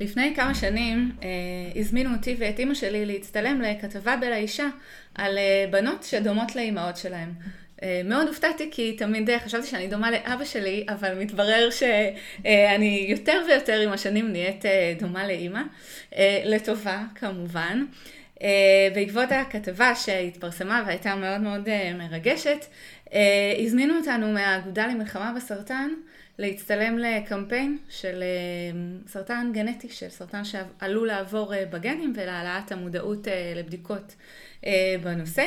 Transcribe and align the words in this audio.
לפני 0.00 0.34
כמה 0.36 0.54
שנים 0.54 1.12
אה, 1.22 1.28
הזמינו 1.80 2.14
אותי 2.14 2.36
ואת 2.38 2.58
אימא 2.58 2.74
שלי 2.74 3.06
להצטלם 3.06 3.60
לכתבה 3.60 4.16
בלאישה 4.16 4.68
על 5.14 5.38
אה, 5.38 5.64
בנות 5.70 6.02
שדומות 6.02 6.56
לאימהות 6.56 6.96
שלהן. 6.96 7.28
אה, 7.82 8.00
מאוד 8.04 8.28
הופתעתי 8.28 8.68
כי 8.70 8.96
תמיד 8.96 9.30
אה, 9.30 9.38
חשבתי 9.38 9.66
שאני 9.66 9.88
דומה 9.88 10.10
לאבא 10.10 10.44
שלי, 10.44 10.86
אבל 10.88 11.14
מתברר 11.18 11.68
שאני 11.70 13.06
יותר 13.08 13.42
ויותר 13.48 13.80
עם 13.80 13.92
השנים 13.92 14.32
נהיית 14.32 14.66
אה, 14.66 14.94
דומה 14.98 15.26
לאימא, 15.26 15.62
אה, 16.16 16.42
לטובה 16.44 17.02
כמובן. 17.14 17.84
אה, 18.42 18.88
בעקבות 18.94 19.32
הכתבה 19.32 19.94
שהתפרסמה 19.94 20.82
והייתה 20.86 21.14
מאוד 21.14 21.40
מאוד 21.40 21.68
אה, 21.68 21.92
מרגשת, 21.98 22.66
אה, 23.12 23.54
הזמינו 23.58 23.94
אותנו 23.96 24.32
מהאגודה 24.32 24.86
למלחמה 24.86 25.32
בסרטן 25.36 25.90
להצטלם 26.38 26.98
לקמפיין 26.98 27.78
של 27.88 28.22
סרטן 29.06 29.50
גנטי, 29.54 29.88
של 29.88 30.08
סרטן 30.08 30.42
שעלול 30.44 31.06
לעבור 31.06 31.52
בגנים 31.70 32.12
ולהעלאת 32.16 32.72
המודעות 32.72 33.26
לבדיקות 33.56 34.14
בנושא. 35.02 35.46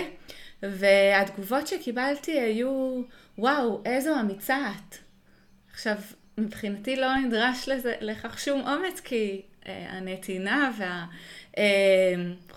והתגובות 0.64 1.68
שקיבלתי 1.68 2.40
היו, 2.40 3.02
וואו, 3.38 3.82
איזו 3.86 4.20
אמיצה 4.20 4.58
את. 4.70 4.96
עכשיו, 5.74 5.96
מבחינתי 6.38 6.96
לא 6.96 7.16
נדרש 7.16 7.70
לזה, 7.70 7.94
לכך 8.02 8.40
שום 8.40 8.68
אומץ, 8.68 9.00
כי 9.00 9.42
הנתינה 9.66 10.72
וה... 10.78 11.06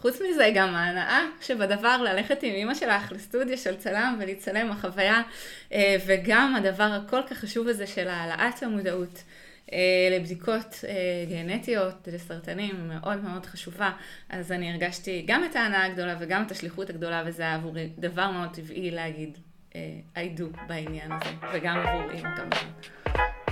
חוץ 0.07 0.21
מזה, 0.31 0.51
גם 0.55 0.75
ההנאה 0.75 1.21
שבדבר 1.41 2.03
ללכת 2.03 2.43
עם 2.43 2.55
אמא 2.55 2.75
שלך 2.75 3.13
לסטודיו 3.13 3.59
של 3.59 3.77
צלם 3.77 4.17
ולהצטלם 4.21 4.71
החוויה, 4.71 5.23
אה, 5.73 5.97
וגם 6.07 6.55
הדבר 6.57 6.85
הכל 7.05 7.21
כך 7.31 7.39
חשוב 7.39 7.69
הזה 7.69 7.87
של 7.87 8.09
העלאת 8.09 8.63
המודעות. 8.63 9.23
אה, 9.73 9.79
לבדיקות 10.19 10.85
אה, 10.89 10.95
גנטיות, 11.29 12.09
לסרטנים, 12.13 12.89
מאוד 12.89 13.25
מאוד 13.25 13.47
חשובה. 13.47 13.93
אז 14.29 14.53
אני 14.53 14.73
הרגשתי 14.73 15.25
גם 15.27 15.45
את 15.45 15.57
ההנאה 15.57 15.85
הגדולה 15.85 16.17
וגם 16.19 16.43
את 16.43 16.51
השליחות 16.51 16.91
הגדולה, 16.91 17.23
וזה 17.27 17.43
היה 17.43 17.55
עבורי 17.55 17.89
דבר 17.99 18.31
מאוד 18.31 18.55
טבעי 18.55 18.91
להגיד 18.91 19.39
I 20.17 20.39
do 20.39 20.69
בעניין 20.69 21.13
הזה, 21.13 21.31
וגם 21.53 21.79
עבור 21.79 22.11
אימא 22.11 22.37
כמובן. 22.37 23.44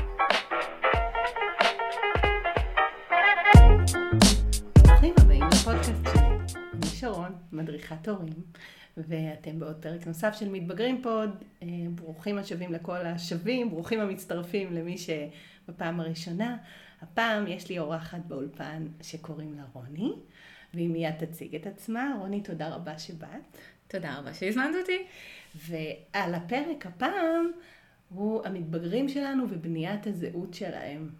שרון, 7.02 7.32
מדריכת 7.52 8.08
הורים, 8.08 8.32
ואתם 8.96 9.60
בעוד 9.60 9.76
פרק 9.76 10.06
נוסף 10.06 10.34
של 10.38 10.48
מתבגרים 10.48 11.02
פוד. 11.02 11.30
אה, 11.62 11.68
ברוכים 11.94 12.38
השבים 12.38 12.72
לכל 12.72 13.06
השבים, 13.06 13.70
ברוכים 13.70 14.00
המצטרפים 14.00 14.72
למי 14.72 14.96
שבפעם 14.98 16.00
הראשונה. 16.00 16.56
הפעם 17.02 17.46
יש 17.46 17.68
לי 17.68 17.78
אורחת 17.78 18.20
באולפן 18.28 18.86
שקוראים 19.02 19.54
לה 19.54 19.62
רוני, 19.72 20.12
והיא 20.74 20.88
מיד 20.88 21.14
תציג 21.18 21.54
את 21.54 21.66
עצמה. 21.66 22.14
רוני, 22.20 22.40
תודה 22.40 22.68
רבה 22.68 22.98
שבאת. 22.98 23.58
תודה 23.88 24.18
רבה 24.18 24.34
שהזמנת 24.34 24.74
אותי. 24.80 24.98
ועל 25.54 26.34
הפרק 26.34 26.86
הפעם 26.86 27.50
הוא 28.08 28.46
המתבגרים 28.46 29.08
שלנו 29.08 29.44
ובניית 29.50 30.06
הזהות 30.06 30.54
שלהם. 30.54 31.10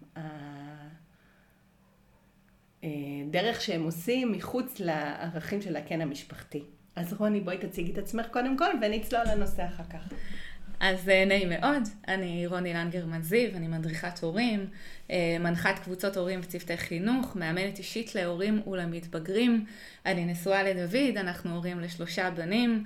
אה, 2.83 2.89
דרך 3.31 3.61
שהם 3.61 3.83
עושים 3.83 4.31
מחוץ 4.31 4.79
לערכים 4.79 5.61
של 5.61 5.75
הקן 5.75 6.01
המשפחתי. 6.01 6.63
אז 6.95 7.13
רוני, 7.13 7.41
בואי 7.41 7.57
תציגי 7.57 7.91
את 7.91 7.97
עצמך 7.97 8.27
קודם 8.31 8.57
כל 8.57 8.69
ונצלול 8.81 9.21
לנושא 9.31 9.65
אחר 9.65 9.83
כך. 9.83 10.13
אז 10.79 11.09
אה, 11.09 11.25
נעים 11.25 11.49
מאוד, 11.49 11.83
אני 12.07 12.47
רוני 12.47 12.73
לנגרמן 12.73 13.21
זיו, 13.21 13.49
אני 13.55 13.67
מדריכת 13.67 14.19
הורים, 14.19 14.65
אה, 15.11 15.37
מנחת 15.39 15.79
קבוצות 15.83 16.17
הורים 16.17 16.39
וצוותי 16.43 16.77
חינוך, 16.77 17.35
מאמנת 17.35 17.77
אישית 17.77 18.15
להורים 18.15 18.61
ולמתבגרים. 18.67 19.65
אני 20.05 20.25
נשואה 20.25 20.63
לדוד, 20.63 21.17
אנחנו 21.17 21.55
הורים 21.55 21.79
לשלושה 21.79 22.29
בנים, 22.29 22.83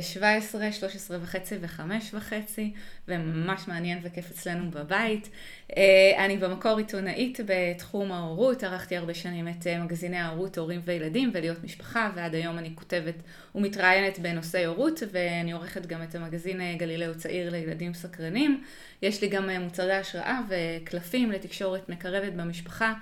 17, 0.00 0.72
13 0.72 1.18
וחצי 1.22 1.54
ו-5 1.60 1.80
וחצי, 2.12 2.72
וממש 3.08 3.68
מעניין 3.68 3.98
וכיף 4.02 4.30
אצלנו 4.30 4.70
בבית. 4.70 5.28
אה, 5.76 6.24
אני 6.24 6.36
במקור 6.36 6.78
עיתונאית 6.78 7.40
בתחום 7.46 8.12
ההורות, 8.12 8.62
ערכתי 8.62 8.96
הרבה 8.96 9.14
שנים 9.14 9.48
את 9.48 9.66
אה, 9.66 9.84
מגזיני 9.84 10.16
ההורות, 10.16 10.58
הורים 10.58 10.80
וילדים 10.84 11.30
ולהיות 11.34 11.64
משפחה, 11.64 12.10
ועד 12.14 12.34
היום 12.34 12.58
אני 12.58 12.70
כותבת 12.74 13.14
ומתראיינת 13.54 14.18
בנושאי 14.18 14.64
הורות, 14.64 15.02
ואני 15.12 15.52
עורכת 15.52 15.86
גם 15.86 16.02
את 16.02 16.14
המגזין 16.14 16.78
גלילאו 16.78 17.14
צעיר 17.14 17.33
לילדים 17.50 17.94
סקרנים. 17.94 18.62
יש 19.02 19.22
לי 19.22 19.28
גם 19.28 19.50
מוצרי 19.50 19.94
השראה 19.94 20.40
וקלפים 20.48 21.32
לתקשורת 21.32 21.88
מקרבת 21.88 22.32
במשפחה. 22.32 22.94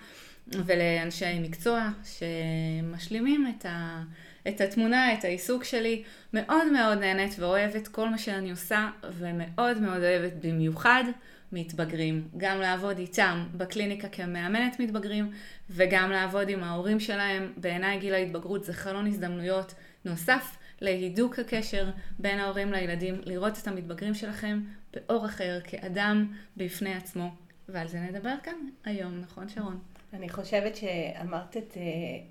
ולאנשי 0.48 1.38
מקצוע 1.40 1.88
שמשלימים 2.04 3.54
את, 3.58 3.66
ה, 3.66 4.02
את 4.48 4.60
התמונה, 4.60 5.12
את 5.12 5.24
העיסוק 5.24 5.64
שלי. 5.64 6.02
מאוד 6.32 6.72
מאוד 6.72 6.98
נהנית 6.98 7.38
ואוהבת 7.38 7.88
כל 7.88 8.08
מה 8.08 8.18
שאני 8.18 8.50
עושה, 8.50 8.90
ומאוד 9.18 9.80
מאוד 9.80 10.02
אוהבת 10.02 10.32
במיוחד 10.40 11.04
מתבגרים. 11.52 12.28
גם 12.36 12.60
לעבוד 12.60 12.98
איתם 12.98 13.44
בקליניקה 13.56 14.08
כמאמנת 14.08 14.80
מתבגרים, 14.80 15.30
וגם 15.70 16.10
לעבוד 16.10 16.48
עם 16.48 16.62
ההורים 16.62 17.00
שלהם. 17.00 17.52
בעיניי 17.56 17.98
גיל 17.98 18.14
ההתבגרות 18.14 18.64
זה 18.64 18.72
חלון 18.72 19.06
הזדמנויות 19.06 19.74
נוסף 20.04 20.56
להידוק 20.82 21.38
הקשר 21.38 21.90
בין 22.18 22.38
ההורים 22.38 22.72
לילדים, 22.72 23.20
לראות 23.24 23.58
את 23.62 23.68
המתבגרים 23.68 24.14
שלכם 24.14 24.60
באור 24.94 25.26
אחר, 25.26 25.60
כאדם 25.64 26.32
בפני 26.56 26.94
עצמו. 26.94 27.30
ועל 27.68 27.88
זה 27.88 28.00
נדבר 28.00 28.34
כאן 28.42 28.54
היום, 28.84 29.20
נכון 29.20 29.48
שרון? 29.48 29.78
אני 30.12 30.28
חושבת 30.28 30.76
שאמרת 30.76 31.56
את 31.56 31.76
אה, 31.76 31.82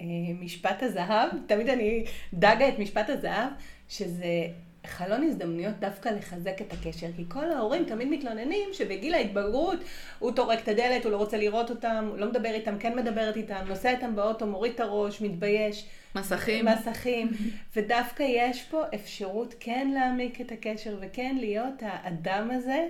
אה, 0.01 0.33
משפט 0.39 0.83
הזהב, 0.83 1.29
תמיד 1.47 1.69
אני 1.69 2.05
דגה 2.33 2.69
את 2.69 2.79
משפט 2.79 3.09
הזהב, 3.09 3.49
שזה 3.89 4.47
חלון 4.87 5.23
הזדמנויות 5.23 5.79
דווקא 5.79 6.09
לחזק 6.09 6.61
את 6.61 6.73
הקשר, 6.73 7.07
כי 7.15 7.23
כל 7.27 7.51
ההורים 7.51 7.85
תמיד 7.85 8.07
מתלוננים 8.07 8.69
שבגיל 8.73 9.13
ההתבגרות 9.13 9.79
הוא 10.19 10.31
טורק 10.31 10.59
את 10.63 10.67
הדלת, 10.67 11.03
הוא 11.03 11.11
לא 11.11 11.17
רוצה 11.17 11.37
לראות 11.37 11.69
אותם, 11.69 12.07
הוא 12.09 12.17
לא 12.17 12.29
מדבר 12.29 12.49
איתם, 12.53 12.77
כן 12.79 12.95
מדברת 12.95 13.37
איתם, 13.37 13.65
נוסע 13.67 13.91
איתם 13.91 14.15
באוטו, 14.15 14.47
מוריד 14.47 14.73
את 14.73 14.79
הראש, 14.79 15.21
מתבייש. 15.21 15.87
מסכים. 16.15 16.65
מסכים. 16.65 17.31
ודווקא 17.75 18.23
יש 18.23 18.63
פה 18.63 18.83
אפשרות 18.95 19.55
כן 19.59 19.91
להעמיק 19.93 20.41
את 20.41 20.51
הקשר 20.51 20.97
וכן 21.01 21.35
להיות 21.39 21.73
האדם 21.81 22.51
הזה 22.51 22.87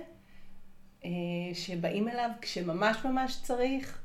אה, 1.04 1.10
שבאים 1.54 2.08
אליו 2.08 2.30
כשממש 2.40 2.96
ממש 3.04 3.38
צריך. 3.42 3.98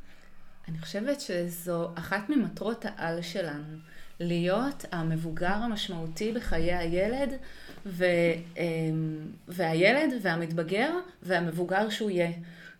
אני 0.68 0.80
חושבת 0.80 1.22
שזו 1.22 1.90
אחת 1.96 2.30
ממטרות 2.30 2.86
העל 2.86 3.22
שלנו, 3.22 3.78
להיות 4.20 4.86
המבוגר 4.92 5.54
המשמעותי 5.54 6.32
בחיי 6.32 6.74
הילד, 6.74 7.34
ו, 7.86 8.06
אמ, 8.58 9.28
והילד 9.48 10.14
והמתבגר 10.22 10.92
והמבוגר 11.24 11.90
שהוא 11.90 12.10
יהיה. 12.10 12.32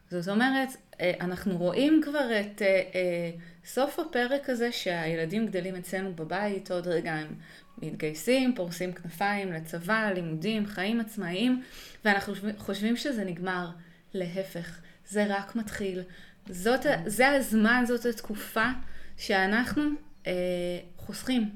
זאת 0.10 0.28
אומרת, 0.28 0.70
אה, 1.02 1.14
אנחנו 1.22 1.58
רואים 1.58 2.02
כבר 2.04 2.40
את 2.40 2.62
אה, 2.62 2.68
אה, 2.68 3.32
סוף 3.66 4.00
הפרק 4.00 4.50
הזה 4.50 4.72
שהילדים 4.72 5.48
גדלים 5.48 5.76
אצלנו 5.76 6.16
בבית, 6.16 6.72
עוד 6.72 6.88
רגע 6.88 7.14
הם 7.14 7.28
מתגייסים, 7.78 8.56
פורסים 8.56 8.94
כנפיים 8.94 9.54
לצבא, 9.54 10.12
לימודים, 10.16 10.66
חיים 10.66 11.00
עצמאיים, 11.00 11.64
ואנחנו 12.06 12.34
חושבים 12.58 12.96
שזה 12.96 13.24
נגמר. 13.24 13.68
להפך, 14.14 14.80
זה 15.08 15.26
רק 15.30 15.56
מתחיל. 15.56 16.02
זאת, 16.50 16.86
זה 17.06 17.28
הזמן, 17.28 17.84
זאת 17.88 18.06
התקופה 18.06 18.66
שאנחנו 19.18 19.84
אה, 20.28 20.32
חוסכים. 20.98 21.50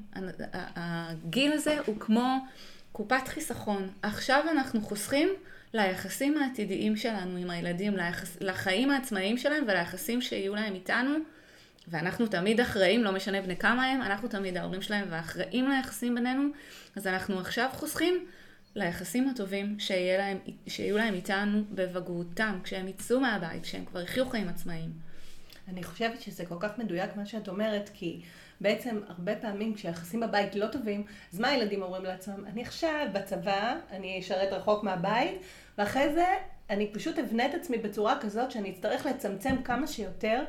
הגיל 0.52 1.52
הזה 1.52 1.78
הוא 1.86 2.00
כמו 2.00 2.38
קופת 2.92 3.28
חיסכון. 3.28 3.88
עכשיו 4.02 4.44
אנחנו 4.50 4.80
חוסכים 4.80 5.28
ליחסים 5.74 6.38
העתידיים 6.38 6.96
שלנו 6.96 7.36
עם 7.36 7.50
הילדים, 7.50 7.96
ליחס, 7.96 8.36
לחיים 8.40 8.90
העצמאיים 8.90 9.38
שלהם 9.38 9.64
וליחסים 9.68 10.20
שיהיו 10.20 10.54
להם 10.54 10.74
איתנו. 10.74 11.14
ואנחנו 11.88 12.26
תמיד 12.26 12.60
אחראים, 12.60 13.04
לא 13.04 13.12
משנה 13.12 13.42
בני 13.42 13.56
כמה 13.56 13.86
הם, 13.86 14.02
אנחנו 14.02 14.28
תמיד 14.28 14.56
ההורים 14.56 14.82
שלהם 14.82 15.08
ואחראים 15.10 15.70
ליחסים 15.70 16.14
בינינו, 16.14 16.48
אז 16.96 17.06
אנחנו 17.06 17.40
עכשיו 17.40 17.68
חוסכים 17.72 18.26
ליחסים 18.74 19.28
הטובים 19.28 19.76
להם, 20.18 20.38
שיהיו 20.66 20.96
להם 20.96 21.14
איתנו 21.14 21.62
בבגרותם, 21.70 22.58
כשהם 22.64 22.88
יצאו 22.88 23.20
מהבית, 23.20 23.62
כשהם 23.62 23.84
כבר 23.84 24.00
יחיו 24.00 24.30
חיים 24.30 24.48
עצמאיים. 24.48 24.90
אני 25.68 25.82
חושבת 25.84 26.20
שזה 26.20 26.46
כל 26.46 26.56
כך 26.60 26.78
מדויק 26.78 27.16
מה 27.16 27.26
שאת 27.26 27.48
אומרת, 27.48 27.90
כי 27.94 28.20
בעצם 28.60 29.00
הרבה 29.08 29.36
פעמים 29.36 29.74
כשהיחסים 29.74 30.20
בבית 30.20 30.54
לא 30.54 30.66
טובים, 30.66 31.04
אז 31.32 31.40
מה 31.40 31.48
הילדים 31.48 31.82
אומרים 31.82 32.04
לעצמם? 32.04 32.44
אני 32.46 32.62
עכשיו 32.62 33.06
בצבא, 33.12 33.76
אני 33.90 34.20
אשרת 34.20 34.52
רחוק 34.52 34.84
מהבית, 34.84 35.40
ואחרי 35.78 36.12
זה 36.12 36.26
אני 36.70 36.86
פשוט 36.92 37.18
אבנה 37.18 37.46
את 37.46 37.54
עצמי 37.54 37.78
בצורה 37.78 38.18
כזאת 38.20 38.50
שאני 38.50 38.70
אצטרך 38.70 39.06
לצמצם 39.06 39.62
כמה 39.62 39.86
שיותר 39.86 40.44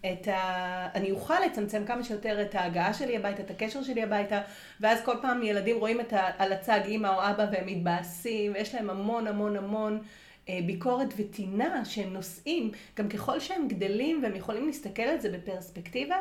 את 0.00 0.28
ה... 0.28 0.88
אני 0.94 1.10
אוכל 1.10 1.40
לצמצם 1.46 1.84
כמה 1.86 2.04
שיותר 2.04 2.42
את 2.42 2.54
ההגעה 2.54 2.94
שלי 2.94 3.16
הביתה, 3.16 3.42
את 3.42 3.50
הקשר 3.50 3.82
שלי 3.82 4.02
הביתה, 4.02 4.40
ואז 4.80 5.00
כל 5.04 5.16
פעם 5.22 5.42
ילדים 5.42 5.78
רואים 5.78 6.00
את 6.00 6.12
ה... 6.12 6.30
על 6.38 6.52
הצג 6.52 6.80
אימא 6.84 7.08
או 7.08 7.30
אבא 7.30 7.46
והם 7.52 7.66
מתבאסים, 7.66 8.52
ויש 8.52 8.74
להם 8.74 8.90
המון 8.90 9.26
המון 9.26 9.56
המון 9.56 10.00
אה, 10.48 10.58
ביקורת 10.66 11.08
וטינה 11.16 11.84
שהם 11.84 12.12
נושאים, 12.12 12.70
גם 12.96 13.08
ככל 13.08 13.40
שהם 13.40 13.68
גדלים 13.68 14.22
והם 14.22 14.36
יכולים 14.36 14.66
להסתכל 14.66 15.02
על 15.02 15.18
זה 15.18 15.30
בפרספקטיבה, 15.30 16.16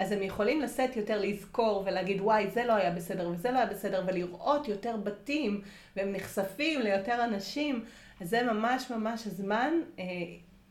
אז 0.00 0.12
הם 0.12 0.22
יכולים 0.22 0.60
לשאת 0.60 0.96
יותר 0.96 1.20
לזכור 1.20 1.82
ולהגיד 1.86 2.20
וואי 2.20 2.50
זה 2.50 2.64
לא 2.64 2.72
היה 2.72 2.90
בסדר 2.90 3.28
וזה 3.28 3.50
לא 3.50 3.56
היה 3.56 3.66
בסדר 3.66 4.04
ולראות 4.06 4.68
יותר 4.68 4.96
בתים 4.96 5.60
והם 5.96 6.12
נחשפים 6.12 6.80
ליותר 6.80 7.24
אנשים, 7.24 7.84
אז 8.20 8.28
זה 8.28 8.42
ממש 8.42 8.90
ממש 8.90 9.26
הזמן, 9.26 9.72
אה, 9.98 10.04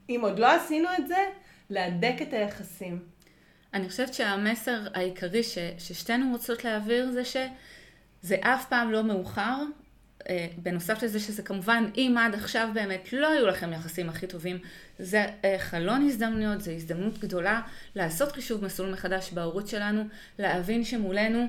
אם 0.10 0.20
עוד 0.24 0.40
לא 0.40 0.56
עשינו 0.56 0.90
את 1.00 1.08
זה, 1.08 1.26
להדק 1.70 2.16
את 2.22 2.34
היחסים. 2.34 3.00
אני 3.74 3.90
חושבת 3.90 4.14
שהמסר 4.14 4.80
העיקרי 4.94 5.44
ש, 5.44 5.58
ששתינו 5.78 6.32
רוצות 6.32 6.64
להעביר 6.64 7.12
זה 7.12 7.26
שזה 7.26 8.36
אף 8.42 8.66
פעם 8.70 8.92
לא 8.92 9.04
מאוחר 9.04 9.64
בנוסף 10.58 11.04
לזה 11.04 11.20
שזה 11.20 11.44
כמובן, 11.44 11.90
אם 11.98 12.16
עד 12.20 12.34
עכשיו 12.36 12.70
באמת 12.74 13.14
לא 13.14 13.32
היו 13.32 13.48
לכם 13.48 13.74
יחסים 13.74 14.10
הכי 14.10 14.28
טובים, 14.28 14.58
זה 15.00 15.26
אה, 15.46 15.56
חלון 15.60 16.06
הזדמנויות, 16.06 16.62
זו 16.62 16.72
הזדמנות 16.72 17.20
גדולה 17.20 17.62
לעשות 17.96 18.32
חישוב 18.32 18.66
מסלול 18.66 18.92
מחדש 18.92 19.32
בהורות 19.34 19.68
שלנו, 19.68 20.04
להבין 20.40 20.84
שמולנו 20.84 21.48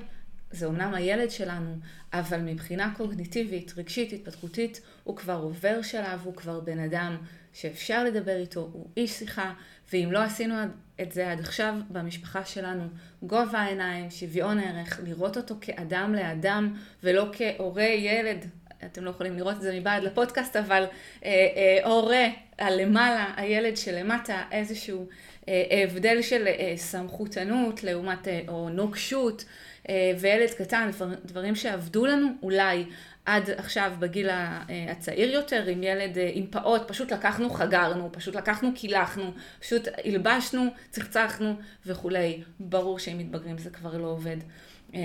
זה 0.51 0.65
אומנם 0.65 0.93
הילד 0.93 1.31
שלנו, 1.31 1.77
אבל 2.13 2.41
מבחינה 2.41 2.93
קוגניטיבית, 2.97 3.73
רגשית, 3.77 4.13
התפתחותית, 4.13 4.81
הוא 5.03 5.17
כבר 5.17 5.33
עובר 5.33 5.81
שלב, 5.81 6.21
הוא 6.23 6.35
כבר 6.35 6.59
בן 6.59 6.79
אדם 6.79 7.17
שאפשר 7.53 8.03
לדבר 8.03 8.35
איתו, 8.35 8.69
הוא 8.73 8.87
איש 8.97 9.11
שיחה, 9.11 9.53
ואם 9.93 10.09
לא 10.11 10.19
עשינו 10.19 10.55
את 11.01 11.11
זה 11.11 11.31
עד 11.31 11.39
עכשיו 11.39 11.75
במשפחה 11.89 12.45
שלנו, 12.45 12.83
גובה 13.23 13.59
העיניים, 13.59 14.09
שוויון 14.09 14.59
הערך, 14.59 14.99
לראות 15.03 15.37
אותו 15.37 15.55
כאדם 15.61 16.13
לאדם 16.13 16.75
ולא 17.03 17.31
כהורה 17.33 17.83
ילד 17.83 18.45
אתם 18.85 19.05
לא 19.05 19.09
יכולים 19.09 19.37
לראות 19.37 19.55
את 19.55 19.61
זה 19.61 19.79
מבעד 19.79 20.03
לפודקאסט, 20.03 20.55
אבל 20.55 20.83
אה, 21.25 21.29
אה, 21.29 21.89
הורה 21.89 22.27
הלמעלה, 22.59 23.33
הילד 23.37 23.77
שלמטה, 23.77 24.43
איזשהו 24.51 25.07
אה, 25.49 25.83
הבדל 25.83 26.21
של 26.21 26.47
אה, 26.47 26.73
סמכותנות 26.77 27.83
לעומת, 27.83 28.27
אה, 28.27 28.41
או 28.47 28.69
נוקשות, 28.69 29.45
אה, 29.89 30.11
וילד 30.19 30.49
קטן, 30.49 30.89
דבר, 30.91 31.07
דברים 31.25 31.55
שעבדו 31.55 32.05
לנו 32.05 32.27
אולי 32.43 32.85
עד 33.25 33.49
עכשיו 33.49 33.91
בגיל 33.99 34.29
אה, 34.29 34.61
הצעיר 34.89 35.31
יותר, 35.31 35.65
עם 35.67 35.83
ילד, 35.83 36.17
אה, 36.17 36.31
עם 36.33 36.47
פעוט, 36.49 36.81
פשוט 36.87 37.11
לקחנו, 37.11 37.49
חגרנו, 37.49 38.09
פשוט 38.11 38.35
לקחנו, 38.35 38.69
קילחנו, 38.75 39.31
פשוט 39.59 39.87
הלבשנו, 40.05 40.65
צחצחנו 40.89 41.53
וכולי. 41.85 42.43
ברור 42.59 42.99
שאם 42.99 43.17
מתבגרים 43.17 43.57
זה 43.57 43.69
כבר 43.69 43.97
לא 43.97 44.07
עובד. 44.07 44.37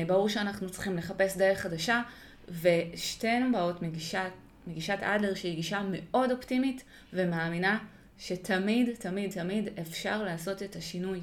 ברור 0.07 0.29
שאנחנו 0.29 0.71
צריכים 0.71 0.97
לחפש 0.97 1.37
דרך 1.37 1.61
חדשה. 1.61 2.03
ושתינו 2.49 3.53
באות 3.53 3.83
מגישת, 3.83 4.31
מגישת 4.67 4.99
אדלר 5.01 5.35
שהיא 5.35 5.55
גישה 5.55 5.83
מאוד 5.91 6.31
אופטימית 6.31 6.85
ומאמינה 7.13 7.79
שתמיד, 8.19 8.89
תמיד, 8.99 9.31
תמיד 9.31 9.69
אפשר 9.81 10.23
לעשות 10.23 10.63
את 10.63 10.77
השינוי. 10.77 11.21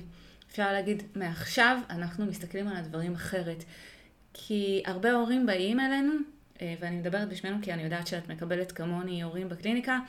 אפשר 0.51 0.71
להגיד, 0.71 1.03
מעכשיו 1.15 1.77
אנחנו 1.89 2.25
מסתכלים 2.25 2.67
על 2.67 2.77
הדברים 2.77 3.13
אחרת. 3.13 3.63
כי 4.33 4.83
הרבה 4.85 5.11
הורים 5.11 5.45
באים 5.45 5.79
אלינו, 5.79 6.13
אה, 6.61 6.75
ואני 6.79 6.95
מדברת 6.95 7.29
בשמנו 7.29 7.57
כי 7.61 7.73
אני 7.73 7.83
יודעת 7.83 8.07
שאת 8.07 8.29
מקבלת 8.29 8.71
כמוני 8.71 9.23
הורים 9.23 9.49
בקליניקה, 9.49 9.99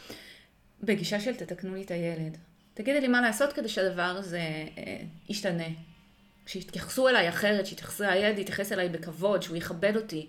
בגישה 0.82 1.20
של 1.20 1.34
תתקנו 1.34 1.74
לי 1.74 1.82
את 1.82 1.90
הילד. 1.90 2.36
תגידי 2.74 3.00
לי 3.00 3.08
מה 3.08 3.20
לעשות 3.20 3.52
כדי 3.52 3.68
שהדבר 3.68 4.02
הזה 4.02 4.38
אה, 4.78 4.96
ישתנה. 5.28 5.68
שיתייחסו 6.46 7.08
אליי 7.08 7.28
אחרת, 7.28 7.66
שיתייחסו, 7.66 8.04
הילד 8.04 8.38
יתייחס 8.38 8.72
אליי 8.72 8.88
בכבוד, 8.88 9.42
שהוא 9.42 9.56
יכבד 9.56 9.96
אותי. 9.96 10.26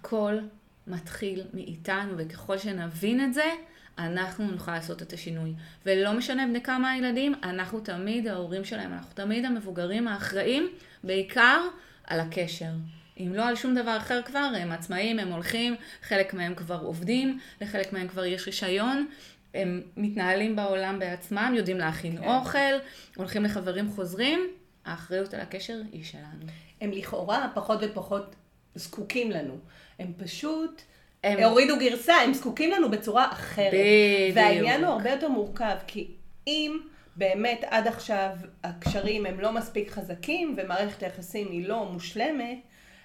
הכל 0.00 0.38
מתחיל 0.86 1.42
מאיתנו, 1.54 2.12
וככל 2.16 2.58
שנבין 2.58 3.24
את 3.24 3.34
זה, 3.34 3.50
אנחנו 3.98 4.50
נוכל 4.50 4.72
לעשות 4.72 5.02
את 5.02 5.12
השינוי. 5.12 5.54
ולא 5.86 6.12
משנה 6.12 6.46
בני 6.46 6.62
כמה 6.62 6.90
הילדים, 6.90 7.34
אנחנו 7.42 7.80
תמיד 7.80 8.28
ההורים 8.28 8.64
שלהם, 8.64 8.92
אנחנו 8.92 9.14
תמיד 9.14 9.44
המבוגרים 9.44 10.08
האחראים, 10.08 10.68
בעיקר 11.04 11.60
על 12.04 12.20
הקשר. 12.20 12.70
אם 13.18 13.32
לא 13.34 13.48
על 13.48 13.56
שום 13.56 13.74
דבר 13.74 13.96
אחר 13.96 14.22
כבר, 14.22 14.52
הם 14.58 14.72
עצמאים, 14.72 15.18
הם 15.18 15.28
הולכים, 15.28 15.76
חלק 16.02 16.34
מהם 16.34 16.54
כבר 16.54 16.80
עובדים, 16.82 17.38
לחלק 17.60 17.92
מהם 17.92 18.08
כבר 18.08 18.24
יש 18.24 18.46
רישיון, 18.46 19.06
הם 19.54 19.82
מתנהלים 19.96 20.56
בעולם 20.56 20.98
בעצמם, 20.98 21.52
יודעים 21.56 21.78
להכין 21.78 22.16
כן. 22.16 22.24
אוכל, 22.24 22.74
הולכים 23.16 23.44
לחברים 23.44 23.90
חוזרים, 23.90 24.40
האחריות 24.84 25.34
על 25.34 25.40
הקשר 25.40 25.80
היא 25.92 26.04
שלנו. 26.04 26.46
הם 26.80 26.90
לכאורה 26.90 27.48
פחות 27.54 27.78
ופחות 27.82 28.34
זקוקים 28.74 29.30
לנו. 29.30 29.58
הם 30.00 30.12
פשוט 30.16 30.82
הם... 31.24 31.42
הורידו 31.42 31.78
גרסה, 31.78 32.14
הם 32.14 32.34
זקוקים 32.34 32.70
לנו 32.70 32.90
בצורה 32.90 33.32
אחרת. 33.32 33.72
בדיוק. 33.72 34.36
והעניין 34.36 34.84
הוא 34.84 34.92
הרבה 34.92 35.10
יותר 35.10 35.28
מורכב, 35.28 35.76
כי 35.86 36.10
אם 36.46 36.78
באמת 37.16 37.64
עד 37.70 37.86
עכשיו 37.86 38.30
הקשרים 38.64 39.26
הם 39.26 39.40
לא 39.40 39.52
מספיק 39.52 39.90
חזקים 39.90 40.54
ומערכת 40.56 41.02
היחסים 41.02 41.50
היא 41.50 41.68
לא 41.68 41.84
מושלמת, 41.84 42.58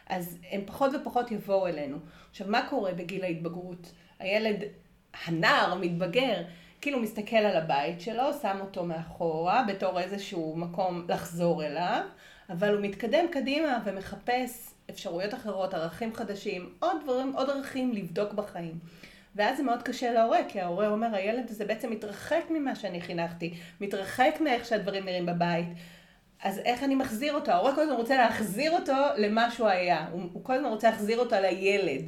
אז 0.10 0.38
הם 0.52 0.62
פחות 0.66 0.92
ופחות 0.96 1.32
יבואו 1.32 1.68
אלינו. 1.68 1.98
עכשיו, 2.30 2.48
מה 2.48 2.68
קורה 2.70 2.94
בגיל 2.94 3.24
ההתבגרות? 3.24 3.92
הילד, 4.20 4.64
הנער, 5.26 5.76
מתבגר, 5.76 6.44
כאילו 6.82 7.00
מסתכל 7.00 7.36
על 7.36 7.58
הבית 7.58 8.02
שלו, 8.02 8.34
שם 8.42 8.58
אותו 8.62 8.86
מאחורה 8.86 9.64
בתור 9.68 10.00
איזשהו 10.00 10.56
מקום 10.58 11.06
לחזור 11.10 11.66
אליו, 11.66 12.02
אבל 12.50 12.74
הוא 12.74 12.82
מתקדם 12.82 13.26
קדימה 13.32 13.80
ומחפש 13.86 14.75
אפשרויות 14.90 15.34
אחרות, 15.34 15.74
ערכים 15.74 16.14
חדשים, 16.14 16.74
עוד 16.80 16.98
דברים, 17.04 17.34
עוד 17.36 17.50
ערכים 17.50 17.94
לבדוק 17.94 18.34
בחיים. 18.34 18.80
ואז 19.36 19.58
זה 19.58 19.64
מאוד 19.64 19.84
קשה 19.84 20.14
להורה, 20.14 20.40
כי 20.48 20.62
ההורה 20.62 20.88
אומר, 20.88 21.16
הילד 21.16 21.50
הזה 21.50 21.66
בעצם 21.66 21.92
מתרחק 21.92 22.42
ממה 22.50 22.76
שאני 22.76 23.02
חינכתי, 23.02 23.54
מתרחק 23.82 24.36
מאיך 24.42 24.66
שהדברים 24.66 25.06
נראים 25.06 25.26
בבית. 25.26 25.68
אז 26.44 26.60
איך 26.60 26.84
אני 26.84 26.96
מחזיר 26.96 27.34
אותו? 27.34 27.52
ההורה 27.52 27.76
כל 27.76 27.82
הזמן 27.82 27.96
רוצה 27.96 28.18
להחזיר 28.18 28.72
אותו 28.72 28.94
למה 29.18 29.52
שהוא 29.52 29.68
היה. 29.68 30.06
הוא, 30.12 30.22
הוא 30.34 30.44
כל 30.44 30.54
הזמן 30.54 30.70
רוצה 30.70 30.90
להחזיר 30.90 31.20
אותו 31.20 31.36
לילד, 31.42 32.02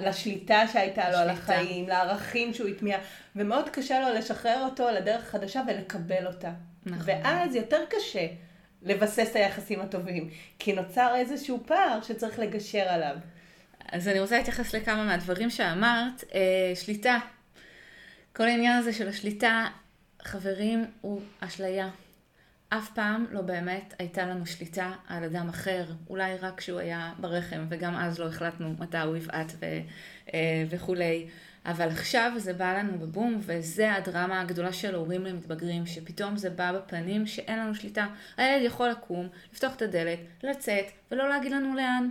לשליטה 0.00 0.68
שהייתה 0.72 1.10
לו 1.10 1.16
על 1.16 1.30
החיים, 1.30 1.88
לערכים 1.88 2.54
שהוא 2.54 2.68
הטמיע, 2.68 2.98
ומאוד 3.36 3.68
קשה 3.68 4.00
לו 4.00 4.14
לשחרר 4.14 4.64
אותו 4.64 4.90
לדרך 4.90 5.24
חדשה 5.24 5.62
ולקבל 5.66 6.26
אותה. 6.26 6.50
נכון. 6.86 7.02
ואז 7.06 7.54
יותר 7.54 7.80
קשה 7.88 8.26
לבסס 8.82 9.30
את 9.30 9.36
היחסים 9.36 9.80
הטובים, 9.80 10.30
כי 10.58 10.72
נוצר 10.72 11.14
איזשהו 11.16 11.60
פער 11.66 12.02
שצריך 12.02 12.38
לגשר 12.38 12.82
עליו. 12.88 13.16
אז 13.92 14.08
אני 14.08 14.20
רוצה 14.20 14.38
להתייחס 14.38 14.74
לכמה 14.74 15.04
מהדברים 15.04 15.50
שאמרת. 15.50 16.24
אה, 16.34 16.72
שליטה. 16.74 17.18
כל 18.32 18.44
העניין 18.44 18.76
הזה 18.76 18.92
של 18.92 19.08
השליטה, 19.08 19.66
חברים, 20.22 20.84
הוא 21.00 21.20
אשליה. 21.40 21.90
אף 22.68 22.90
פעם 22.94 23.26
לא 23.30 23.40
באמת 23.40 23.94
הייתה 23.98 24.26
לנו 24.26 24.46
שליטה 24.46 24.92
על 25.06 25.24
אדם 25.24 25.48
אחר, 25.48 25.84
אולי 26.10 26.36
רק 26.36 26.58
כשהוא 26.58 26.78
היה 26.78 27.12
ברחם, 27.18 27.66
וגם 27.68 27.96
אז 27.96 28.18
לא 28.18 28.28
החלטנו 28.28 28.74
מתי 28.78 28.98
הוא 28.98 29.16
יבעט 29.16 29.52
ו, 29.60 29.66
אה, 30.34 30.64
וכולי. 30.70 31.26
אבל 31.66 31.88
עכשיו 31.88 32.32
זה 32.36 32.52
בא 32.52 32.78
לנו 32.78 32.98
בבום, 32.98 33.38
וזה 33.40 33.94
הדרמה 33.94 34.40
הגדולה 34.40 34.72
של 34.72 34.94
הורים 34.94 35.24
למתבגרים, 35.24 35.86
שפתאום 35.86 36.36
זה 36.36 36.50
בא 36.50 36.72
בפנים 36.72 37.26
שאין 37.26 37.58
לנו 37.58 37.74
שליטה. 37.74 38.06
הילד 38.36 38.62
יכול 38.64 38.88
לקום, 38.88 39.28
לפתוח 39.52 39.74
את 39.74 39.82
הדלת, 39.82 40.18
לצאת, 40.42 40.84
ולא 41.10 41.28
להגיד 41.28 41.52
לנו 41.52 41.74
לאן. 41.74 42.08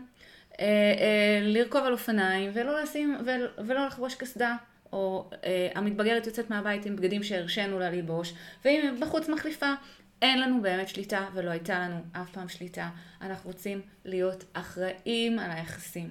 אה, 0.59 0.65
אה, 0.65 1.39
לרכוב 1.41 1.83
על 1.83 1.93
אופניים, 1.93 2.51
ולא 2.53 2.81
לשים, 2.81 3.17
ולא 3.57 3.85
לחבוש 3.85 4.15
קסדה. 4.15 4.55
או 4.93 5.29
אה, 5.43 5.69
המתבגרת 5.75 6.27
יוצאת 6.27 6.49
מהבית 6.49 6.85
עם 6.85 6.95
בגדים 6.95 7.23
שהרשינו 7.23 7.79
לה 7.79 7.89
ללבוש, 7.89 8.33
ואם 8.65 8.95
בחוץ 9.01 9.29
מחליפה, 9.29 9.73
אין 10.21 10.41
לנו 10.41 10.61
באמת 10.61 10.89
שליטה, 10.89 11.25
ולא 11.33 11.49
הייתה 11.51 11.79
לנו 11.79 11.95
אף 12.11 12.29
פעם 12.31 12.49
שליטה. 12.49 12.89
אנחנו 13.21 13.49
רוצים 13.49 13.81
להיות 14.05 14.43
אחראים 14.53 15.39
על 15.39 15.51
היחסים. 15.51 16.09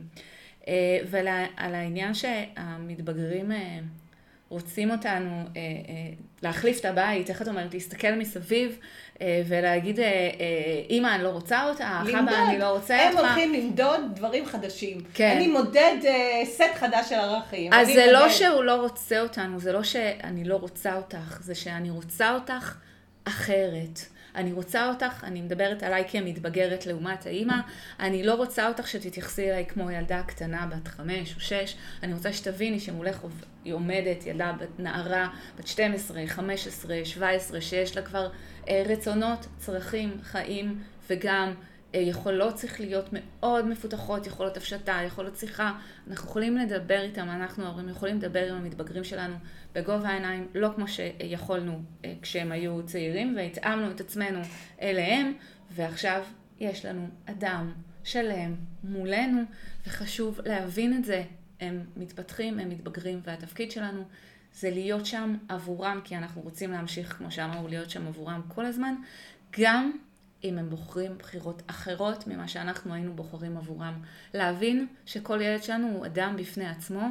אה, 0.68 0.98
ועל 1.10 1.74
העניין 1.74 2.14
שהמתבגרים 2.14 3.52
אה, 3.52 3.78
רוצים 4.48 4.90
אותנו 4.90 5.42
אה, 5.56 5.62
להחליף 6.42 6.80
את 6.80 6.84
הבית, 6.84 7.30
איך 7.30 7.42
את 7.42 7.48
אומרת, 7.48 7.74
להסתכל 7.74 8.14
מסביב 8.14 8.78
ולהגיד, 9.46 9.98
אמא, 10.90 11.14
אני 11.14 11.22
לא 11.22 11.28
רוצה 11.28 11.68
אותך, 11.68 11.80
אבא, 11.80 12.48
אני 12.48 12.58
לא 12.58 12.70
רוצה 12.70 13.08
אותך. 13.08 13.18
הם 13.18 13.24
הולכים 13.24 13.52
למדוד 13.54 14.00
דברים 14.14 14.46
חדשים. 14.46 15.00
כן. 15.14 15.32
אני 15.36 15.48
מודד 15.48 15.96
סט 16.44 16.74
חדש 16.74 17.08
של 17.08 17.14
ערכים. 17.14 17.72
אז 17.72 17.86
זה 17.86 17.94
לא 17.94 18.02
מודד. 18.04 18.12
לא 18.12 18.28
שהוא 18.28 18.64
לא 18.64 18.74
רוצה 18.74 19.20
אותנו, 19.20 19.60
זה 19.60 19.72
לא 19.72 19.82
שאני 19.82 20.44
לא 20.44 20.56
רוצה 20.56 20.94
אותך, 20.96 21.38
זה 21.40 21.54
שאני 21.54 21.90
רוצה 21.90 22.34
אותך 22.34 22.74
אחרת. 23.24 24.00
אני 24.36 24.52
רוצה 24.52 24.88
אותך, 24.88 25.24
אני 25.24 25.40
מדברת 25.40 25.82
עליי 25.82 26.04
כמתבגרת 26.08 26.86
לעומת 26.86 27.26
האימא, 27.26 27.56
אני 28.00 28.22
לא 28.22 28.34
רוצה 28.34 28.68
אותך 28.68 28.88
שתתייחסי 28.88 29.50
אליי 29.50 29.66
כמו 29.66 29.90
ילדה 29.90 30.22
קטנה 30.26 30.66
בת 30.66 30.88
חמש 30.88 31.34
או 31.34 31.40
שש, 31.40 31.76
אני 32.02 32.14
רוצה 32.14 32.32
שתביני 32.32 32.80
שמולך 32.80 33.20
היא 33.64 33.74
עומדת 33.74 34.26
ילדה, 34.26 34.52
נערה 34.78 35.28
בת 35.58 35.66
12, 35.66 36.26
15, 36.26 37.00
17, 37.04 37.60
שיש 37.60 37.96
לה 37.96 38.02
כבר 38.02 38.30
אה, 38.68 38.82
רצונות, 38.86 39.46
צרכים, 39.58 40.16
חיים 40.22 40.82
וגם 41.10 41.54
יכולות 41.98 42.54
צריך 42.54 42.80
להיות 42.80 43.08
מאוד 43.12 43.66
מפותחות, 43.66 44.26
יכולות 44.26 44.56
הפשטה, 44.56 44.98
יכולות 45.06 45.36
שיחה. 45.36 45.72
אנחנו 46.10 46.28
יכולים 46.28 46.56
לדבר 46.56 47.02
איתם, 47.02 47.28
אנחנו 47.28 47.64
ההורים 47.64 47.88
יכולים 47.88 48.16
לדבר 48.16 48.50
עם 48.52 48.56
המתבגרים 48.56 49.04
שלנו 49.04 49.34
בגובה 49.74 50.08
העיניים, 50.08 50.48
לא 50.54 50.68
כמו 50.74 50.88
שיכולנו 50.88 51.82
כשהם 52.22 52.52
היו 52.52 52.86
צעירים, 52.86 53.34
והתאמנו 53.36 53.90
את 53.90 54.00
עצמנו 54.00 54.38
אליהם, 54.82 55.32
ועכשיו 55.70 56.24
יש 56.60 56.84
לנו 56.84 57.08
אדם 57.26 57.72
שלם 58.04 58.54
מולנו, 58.84 59.42
וחשוב 59.86 60.40
להבין 60.44 60.96
את 60.96 61.04
זה. 61.04 61.24
הם 61.60 61.84
מתפתחים, 61.96 62.58
הם 62.58 62.68
מתבגרים, 62.68 63.20
והתפקיד 63.24 63.70
שלנו 63.70 64.04
זה 64.54 64.70
להיות 64.70 65.06
שם 65.06 65.36
עבורם, 65.48 66.00
כי 66.04 66.16
אנחנו 66.16 66.42
רוצים 66.42 66.72
להמשיך, 66.72 67.12
כמו 67.12 67.30
שאמרנו, 67.30 67.68
להיות 67.68 67.90
שם 67.90 68.06
עבורם 68.06 68.42
כל 68.48 68.66
הזמן, 68.66 68.94
גם 69.60 69.92
אם 70.44 70.58
הם 70.58 70.70
בוחרים 70.70 71.18
בחירות 71.18 71.62
אחרות 71.66 72.26
ממה 72.26 72.48
שאנחנו 72.48 72.94
היינו 72.94 73.12
בוחרים 73.12 73.56
עבורם. 73.56 73.94
להבין 74.34 74.86
שכל 75.06 75.40
ילד 75.40 75.62
שלנו 75.62 75.88
הוא 75.88 76.06
אדם 76.06 76.34
בפני 76.36 76.68
עצמו, 76.68 77.06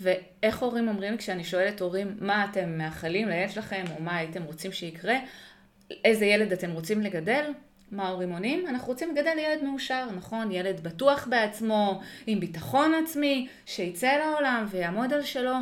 ואיך 0.00 0.58
הורים 0.58 0.88
אומרים 0.88 1.16
כשאני 1.16 1.44
שואלת 1.44 1.80
הורים, 1.80 2.16
מה 2.20 2.44
אתם 2.44 2.78
מאחלים 2.78 3.28
לילד 3.28 3.50
שלכם, 3.50 3.84
או 3.96 4.02
מה 4.02 4.16
הייתם 4.16 4.42
רוצים 4.42 4.72
שיקרה, 4.72 5.16
איזה 6.04 6.24
ילד 6.24 6.52
אתם 6.52 6.70
רוצים 6.70 7.00
לגדל? 7.00 7.52
מה 7.90 8.06
ההורים 8.06 8.32
עונים? 8.32 8.66
אנחנו 8.66 8.88
רוצים 8.88 9.10
לגדל 9.10 9.38
ילד 9.38 9.64
מאושר, 9.64 10.08
נכון? 10.16 10.52
ילד 10.52 10.80
בטוח 10.80 11.26
בעצמו, 11.30 12.00
עם 12.26 12.40
ביטחון 12.40 12.92
עצמי, 13.02 13.48
שיצא 13.66 14.12
לעולם 14.16 14.66
ויעמוד 14.70 15.12
על 15.12 15.22
שלו. 15.22 15.54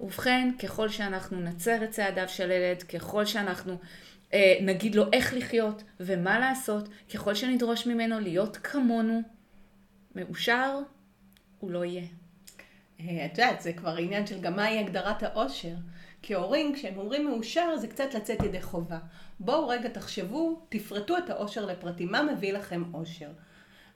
ובכן, 0.00 0.50
ככל 0.62 0.88
שאנחנו 0.88 1.40
נצר 1.40 1.84
את 1.84 1.90
צעדיו 1.90 2.28
של 2.28 2.50
ילד, 2.50 2.82
ככל 2.82 3.24
שאנחנו 3.24 3.76
נגיד 4.60 4.94
לו 4.94 5.04
איך 5.12 5.34
לחיות 5.34 5.82
ומה 6.00 6.38
לעשות, 6.38 6.88
ככל 7.14 7.34
שנדרוש 7.34 7.86
ממנו 7.86 8.20
להיות 8.20 8.56
כמונו, 8.56 9.22
מאושר, 10.14 10.78
הוא 11.58 11.70
לא 11.70 11.84
יהיה. 11.84 12.04
אה, 13.00 13.26
את 13.26 13.38
יודעת, 13.38 13.60
זה 13.60 13.72
כבר 13.72 13.96
עניין 13.96 14.26
של 14.26 14.40
גם 14.40 14.56
מהי 14.56 14.78
הגדרת 14.78 15.22
העושר. 15.22 15.74
כי 16.22 16.34
הורים, 16.34 16.74
כשהם 16.74 16.98
אומרים 16.98 17.26
מאושר, 17.26 17.76
זה 17.76 17.88
קצת 17.88 18.14
לצאת 18.14 18.42
ידי 18.42 18.62
חובה. 18.62 18.98
בואו 19.40 19.68
רגע 19.68 19.88
תחשבו, 19.88 20.66
תפרטו 20.68 21.18
את 21.18 21.30
העושר 21.30 21.66
לפרטים. 21.66 22.12
מה 22.12 22.22
מביא 22.22 22.52
לכם 22.52 22.82
עושר? 22.92 23.30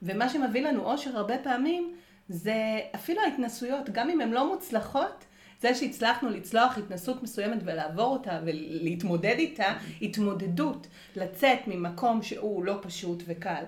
ומה 0.03 0.29
שמביא 0.29 0.63
לנו 0.63 0.83
עושר 0.83 1.17
הרבה 1.17 1.39
פעמים, 1.39 1.97
זה 2.29 2.55
אפילו 2.95 3.21
ההתנסויות, 3.23 3.91
גם 3.91 4.11
אם 4.11 4.21
הן 4.21 4.31
לא 4.31 4.53
מוצלחות, 4.53 5.25
זה 5.61 5.75
שהצלחנו 5.75 6.31
לצלוח 6.31 6.79
התנסות 6.79 7.23
מסוימת 7.23 7.59
ולעבור 7.65 8.13
אותה 8.13 8.41
ולהתמודד 8.45 9.35
איתה, 9.39 9.75
התמודדות, 10.03 10.87
לצאת 11.17 11.59
ממקום 11.67 12.23
שהוא 12.23 12.65
לא 12.65 12.79
פשוט 12.83 13.23
וקל. 13.27 13.63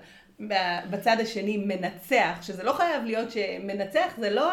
בצד 0.89 1.17
השני 1.19 1.57
מנצח, 1.57 2.39
שזה 2.41 2.63
לא 2.63 2.73
חייב 2.73 3.03
להיות 3.03 3.31
שמנצח, 3.31 4.13
זה 4.17 4.29
לא 4.29 4.51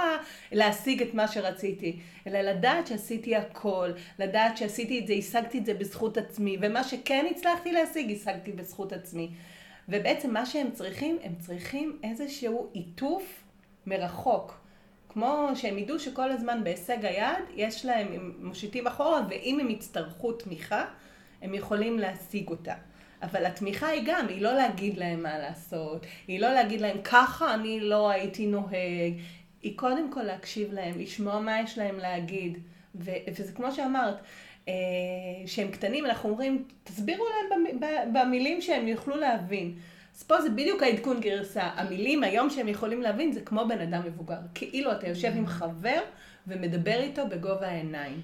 להשיג 0.53 1.03
את 1.03 1.15
מה 1.15 1.29
שרציתי, 1.29 1.99
אלא 2.27 2.41
לדעת 2.41 2.87
שעשיתי 2.87 3.37
הכל, 3.37 3.91
לדעת 4.19 4.57
שעשיתי 4.57 4.99
את 4.99 5.07
זה, 5.07 5.13
השגתי 5.13 5.59
את 5.59 5.67
זה 5.67 5.75
בזכות 5.75 6.17
עצמי, 6.17 6.57
ומה 6.61 6.85
שכן 6.85 7.27
הצלחתי 7.31 7.73
להשיג, 7.73 8.13
השגתי 8.13 8.53
בזכות 8.53 8.93
עצמי. 8.93 9.31
ובעצם 9.89 10.33
מה 10.33 10.47
שהם 10.47 10.71
צריכים, 10.71 11.19
הם 11.23 11.35
צריכים 11.39 11.99
איזשהו 12.03 12.69
עיטוף 12.73 13.45
מרחוק. 13.87 14.68
כמו 15.09 15.51
שהם 15.55 15.79
ידעו 15.79 15.99
שכל 15.99 16.31
הזמן 16.31 16.65
בהישג 16.65 17.05
היד, 17.05 17.45
יש 17.55 17.85
להם, 17.85 18.09
הם 18.13 18.33
מושיטים 18.41 18.87
אחורה, 18.87 19.21
ואם 19.29 19.59
הם 19.61 19.71
יצטרכו 19.71 20.33
תמיכה, 20.33 20.85
הם 21.43 21.55
יכולים 21.55 21.99
להשיג 21.99 22.49
אותה. 22.49 22.75
אבל 23.23 23.47
התמיכה 23.47 23.87
היא 23.87 24.03
גם, 24.07 24.29
היא 24.29 24.43
לא 24.43 24.53
להגיד 24.55 24.99
להם 24.99 25.23
מה 25.23 25.39
לעשות, 25.39 26.07
היא 26.29 26.41
לא 26.41 26.53
להגיד 26.53 26.81
להם 26.81 26.97
ככה 27.05 27.55
אני 27.55 27.81
לא 27.81 28.11
הייתי 28.11 28.47
נוהג, 28.47 29.15
היא 29.63 29.77
קודם 29.77 30.13
כל 30.13 30.23
להקשיב 30.23 30.73
להם, 30.73 30.99
לשמוע 30.99 31.41
מה 31.41 31.61
יש 31.61 31.79
להם 31.79 31.99
להגיד. 31.99 32.59
ו- 32.95 33.11
וזה 33.35 33.53
כמו 33.53 33.73
שאמרת, 33.73 34.15
אה, 34.69 34.75
שהם 35.47 35.71
קטנים, 35.71 36.07
אנחנו 36.07 36.29
אומרים, 36.29 36.65
תסבירו 36.85 37.25
להם 37.25 37.81
במילים 38.13 38.61
שהם 38.61 38.89
יוכלו 38.89 39.17
להבין. 39.17 39.75
אז 40.19 40.23
פה 40.23 40.41
זה 40.41 40.51
בדיוק 40.51 40.83
העדכון 40.83 41.21
גרסה. 41.21 41.63
המילים 41.63 42.25
היום 42.25 42.51
שהם 42.51 42.69
יכולים 42.69 43.03
להבין 43.03 43.33
זה 43.33 43.41
כמו 43.41 43.69
בן 43.69 43.81
אדם 43.81 44.03
מבוגר. 44.07 44.39
כאילו 44.55 44.93
אתה 44.93 45.09
יושב 45.09 45.33
עם 45.37 45.47
חבר 45.47 46.01
ומדבר 46.47 47.01
איתו 47.01 47.29
בגובה 47.29 47.69
העיניים. 47.69 48.21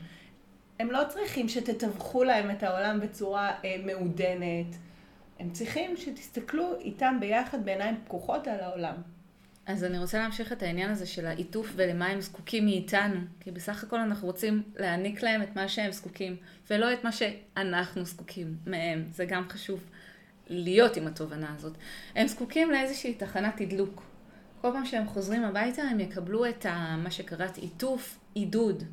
הם 0.80 0.90
לא 0.90 1.00
צריכים 1.08 1.48
שתתווכו 1.48 2.24
להם 2.24 2.50
את 2.50 2.62
העולם 2.62 3.00
בצורה 3.00 3.52
אה, 3.64 3.76
מעודנת. 3.84 4.76
הם 5.38 5.50
צריכים 5.50 5.96
שתסתכלו 5.96 6.80
איתם 6.80 7.16
ביחד 7.20 7.64
בעיניים 7.64 7.96
פקוחות 8.04 8.48
על 8.48 8.60
העולם. 8.60 8.94
אז 9.66 9.84
אני 9.84 9.98
רוצה 9.98 10.18
להמשיך 10.18 10.52
את 10.52 10.62
העניין 10.62 10.90
הזה 10.90 11.06
של 11.06 11.26
העיטוף 11.26 11.72
ולמה 11.76 12.06
הם 12.06 12.20
זקוקים 12.20 12.64
מאיתנו. 12.64 13.20
כי 13.40 13.50
בסך 13.50 13.84
הכל 13.84 13.98
אנחנו 13.98 14.26
רוצים 14.26 14.62
להעניק 14.76 15.22
להם 15.22 15.42
את 15.42 15.56
מה 15.56 15.68
שהם 15.68 15.92
זקוקים, 15.92 16.36
ולא 16.70 16.92
את 16.92 17.04
מה 17.04 17.12
שאנחנו 17.12 18.04
זקוקים 18.04 18.56
מהם. 18.66 19.04
זה 19.10 19.24
גם 19.24 19.48
חשוב 19.48 19.84
להיות 20.48 20.96
עם 20.96 21.06
התובנה 21.06 21.54
הזאת. 21.56 21.72
הם 22.14 22.26
זקוקים 22.26 22.70
לאיזושהי 22.70 23.14
תחנת 23.14 23.56
תדלוק. 23.56 24.02
כל 24.60 24.72
פעם 24.72 24.86
שהם 24.86 25.06
חוזרים 25.06 25.44
הביתה 25.44 25.82
הם 25.82 26.00
יקבלו 26.00 26.48
את 26.48 26.66
ה, 26.66 26.96
מה 26.96 27.10
שקראת 27.10 27.56
עיטוף, 27.56 28.18
עידוד. 28.34 28.84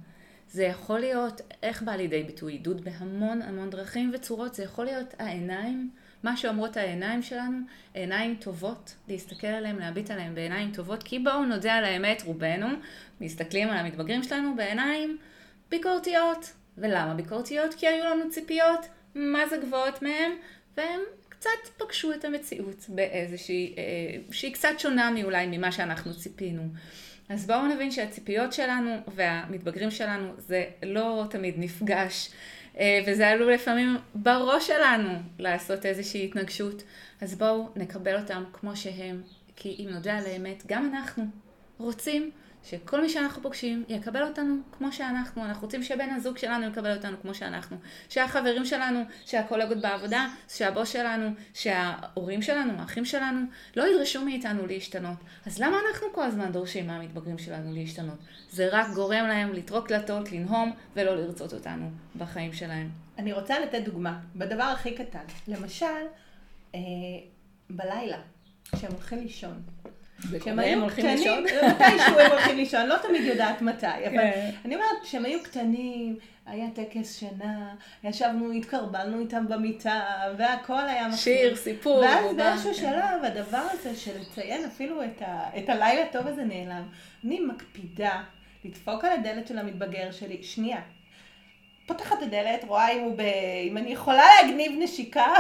זה 0.47 0.63
יכול 0.63 0.99
להיות, 0.99 1.41
איך 1.63 1.81
בא 1.81 1.91
לידי 1.91 2.23
ביטוי 2.23 2.53
עידוד? 2.53 2.83
בהמון 2.83 3.41
המון 3.41 3.69
דרכים 3.69 4.11
וצורות. 4.13 4.55
זה 4.55 4.63
יכול 4.63 4.85
להיות 4.85 5.13
העיניים, 5.19 5.89
מה 6.23 6.37
שאומרות 6.37 6.77
העיניים 6.77 7.23
שלנו, 7.23 7.57
עיניים 7.93 8.35
טובות, 8.35 8.95
להסתכל 9.07 9.47
עליהם, 9.47 9.79
להביט 9.79 10.11
עליהם 10.11 10.35
בעיניים 10.35 10.71
טובות, 10.71 11.03
כי 11.03 11.19
בואו 11.19 11.45
נודה 11.45 11.73
על 11.73 11.85
האמת, 11.85 12.23
רובנו 12.25 12.67
מסתכלים 13.21 13.69
על 13.69 13.77
המתבגרים 13.77 14.23
שלנו 14.23 14.55
בעיניים 14.55 15.17
ביקורתיות. 15.69 16.51
ולמה 16.77 17.13
ביקורתיות? 17.13 17.73
כי 17.73 17.87
היו 17.87 18.05
לנו 18.05 18.29
ציפיות, 18.29 18.85
מה 19.15 19.47
זה 19.49 19.57
גבוהות 19.57 20.01
מהם, 20.01 20.31
והם 20.77 20.99
קצת 21.41 21.69
פגשו 21.77 22.13
את 22.13 22.25
המציאות 22.25 22.85
באיזושהי, 22.89 23.75
אה, 23.77 23.83
שהיא 24.31 24.53
קצת 24.53 24.69
שונה 24.77 25.11
מאולי 25.11 25.47
ממה 25.47 25.71
שאנחנו 25.71 26.13
ציפינו. 26.13 26.63
אז 27.29 27.47
בואו 27.47 27.67
נבין 27.67 27.91
שהציפיות 27.91 28.53
שלנו 28.53 28.95
והמתבגרים 29.15 29.91
שלנו 29.91 30.33
זה 30.37 30.65
לא 30.83 31.25
תמיד 31.29 31.55
נפגש, 31.57 32.29
אה, 32.79 32.99
וזה 33.07 33.27
עלול 33.27 33.53
לפעמים 33.53 33.97
בראש 34.15 34.67
שלנו 34.67 35.09
לעשות 35.39 35.85
איזושהי 35.85 36.25
התנגשות. 36.25 36.83
אז 37.21 37.35
בואו 37.35 37.69
נקבל 37.75 38.19
אותם 38.19 38.43
כמו 38.53 38.75
שהם, 38.75 39.21
כי 39.55 39.75
אם 39.79 39.89
נודה 39.89 40.17
על 40.17 40.25
האמת, 40.25 40.63
גם 40.67 40.91
אנחנו 40.93 41.23
רוצים 41.77 42.31
שכל 42.63 43.01
מי 43.01 43.09
שאנחנו 43.09 43.41
פוגשים 43.41 43.83
יקבל 43.89 44.23
אותנו 44.23 44.55
כמו 44.71 44.91
שאנחנו. 44.91 45.45
אנחנו 45.45 45.65
רוצים 45.65 45.83
שבן 45.83 46.09
הזוג 46.09 46.37
שלנו 46.37 46.67
יקבל 46.67 46.95
אותנו 46.95 47.17
כמו 47.21 47.33
שאנחנו. 47.33 47.77
שהחברים 48.09 48.65
שלנו, 48.65 48.99
שהקולגות 49.25 49.77
בעבודה, 49.81 50.27
שהבוס 50.49 50.89
שלנו, 50.89 51.29
שההורים 51.53 52.41
שלנו, 52.41 52.73
האחים 52.79 53.05
שלנו, 53.05 53.41
לא 53.75 53.87
ידרשו 53.87 54.25
מאיתנו 54.25 54.67
להשתנות. 54.67 55.17
אז 55.45 55.59
למה 55.59 55.77
אנחנו 55.89 56.07
כל 56.13 56.23
הזמן 56.23 56.51
דורשים 56.51 56.87
מהמתבגרים 56.87 57.37
שלנו 57.37 57.73
להשתנות? 57.73 58.17
זה 58.49 58.69
רק 58.71 58.87
גורם 58.93 59.25
להם 59.27 59.53
לטרוק 59.53 59.87
דלתות, 59.87 60.31
לנהום 60.31 60.73
ולא 60.95 61.15
לרצות 61.15 61.53
אותנו 61.53 61.89
בחיים 62.17 62.53
שלהם. 62.53 62.89
אני 63.17 63.33
רוצה 63.33 63.59
לתת 63.59 63.81
דוגמה, 63.85 64.19
בדבר 64.35 64.63
הכי 64.63 64.95
קטן. 64.95 65.23
למשל, 65.47 65.85
אה, 66.75 66.79
בלילה, 67.69 68.17
כשהם 68.71 68.91
הולכים 68.91 69.19
לישון. 69.19 69.61
כשהם 70.39 70.59
היו 70.59 70.87
קטנים, 70.87 71.43
מתישהו 71.67 72.19
הם 72.19 72.31
הולכים 72.31 72.57
לישון, 72.57 72.87
לא 72.87 72.95
תמיד 72.97 73.21
יודעת 73.21 73.61
מתי, 73.61 73.85
אבל 73.85 74.17
כן. 74.17 74.49
אני 74.65 74.75
אומרת, 74.75 74.97
כשהם 75.03 75.25
היו 75.25 75.43
קטנים, 75.43 76.17
היה 76.45 76.67
טקס 76.73 77.19
שינה, 77.19 77.75
ישבנו, 78.03 78.51
התקרבלנו 78.51 79.19
איתם 79.19 79.47
במיטה, 79.47 80.01
והכל 80.37 80.87
היה 80.87 81.07
מחזיר. 81.07 81.23
שיר, 81.23 81.55
סיפור. 81.55 81.99
ואז 81.99 82.35
באיזשהו 82.35 82.73
שלב, 82.73 83.23
הדבר 83.23 83.63
הזה 83.71 83.95
של 83.95 84.11
לציין 84.21 84.65
אפילו 84.65 85.03
את, 85.03 85.21
ה, 85.21 85.49
את 85.57 85.69
הלילה 85.69 86.03
הטוב 86.03 86.27
הזה 86.27 86.43
נעלם. 86.43 86.83
אני 87.25 87.39
מקפידה 87.39 88.21
לדפוק 88.65 89.05
על 89.05 89.11
הדלת 89.11 89.47
של 89.47 89.57
המתבגר 89.57 90.11
שלי, 90.11 90.43
שנייה. 90.43 90.81
פותחת 91.85 92.17
את 92.17 92.23
הדלת, 92.23 92.63
רואה 92.67 92.91
אם 92.91 93.17
ב... 93.17 93.21
אם 93.69 93.77
אני 93.77 93.93
יכולה 93.93 94.23
להגניב 94.41 94.71
נשיקה. 94.79 95.33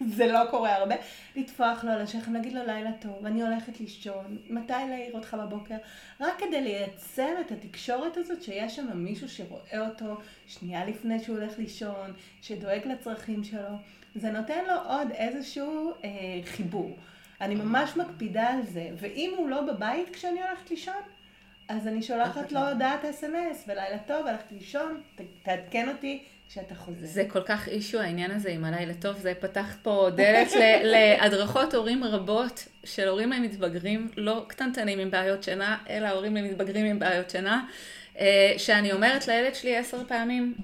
זה 0.00 0.26
לא 0.26 0.40
קורה 0.50 0.74
הרבה, 0.74 0.94
לטפוח 1.36 1.84
לו 1.84 1.90
על 1.90 2.00
השכם, 2.00 2.34
להגיד 2.34 2.52
לו 2.52 2.66
לילה 2.66 2.90
טוב, 3.00 3.26
אני 3.26 3.42
הולכת 3.42 3.80
לישון, 3.80 4.38
מתי 4.50 4.72
להעיר 4.72 5.14
אותך 5.14 5.36
בבוקר, 5.40 5.74
רק 6.20 6.38
כדי 6.38 6.60
לייצר 6.60 7.40
את 7.40 7.52
התקשורת 7.52 8.16
הזאת 8.16 8.42
שיש 8.42 8.76
שם 8.76 8.86
מישהו 8.94 9.28
שרואה 9.28 9.88
אותו 9.88 10.20
שנייה 10.46 10.84
לפני 10.84 11.20
שהוא 11.20 11.38
הולך 11.38 11.58
לישון, 11.58 12.12
שדואג 12.42 12.86
לצרכים 12.86 13.44
שלו, 13.44 13.76
זה 14.14 14.30
נותן 14.30 14.64
לו 14.64 14.74
עוד 14.88 15.10
איזשהו 15.10 15.92
אה, 16.04 16.10
חיבור. 16.44 16.96
אני 17.40 17.54
ממש 17.54 17.96
מקפידה 17.96 18.48
על 18.48 18.62
זה, 18.62 18.90
ואם 18.96 19.34
הוא 19.36 19.48
לא 19.48 19.60
בבית 19.60 20.10
כשאני 20.10 20.42
הולכת 20.42 20.70
לישון, 20.70 21.02
אז 21.68 21.86
אני 21.86 22.02
שולחת 22.02 22.52
לו 22.52 22.60
הודעת 22.60 23.04
אס.אם.אס, 23.04 23.64
ולילה 23.68 23.98
טוב, 23.98 24.26
הלכתי 24.26 24.54
לישון, 24.54 25.00
תעדכן 25.42 25.88
אותי 25.88 26.24
כשאתה 26.48 26.74
חוזר. 26.74 27.06
זה 27.06 27.24
כל 27.28 27.42
כך 27.42 27.68
אישו 27.68 28.00
העניין 28.00 28.30
הזה 28.30 28.50
עם 28.50 28.64
הלילה 28.64 28.94
טוב, 28.94 29.16
זה 29.18 29.32
פתח 29.40 29.76
פה 29.82 30.08
דלת 30.14 30.52
להדרכות 30.92 31.74
הורים 31.74 32.04
רבות 32.04 32.68
של 32.84 33.08
הורים 33.08 33.30
למתבגרים, 33.32 34.10
לא 34.16 34.44
קטנטנים 34.48 34.98
עם 34.98 35.10
בעיות 35.10 35.42
שינה, 35.42 35.78
אלא 35.90 36.08
הורים 36.08 36.36
למתבגרים 36.36 36.86
עם 36.86 36.98
בעיות 36.98 37.30
שינה, 37.30 37.66
אה, 38.18 38.54
שאני 38.58 38.92
אומרת 38.92 39.26
לילד 39.28 39.54
שלי 39.54 39.76
עשר 39.76 40.04
פעמים, 40.08 40.54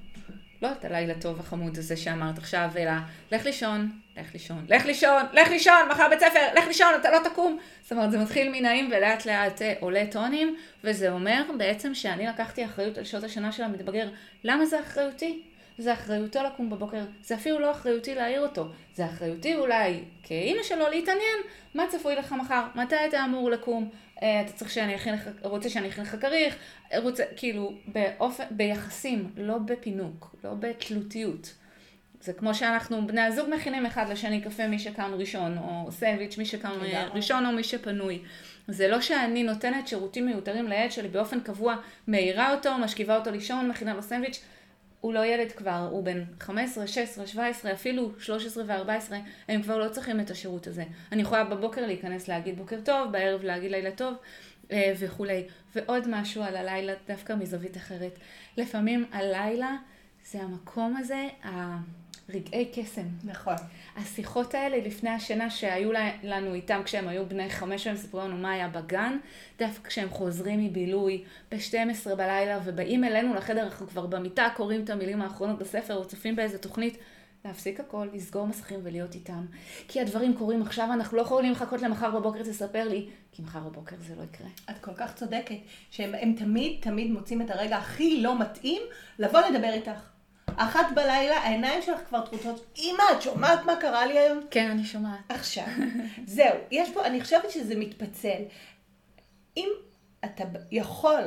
לא 0.62 0.72
את 0.72 0.84
הלילה 0.84 1.14
טוב 1.20 1.40
החמוד 1.40 1.78
הזה 1.78 1.96
שאמרת 1.96 2.38
עכשיו, 2.38 2.70
אלא 2.76 2.92
לך 3.32 3.44
לישון, 3.44 3.90
לך 4.16 4.32
לישון, 4.32 4.64
לך 4.68 4.86
לישון, 4.86 5.22
לך 5.32 5.48
לישון, 5.48 5.88
מחר 5.90 6.08
בית 6.08 6.20
ספר, 6.20 6.54
לך 6.56 6.66
לישון, 6.66 6.88
אתה 7.00 7.10
לא 7.10 7.18
תקום. 7.24 7.58
זאת 7.82 7.92
אומרת, 7.92 8.10
זה 8.10 8.18
מתחיל 8.18 8.48
מנעים 8.52 8.90
ולאט 8.92 9.26
לאט 9.26 9.62
אה, 9.62 9.74
עולה 9.80 10.04
טונים, 10.10 10.56
וזה 10.84 11.10
אומר 11.10 11.42
בעצם 11.58 11.94
שאני 11.94 12.26
לקחתי 12.26 12.64
אחריות 12.64 12.98
על 12.98 13.04
שעות 13.04 13.24
השנה 13.24 13.52
של 13.52 13.62
המתבגר. 13.62 14.08
למה 14.44 14.66
זה 14.66 14.80
אחריותי? 14.80 15.42
זה 15.78 15.92
אחריותו 15.92 16.42
לקום 16.42 16.70
בבוקר, 16.70 17.04
זה 17.22 17.34
אפילו 17.34 17.58
לא 17.58 17.70
אחריותי 17.70 18.14
להעיר 18.14 18.40
אותו, 18.40 18.68
זה 18.94 19.06
אחריותי 19.06 19.54
אולי 19.54 20.00
כאימא 20.22 20.62
שלו 20.62 20.88
להתעניין 20.88 21.38
מה 21.74 21.84
צפוי 21.88 22.14
לך 22.14 22.32
מחר, 22.32 22.62
מתי 22.74 22.96
אתה 23.08 23.24
אמור 23.24 23.50
לקום, 23.50 23.90
אה, 24.22 24.40
אתה 24.40 24.52
צריך 24.52 24.70
שאני 24.70 24.96
אכין 24.96 25.14
לך, 25.14 25.28
רוצה 25.42 25.68
שאני 25.68 25.88
אכין 25.88 26.04
לך 26.04 26.16
כריך, 26.20 26.56
רוצה, 26.96 27.24
כאילו, 27.36 27.72
באופן, 27.86 28.44
ביחסים, 28.50 29.30
לא 29.36 29.58
בפינוק, 29.58 30.34
לא 30.44 30.54
בתלותיות. 30.54 31.54
זה 32.20 32.32
כמו 32.32 32.54
שאנחנו, 32.54 33.06
בני 33.06 33.20
הזוג 33.20 33.48
מכינים 33.54 33.86
אחד 33.86 34.08
לשני 34.08 34.40
קפה 34.40 34.66
מי 34.66 34.78
שקם 34.78 35.10
ראשון, 35.18 35.58
או 35.58 35.92
סנדוויץ' 35.92 36.38
מי 36.38 36.44
שקם 36.44 36.70
ראשון 37.14 37.46
או 37.46 37.52
מי 37.52 37.64
שפנוי. 37.64 38.22
זה 38.68 38.88
לא 38.88 39.00
שאני 39.00 39.42
נותנת 39.42 39.88
שירותים 39.88 40.26
מיותרים 40.26 40.68
לילד 40.68 40.92
שלי 40.92 41.08
באופן 41.08 41.40
קבוע, 41.40 41.76
מעירה 42.06 42.54
אותו, 42.54 42.78
משכיבה 42.78 43.16
אותו 43.16 43.30
לישון, 43.30 43.68
מכינה 43.68 43.94
לו 43.94 44.02
סנדוויץ'. 44.02 44.42
הוא 45.02 45.14
לא 45.14 45.26
ילד 45.26 45.52
כבר, 45.52 45.88
הוא 45.90 46.04
בן 46.04 46.24
15, 46.40 46.86
16, 46.86 47.26
17, 47.26 47.72
אפילו 47.72 48.10
13 48.18 48.64
ו-14, 48.66 49.14
הם 49.48 49.62
כבר 49.62 49.78
לא 49.78 49.88
צריכים 49.88 50.20
את 50.20 50.30
השירות 50.30 50.66
הזה. 50.66 50.84
אני 51.12 51.22
יכולה 51.22 51.44
בבוקר 51.44 51.86
להיכנס 51.86 52.28
להגיד 52.28 52.56
בוקר 52.56 52.80
טוב, 52.84 53.12
בערב 53.12 53.42
להגיד 53.42 53.70
לילה 53.70 53.90
טוב 53.90 54.14
אה, 54.70 54.92
וכולי. 54.98 55.46
ועוד 55.74 56.08
משהו 56.08 56.42
על 56.42 56.56
הלילה, 56.56 56.92
דווקא 57.08 57.32
מזווית 57.32 57.76
אחרת. 57.76 58.18
לפעמים 58.56 59.04
הלילה 59.12 59.76
זה 60.24 60.42
המקום 60.42 60.96
הזה, 60.96 61.28
רגעי 62.28 62.70
קסם. 62.74 63.06
נכון. 63.24 63.54
השיחות 63.96 64.54
האלה 64.54 64.76
לפני 64.86 65.10
השינה 65.10 65.50
שהיו 65.50 65.90
לנו 66.22 66.54
איתם 66.54 66.80
כשהם 66.84 67.08
היו 67.08 67.28
בני 67.28 67.50
חמש 67.50 67.86
והם 67.86 67.96
סיפרו 67.96 68.20
לנו 68.20 68.36
מה 68.36 68.52
היה 68.52 68.68
בגן, 68.68 69.18
דווקא 69.58 69.88
כשהם 69.88 70.10
חוזרים 70.10 70.64
מבילוי 70.64 71.24
ב-12 71.52 72.14
בלילה 72.14 72.60
ובאים 72.64 73.04
אלינו 73.04 73.34
לחדר, 73.34 73.62
אנחנו 73.62 73.86
כבר 73.86 74.06
במיטה 74.06 74.48
קוראים 74.56 74.84
את 74.84 74.90
המילים 74.90 75.22
האחרונות 75.22 75.58
בספר 75.58 75.94
או 75.94 76.04
צופים 76.04 76.36
באיזה 76.36 76.58
תוכנית, 76.58 76.98
להפסיק 77.44 77.80
הכל, 77.80 78.08
לסגור 78.12 78.46
מסכים 78.46 78.80
ולהיות 78.82 79.14
איתם. 79.14 79.46
כי 79.88 80.00
הדברים 80.00 80.34
קורים 80.34 80.62
עכשיו, 80.62 80.88
אנחנו 80.92 81.16
לא 81.16 81.22
יכולים 81.22 81.52
לחכות 81.52 81.82
למחר 81.82 82.10
בבוקר 82.10 82.42
תספר 82.42 82.88
לי, 82.88 83.08
כי 83.32 83.42
מחר 83.42 83.60
בבוקר 83.60 83.96
זה 84.00 84.14
לא 84.14 84.22
יקרה. 84.22 84.48
את 84.70 84.78
כל 84.78 84.94
כך 84.94 85.14
צודקת, 85.14 85.56
שהם 85.90 86.34
תמיד 86.38 86.78
תמיד 86.80 87.10
מוצאים 87.10 87.42
את 87.42 87.50
הרגע 87.50 87.76
הכי 87.76 88.22
לא 88.22 88.38
מתאים 88.38 88.82
לבוא 89.18 89.40
לדבר 89.40 89.72
איתך. 89.72 90.11
אחת 90.56 90.86
בלילה, 90.94 91.36
העיניים 91.36 91.82
שלך 91.82 92.00
כבר 92.08 92.26
טרוטות. 92.26 92.76
אמא, 92.78 93.02
את 93.12 93.22
שומעת 93.22 93.64
מה 93.64 93.76
קרה 93.76 94.06
לי 94.06 94.18
היום? 94.18 94.40
כן, 94.50 94.70
אני 94.70 94.84
שומעת. 94.84 95.20
עכשיו, 95.28 95.64
זהו, 96.26 96.56
יש 96.70 96.90
פה, 96.90 97.06
אני 97.06 97.20
חושבת 97.20 97.50
שזה 97.50 97.74
מתפצל. 97.76 98.42
אם 99.56 99.68
אתה 100.24 100.44
יכול 100.70 101.22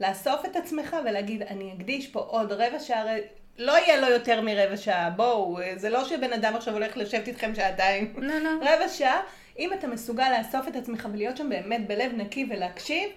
לאסוף 0.00 0.44
את 0.44 0.56
עצמך 0.56 0.96
ולהגיד, 1.04 1.42
אני 1.42 1.72
אקדיש 1.76 2.06
פה 2.06 2.20
עוד 2.20 2.52
רבע 2.52 2.78
שעה, 2.78 3.04
לא 3.58 3.72
יהיה 3.72 4.00
לו 4.00 4.08
יותר 4.08 4.40
מרבע 4.40 4.76
שעה, 4.76 5.10
בואו, 5.10 5.58
זה 5.76 5.90
לא 5.90 6.04
שבן 6.04 6.32
אדם 6.32 6.56
עכשיו 6.56 6.74
הולך 6.74 6.96
לשבת 6.96 7.28
איתכם 7.28 7.54
שעתיים. 7.54 8.14
לא, 8.16 8.38
לא. 8.38 8.50
רבע 8.62 8.88
שעה, 8.88 9.20
אם 9.58 9.72
אתה 9.72 9.86
מסוגל 9.86 10.32
לאסוף 10.38 10.68
את 10.68 10.76
עצמך 10.76 11.08
ולהיות 11.12 11.36
שם 11.36 11.48
באמת 11.48 11.86
בלב 11.86 12.12
נקי 12.16 12.46
ולהקשיב, 12.50 13.10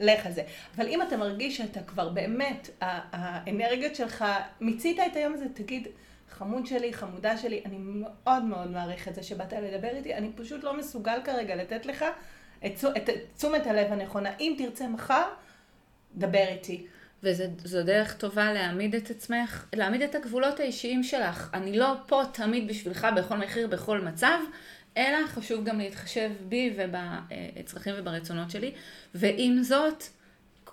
לך 0.00 0.26
על 0.26 0.32
זה. 0.32 0.42
אבל 0.76 0.86
אם 0.86 1.02
אתה 1.02 1.16
מרגיש 1.16 1.56
שאתה 1.56 1.82
כבר 1.82 2.08
באמת, 2.08 2.70
האנרגיות 2.80 3.94
שלך, 3.94 4.24
מיצית 4.60 4.98
את 4.98 5.16
היום 5.16 5.34
הזה, 5.34 5.44
תגיד, 5.54 5.88
חמוד 6.30 6.66
שלי, 6.66 6.92
חמודה 6.92 7.36
שלי, 7.36 7.62
אני 7.64 7.76
מאוד 7.78 8.42
מאוד 8.42 8.70
מעריך 8.70 9.08
את 9.08 9.14
זה 9.14 9.22
שבאת 9.22 9.52
לדבר 9.52 9.96
איתי, 9.96 10.14
אני 10.14 10.30
פשוט 10.34 10.64
לא 10.64 10.78
מסוגל 10.78 11.18
כרגע 11.24 11.56
לתת 11.56 11.86
לך 11.86 12.04
את, 12.66 12.84
את 12.96 13.10
תשומת 13.36 13.66
הלב 13.66 13.92
הנכונה. 13.92 14.30
אם 14.40 14.54
תרצה 14.58 14.88
מחר, 14.88 15.22
דבר 16.14 16.44
איתי. 16.48 16.86
וזו 17.22 17.82
דרך 17.84 18.16
טובה 18.16 18.52
להעמיד 18.52 18.94
את 18.94 19.10
עצמך, 19.10 19.66
להעמיד 19.74 20.02
את 20.02 20.14
הגבולות 20.14 20.60
האישיים 20.60 21.02
שלך. 21.02 21.50
אני 21.54 21.78
לא 21.78 21.94
פה 22.06 22.22
תמיד 22.32 22.68
בשבילך 22.68 23.06
בכל 23.16 23.36
מחיר, 23.36 23.66
בכל 23.66 24.00
מצב, 24.00 24.38
אלא 24.96 25.26
חשוב 25.26 25.64
גם 25.64 25.78
להתחשב 25.78 26.30
בי 26.48 26.76
ובצרכים 26.76 27.94
וברצונות 27.98 28.50
שלי. 28.50 28.72
ועם 29.14 29.62
זאת, 29.62 30.04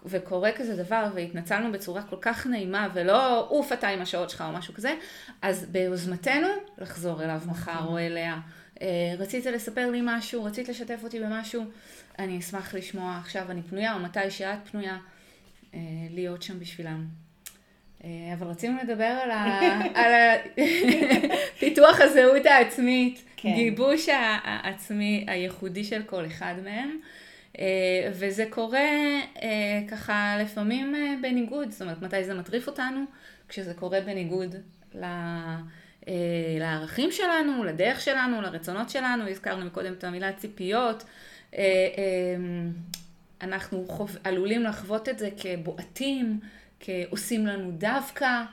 וקורה 0.06 0.51
כזה 0.51 0.75
דבר, 0.84 1.08
והתנצלנו 1.15 1.71
בצורה 1.71 2.03
כל 2.03 2.17
כך 2.21 2.47
נעימה, 2.47 2.88
ולא 2.93 3.47
אוף 3.47 3.73
אתה 3.73 3.88
עם 3.88 4.01
השעות 4.01 4.30
שלך 4.30 4.43
או 4.47 4.51
משהו 4.51 4.73
כזה, 4.73 4.95
אז 5.41 5.65
ביוזמתנו 5.65 6.47
לחזור 6.77 7.23
אליו 7.23 7.41
מחר 7.45 7.86
או 7.88 7.97
אליה. 7.97 8.38
אה, 8.82 8.88
רצית 9.17 9.45
לספר 9.45 9.91
לי 9.91 9.99
משהו, 10.03 10.43
רצית 10.43 10.69
לשתף 10.69 10.99
אותי 11.03 11.19
במשהו, 11.19 11.63
אני 12.19 12.39
אשמח 12.39 12.73
לשמוע 12.73 13.17
עכשיו, 13.21 13.51
אני 13.51 13.62
פנויה, 13.62 13.93
או 13.93 13.99
מתי 13.99 14.32
שאת 14.32 14.67
פנויה, 14.71 14.97
אה, 15.73 15.80
להיות 16.10 16.43
שם 16.43 16.60
בשבילם. 16.60 17.06
אה, 18.03 18.10
אבל 18.34 18.47
רצינו 18.47 18.77
לדבר 18.84 19.19
על, 19.23 19.32
ה... 19.32 19.62
על 20.01 20.12
פיתוח 21.60 22.01
הזהות 22.01 22.45
העצמית, 22.45 23.23
כן. 23.38 23.54
גיבוש 23.56 24.10
העצמי 24.43 25.26
הייחודי 25.28 25.84
של 25.84 26.04
כל 26.04 26.26
אחד 26.26 26.56
מהם. 26.63 27.00
אה, 27.60 28.10
וזה 28.13 28.45
קורה 28.50 28.89
אה, 29.41 29.82
ככה 29.88 30.38
לפעמים 30.41 30.95
בניגוד, 31.21 31.71
זאת 31.71 31.82
אומרת, 31.82 32.02
מתי 32.02 32.23
זה 32.23 32.34
מטריף 32.34 32.67
אותנו? 32.67 33.06
כשזה 33.50 33.73
קורה 33.73 34.02
בניגוד 34.02 34.56
ל... 34.95 35.06
לערכים 36.60 37.12
שלנו, 37.12 37.63
לדרך 37.63 38.02
שלנו, 38.02 38.41
לרצונות 38.41 38.89
שלנו, 38.89 39.28
הזכרנו 39.30 39.71
קודם 39.71 39.93
את 39.93 40.04
המילה 40.04 40.34
ציפיות. 40.34 41.04
אנחנו 43.41 43.86
חוב... 43.88 44.17
עלולים 44.23 44.63
לחוות 44.63 45.10
את 45.10 45.19
זה 45.19 45.30
כבועטים, 45.38 46.39
כעושים 46.80 47.47
לנו 47.47 47.71
דווקא. 47.71 48.43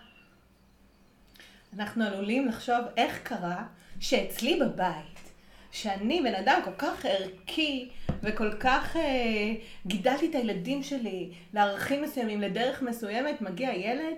אנחנו 1.79 2.05
עלולים 2.05 2.49
לחשוב 2.49 2.85
איך 2.97 3.21
קרה 3.23 3.65
שאצלי 4.05 4.61
בבית, 4.61 5.33
שאני 5.71 6.21
בן 6.23 6.35
אדם 6.35 6.61
כל 6.65 6.71
כך 6.79 7.07
ערכי 7.07 7.89
וכל 8.23 8.53
כך 8.61 8.97
אה, 8.97 9.55
גידלתי 9.87 10.31
את 10.31 10.35
הילדים 10.35 10.83
שלי 10.83 11.31
לערכים 11.55 12.03
מסוימים, 12.03 12.41
לדרך 12.41 12.83
מסוימת, 12.83 13.41
מגיע 13.41 13.73
ילד 13.75 14.15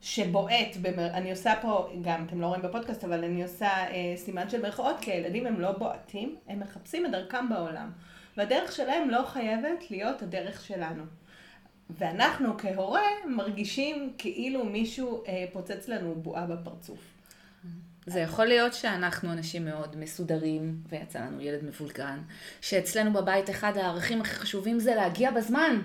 שבועט, 0.00 0.76
במר... 0.82 1.06
אני 1.06 1.30
עושה 1.30 1.54
פה, 1.62 1.88
גם 2.02 2.24
אתם 2.26 2.40
לא 2.40 2.46
רואים 2.46 2.62
בפודקאסט, 2.62 3.04
אבל 3.04 3.24
אני 3.24 3.42
עושה 3.42 3.68
אה, 3.68 4.12
סימן 4.16 4.48
של 4.48 4.62
מירכאות, 4.62 4.96
כי 5.00 5.12
הילדים 5.12 5.46
הם 5.46 5.60
לא 5.60 5.72
בועטים, 5.72 6.36
הם 6.48 6.60
מחפשים 6.60 7.06
את 7.06 7.10
דרכם 7.10 7.48
בעולם. 7.48 7.90
והדרך 8.36 8.72
שלהם 8.72 9.10
לא 9.10 9.22
חייבת 9.22 9.90
להיות 9.90 10.22
הדרך 10.22 10.64
שלנו. 10.64 11.02
ואנחנו 11.90 12.58
כהורה 12.58 13.08
מרגישים 13.26 14.12
כאילו 14.18 14.64
מישהו 14.64 15.24
אה, 15.28 15.44
פוצץ 15.52 15.88
לנו 15.88 16.14
בועה 16.14 16.46
בפרצוף. 16.46 17.13
זה 18.06 18.20
יכול 18.20 18.44
להיות 18.46 18.74
שאנחנו 18.74 19.32
אנשים 19.32 19.64
מאוד 19.64 19.96
מסודרים, 19.96 20.80
ויצא 20.88 21.18
לנו 21.18 21.40
ילד 21.40 21.64
מבולגן, 21.64 22.18
שאצלנו 22.60 23.12
בבית 23.12 23.50
אחד 23.50 23.76
הערכים 23.76 24.20
הכי 24.20 24.34
חשובים 24.34 24.78
זה 24.78 24.94
להגיע 24.94 25.30
בזמן, 25.30 25.80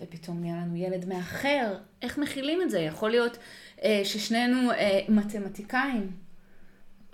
ופתאום 0.00 0.40
נהיה 0.40 0.56
לנו 0.56 0.76
ילד 0.76 1.04
מאחר. 1.04 1.74
איך 2.02 2.18
מכילים 2.18 2.62
את 2.62 2.70
זה? 2.70 2.80
יכול 2.80 3.10
להיות 3.10 3.38
אה, 3.82 4.00
ששנינו 4.04 4.70
אה, 4.70 5.00
מתמטיקאים, 5.08 6.10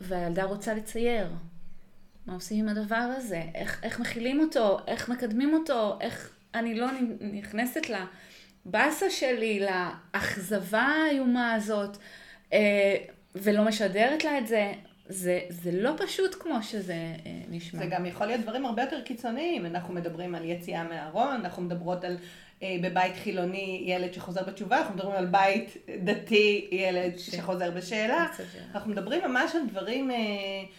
והילדה 0.01 0.45
רוצה 0.45 0.75
לצייר. 0.75 1.29
מה 2.27 2.35
עושים 2.35 2.69
עם 2.69 2.77
הדבר 2.77 3.09
הזה? 3.17 3.43
איך, 3.55 3.81
איך 3.85 4.01
מכילים 4.01 4.41
אותו? 4.41 4.79
איך 4.87 5.09
מקדמים 5.09 5.55
אותו? 5.55 5.99
איך 6.01 6.31
אני 6.55 6.75
לא 6.75 6.87
נכנסת 7.21 7.83
לבאסה 8.67 9.11
שלי, 9.11 9.61
לאכזבה 9.61 10.83
האיומה 10.83 11.53
הזאת, 11.53 11.97
אה, 12.53 12.97
ולא 13.43 13.65
משדרת 13.65 14.25
לה 14.25 14.39
את 14.39 14.47
זה. 14.47 14.73
זה, 15.09 15.41
זה 15.49 15.71
לא 15.73 15.91
פשוט 15.99 16.35
כמו 16.41 16.63
שזה 16.63 16.93
אה, 16.93 17.41
נשמע. 17.49 17.81
זה 17.81 17.87
גם 17.87 18.07
יכול 18.07 18.27
להיות 18.27 18.41
דברים 18.41 18.67
הרבה 18.67 18.83
יותר 18.83 19.01
קיצוניים. 19.01 19.67
אנחנו 19.67 19.95
מדברים 19.95 20.35
על 20.35 20.45
יציאה 20.45 20.85
מהארון, 20.85 21.35
אנחנו 21.35 21.63
מדברות 21.63 22.05
על 22.05 22.17
אה, 22.63 22.77
בבית 22.83 23.17
חילוני 23.17 23.85
ילד 23.87 24.13
שחוזר 24.13 24.43
בתשובה, 24.43 24.79
אנחנו 24.79 24.95
מדברים 24.95 25.17
על 25.17 25.27
בית 25.27 25.77
דתי 26.05 26.69
ילד 26.73 27.19
ש... 27.19 27.31
שחוזר 27.31 27.71
בשאלה. 27.71 28.27
אנחנו 28.75 28.91
מדברים 28.91 29.23
ממש 29.31 29.55
על 29.55 29.63
דברים... 29.69 30.11
אה, 30.11 30.17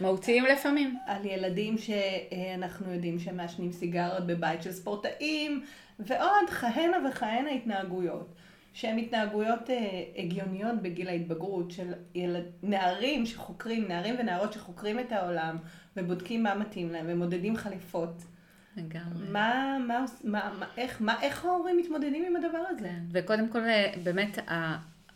מהותיים 0.02 0.46
לפעמים. 0.46 0.98
על 1.06 1.26
ילדים 1.26 1.76
שאנחנו 1.78 2.94
יודעים 2.94 3.20
שמעשנים 3.20 3.72
סיגרות 3.72 4.28
בבית 4.28 4.64
של 4.64 4.72
ספורטאים, 4.72 5.64
ועוד 6.00 6.50
כהנה 6.50 6.98
וכהנה 7.10 7.50
התנהגויות. 7.50 8.34
שהן 8.74 8.98
התנהגויות 8.98 9.70
אה, 9.70 10.04
הגיוניות 10.16 10.82
בגיל 10.82 11.08
ההתבגרות, 11.08 11.72
של 11.72 11.94
ילד, 12.16 12.44
נערים 12.64 13.26
שחוקרים, 13.26 13.88
נערים 13.88 14.16
ונערות 14.20 14.54
שחוקרים 14.54 15.00
את 15.00 15.12
העולם 15.12 15.58
ובודקים 15.98 16.44
מה 16.44 16.56
מתאים 16.56 16.90
להם 16.90 17.06
ומודדים 17.10 17.58
חליפות. 17.58 18.24
לגמרי. 18.78 19.28
מה, 19.30 19.78
מה, 19.88 20.06
מה, 20.24 20.52
מה, 20.60 20.66
איך, 20.78 21.02
מה, 21.02 21.22
איך 21.22 21.46
ההורים 21.46 21.78
מתמודדים 21.78 22.26
עם 22.26 22.36
הדבר 22.36 22.62
הזה? 22.70 22.88
כן, 22.88 23.04
וקודם 23.12 23.50
כל, 23.50 23.64
אה, 23.64 23.94
באמת, 24.04 24.38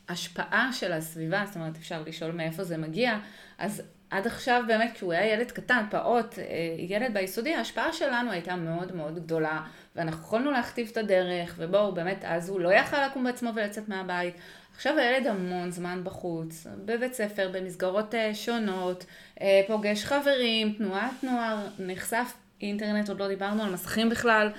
ההשפעה 0.09 0.73
של 0.73 0.91
הסביבה, 0.91 1.43
זאת 1.45 1.55
אומרת, 1.55 1.75
אפשר 1.75 2.03
לשאול 2.05 2.31
מאיפה 2.31 2.63
זה 2.63 2.77
מגיע, 2.77 3.19
אז 3.57 3.81
עד 4.13 4.27
עכשיו 4.27 4.63
באמת 4.67 4.91
כשהוא 4.93 5.13
היה 5.13 5.33
ילד 5.33 5.51
קטן, 5.51 5.85
פעוט, 5.89 6.39
אה, 6.39 6.43
ילד 6.77 7.13
ביסודי, 7.13 7.53
ההשפעה 7.53 7.93
שלנו 7.93 8.31
הייתה 8.31 8.55
מאוד 8.55 8.95
מאוד 8.95 9.15
גדולה, 9.15 9.61
ואנחנו 9.95 10.21
יכולנו 10.21 10.51
להכתיב 10.51 10.89
את 10.91 10.97
הדרך, 10.97 11.55
ובואו, 11.57 11.91
באמת, 11.91 12.23
אז 12.23 12.49
הוא 12.49 12.59
לא 12.59 12.73
יכל 12.73 13.05
לקום 13.05 13.23
בעצמו 13.23 13.51
ולצאת 13.55 13.89
מהבית. 13.89 14.35
עכשיו 14.75 14.97
הילד 14.97 15.27
המון 15.27 15.71
זמן 15.71 16.01
בחוץ, 16.03 16.67
בבית 16.85 17.13
ספר, 17.13 17.49
במסגרות 17.53 18.15
אה, 18.15 18.35
שונות, 18.35 19.05
אה, 19.41 19.61
פוגש 19.67 20.05
חברים, 20.05 20.73
תנועת 20.73 21.23
נוער, 21.23 21.57
נחשף 21.79 22.33
אינטרנט, 22.61 23.09
עוד 23.09 23.19
לא 23.19 23.27
דיברנו 23.27 23.63
על 23.63 23.73
מסכים 23.73 24.09
בכלל, 24.09 24.49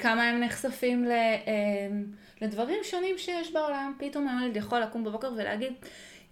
כמה 0.00 0.22
הם 0.22 0.40
נחשפים. 0.40 1.08
לדברים 2.40 2.78
שונים 2.82 3.18
שיש 3.18 3.52
בעולם. 3.52 3.92
פתאום 3.98 4.28
הילד 4.28 4.56
יכול 4.56 4.80
לקום 4.80 5.04
בבוקר 5.04 5.30
ולהגיד, 5.36 5.72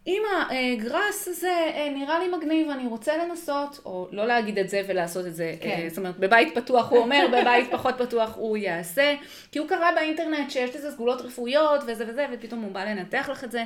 אם 0.07 0.23
הגראס 0.51 1.29
הזה 1.29 1.71
אה, 1.75 1.89
נראה 1.95 2.19
לי 2.19 2.29
מגניב, 2.29 2.71
אני 2.71 2.87
רוצה 2.87 3.17
לנסות, 3.17 3.81
או 3.85 4.09
לא 4.13 4.27
להגיד 4.27 4.59
את 4.59 4.69
זה 4.69 4.83
ולעשות 4.87 5.27
את 5.27 5.35
זה, 5.35 5.45
אה, 5.45 5.57
כן. 5.61 5.89
זאת 5.89 5.99
אומרת, 5.99 6.19
בבית 6.19 6.55
פתוח 6.55 6.91
הוא 6.91 6.99
אומר, 6.99 7.27
בבית 7.33 7.71
פחות 7.71 7.95
פתוח 7.99 8.37
הוא 8.37 8.57
יעשה, 8.57 9.15
כי 9.53 9.59
הוא 9.59 9.69
קרא 9.69 9.93
באינטרנט 9.95 10.51
שיש 10.51 10.77
לזה 10.77 10.91
סגולות 10.91 11.21
רפואיות 11.21 11.81
וזה 11.87 12.05
וזה, 12.09 12.27
ופתאום 12.33 12.61
הוא 12.61 12.73
בא 12.73 12.85
לנתח 12.85 13.29
לך 13.33 13.45
את 13.45 13.51
זה, 13.51 13.65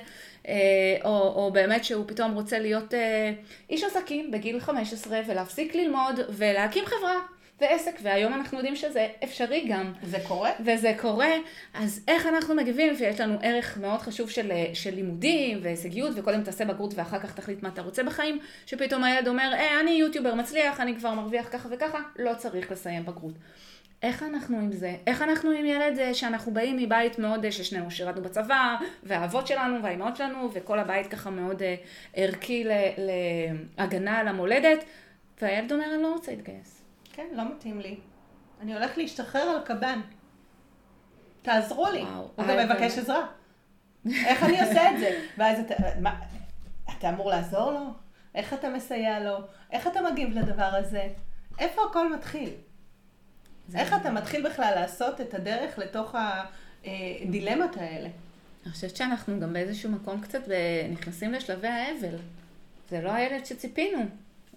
אה, 0.49 0.55
או, 1.05 1.11
או 1.11 1.51
באמת 1.53 1.85
שהוא 1.85 2.05
פתאום 2.09 2.35
רוצה 2.35 2.59
להיות 2.59 2.95
איש 3.71 3.85
עסקים 3.85 4.31
בגיל 4.31 4.61
15 4.61 5.21
ולהפסיק 5.27 5.75
ללמוד 5.75 6.21
ולהקים 6.29 6.85
חברה. 6.87 7.36
ועסק, 7.61 7.99
והיום 8.03 8.35
אנחנו 8.35 8.59
יודעים 8.59 8.77
שזה 8.77 9.09
אפשרי 9.25 9.67
גם. 9.69 9.93
זה 10.03 10.19
קורה? 10.29 10.51
וזה 10.61 10.95
קורה, 11.01 11.33
אז 11.75 12.01
איך 12.09 12.27
אנחנו 12.27 12.55
מגיבים, 12.55 12.95
ויש 12.99 13.21
לנו 13.21 13.39
ערך 13.43 13.79
מאוד 13.79 14.01
חשוב 14.01 14.31
של, 14.31 14.53
של 14.75 14.95
לימודים 14.95 15.59
והישגיות, 15.63 16.13
וקודם 16.17 16.43
תעשה 16.43 16.65
בגרות 16.65 16.95
ואחר 16.95 17.19
כך 17.19 17.35
תחליט 17.35 17.63
מה 17.63 17.69
אתה 17.69 17.83
רוצה 17.83 18.03
בחיים, 18.03 18.39
שפתאום 18.67 19.05
הילד 19.05 19.29
אומר, 19.29 19.51
אה, 19.55 19.81
אני 19.81 19.91
יוטיובר 19.91 20.35
מצליח, 20.35 20.81
אני 20.81 20.97
כבר 20.97 21.15
מרוויח 21.15 21.49
ככה 21.53 21.69
וככה, 21.73 21.99
לא 22.19 22.35
צריך 22.35 22.73
לסיים 22.73 23.05
בגרות. 23.05 23.35
איך 24.03 24.23
אנחנו 24.23 24.59
עם 24.59 24.73
זה? 24.73 24.97
איך 25.07 25.23
אנחנו 25.23 25.51
עם 25.51 25.65
ילד 25.65 25.99
אה, 25.99 26.15
שאנחנו 26.15 26.55
באים 26.55 26.77
מבית 26.77 27.19
מאוד, 27.19 27.45
אה, 27.45 27.53
ששנינו 27.53 27.91
שירתנו 27.91 28.23
בצבא, 28.23 28.77
והאבות 29.03 29.47
שלנו 29.47 29.83
והאימהות 29.83 30.17
שלנו, 30.17 30.51
וכל 30.53 30.79
הבית 30.79 31.07
ככה 31.07 31.31
מאוד 31.31 31.63
אה, 31.63 31.75
ערכי 32.15 32.65
להגנה 33.79 34.19
על 34.19 34.29
המולדת, 34.29 34.85
והילד 35.43 35.73
אומר, 35.73 35.95
אני 35.95 36.03
לא 36.03 36.13
רוצה 36.13 36.33
להתגייס. 36.33 36.76
כן, 37.17 37.27
לא 37.33 37.55
מתאים 37.55 37.81
לי. 37.81 37.97
אני 38.61 38.75
הולך 38.75 38.99
להשתחרר 38.99 39.41
על 39.41 39.61
קב"ן. 39.65 40.01
תעזרו 41.43 41.87
לי. 41.91 42.03
וואו, 42.03 42.31
הוא 42.37 42.47
גם 42.47 42.59
מבקש 42.59 42.99
עזרה. 42.99 43.27
איך 44.27 44.43
אני 44.43 44.61
עושה 44.61 44.91
את 44.91 44.99
זה? 44.99 45.21
ואז 45.39 45.59
אתה, 45.61 45.75
מה, 46.01 46.21
אתה 46.99 47.09
אמור 47.09 47.31
לעזור 47.31 47.71
לו? 47.73 47.81
איך 48.35 48.55
אתה 48.55 48.69
מסייע 48.69 49.21
לו? 49.21 49.37
איך 49.73 49.87
אתה 49.87 50.01
מגיב 50.13 50.31
לדבר 50.31 50.71
הזה? 50.73 51.09
איפה 51.59 51.83
הכל 51.91 52.13
מתחיל? 52.15 52.51
איך 53.75 53.95
אתה 54.01 54.11
מתחיל 54.11 54.49
בכלל 54.51 54.73
לעשות 54.75 55.21
את 55.21 55.35
הדרך 55.35 55.79
לתוך 55.79 56.15
הדילמות 56.85 57.77
האלה? 57.77 58.09
אני 58.65 58.73
חושבת 58.73 58.97
שאנחנו 58.97 59.41
גם 59.41 59.53
באיזשהו 59.53 59.91
מקום 59.91 60.21
קצת 60.21 60.43
נכנסים 60.91 61.33
לשלבי 61.33 61.69
האבל. 61.69 62.17
זה 62.91 63.01
לא 63.01 63.13
הילד 63.13 63.47
שציפינו. 63.47 64.01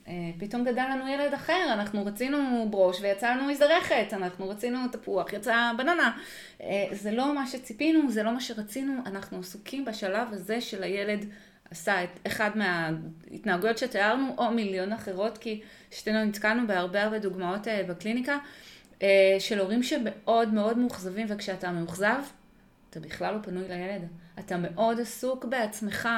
אה, 0.09 0.31
פתאום 0.37 0.63
גדל 0.63 0.85
לנו 0.91 1.07
ילד 1.07 1.33
אחר, 1.33 1.69
אנחנו 1.73 2.05
רצינו 2.05 2.67
ברוש 2.69 3.01
ויצא 3.01 3.29
לנו 3.29 3.47
מזדרכת, 3.47 4.13
אנחנו 4.13 4.49
רצינו 4.49 4.79
תפוח, 4.91 5.33
יצא 5.33 5.71
בננה. 5.77 6.17
אה, 6.61 6.87
זה 6.91 7.11
לא 7.11 7.35
מה 7.35 7.47
שציפינו, 7.47 8.11
זה 8.11 8.23
לא 8.23 8.33
מה 8.33 8.41
שרצינו, 8.41 8.93
אנחנו 9.05 9.39
עסוקים 9.39 9.85
בשלב 9.85 10.27
הזה 10.31 10.61
של 10.61 10.83
הילד 10.83 11.25
עשה 11.71 12.03
את 12.03 12.09
אחד 12.27 12.49
מההתנהגויות 12.55 13.77
שתיארנו, 13.77 14.35
או 14.37 14.51
מיליון 14.51 14.91
אחרות, 14.91 15.37
כי 15.37 15.61
שתינו 15.91 16.25
נתקלנו 16.25 16.67
בהרבה 16.67 17.03
הרבה 17.03 17.19
דוגמאות 17.19 17.67
אה, 17.67 17.83
בקליניקה, 17.87 18.37
של 19.39 19.59
הורים 19.59 19.83
שמאוד 19.83 20.53
מאוד 20.53 20.77
מאוכזבים, 20.77 21.27
וכשאתה 21.29 21.71
מאוכזב, 21.71 22.21
אתה 22.89 22.99
בכלל 22.99 23.33
לא 23.33 23.39
פנוי 23.41 23.67
לילד. 23.67 24.01
אתה 24.39 24.57
מאוד 24.57 24.99
עסוק 24.99 25.45
בעצמך. 25.45 26.09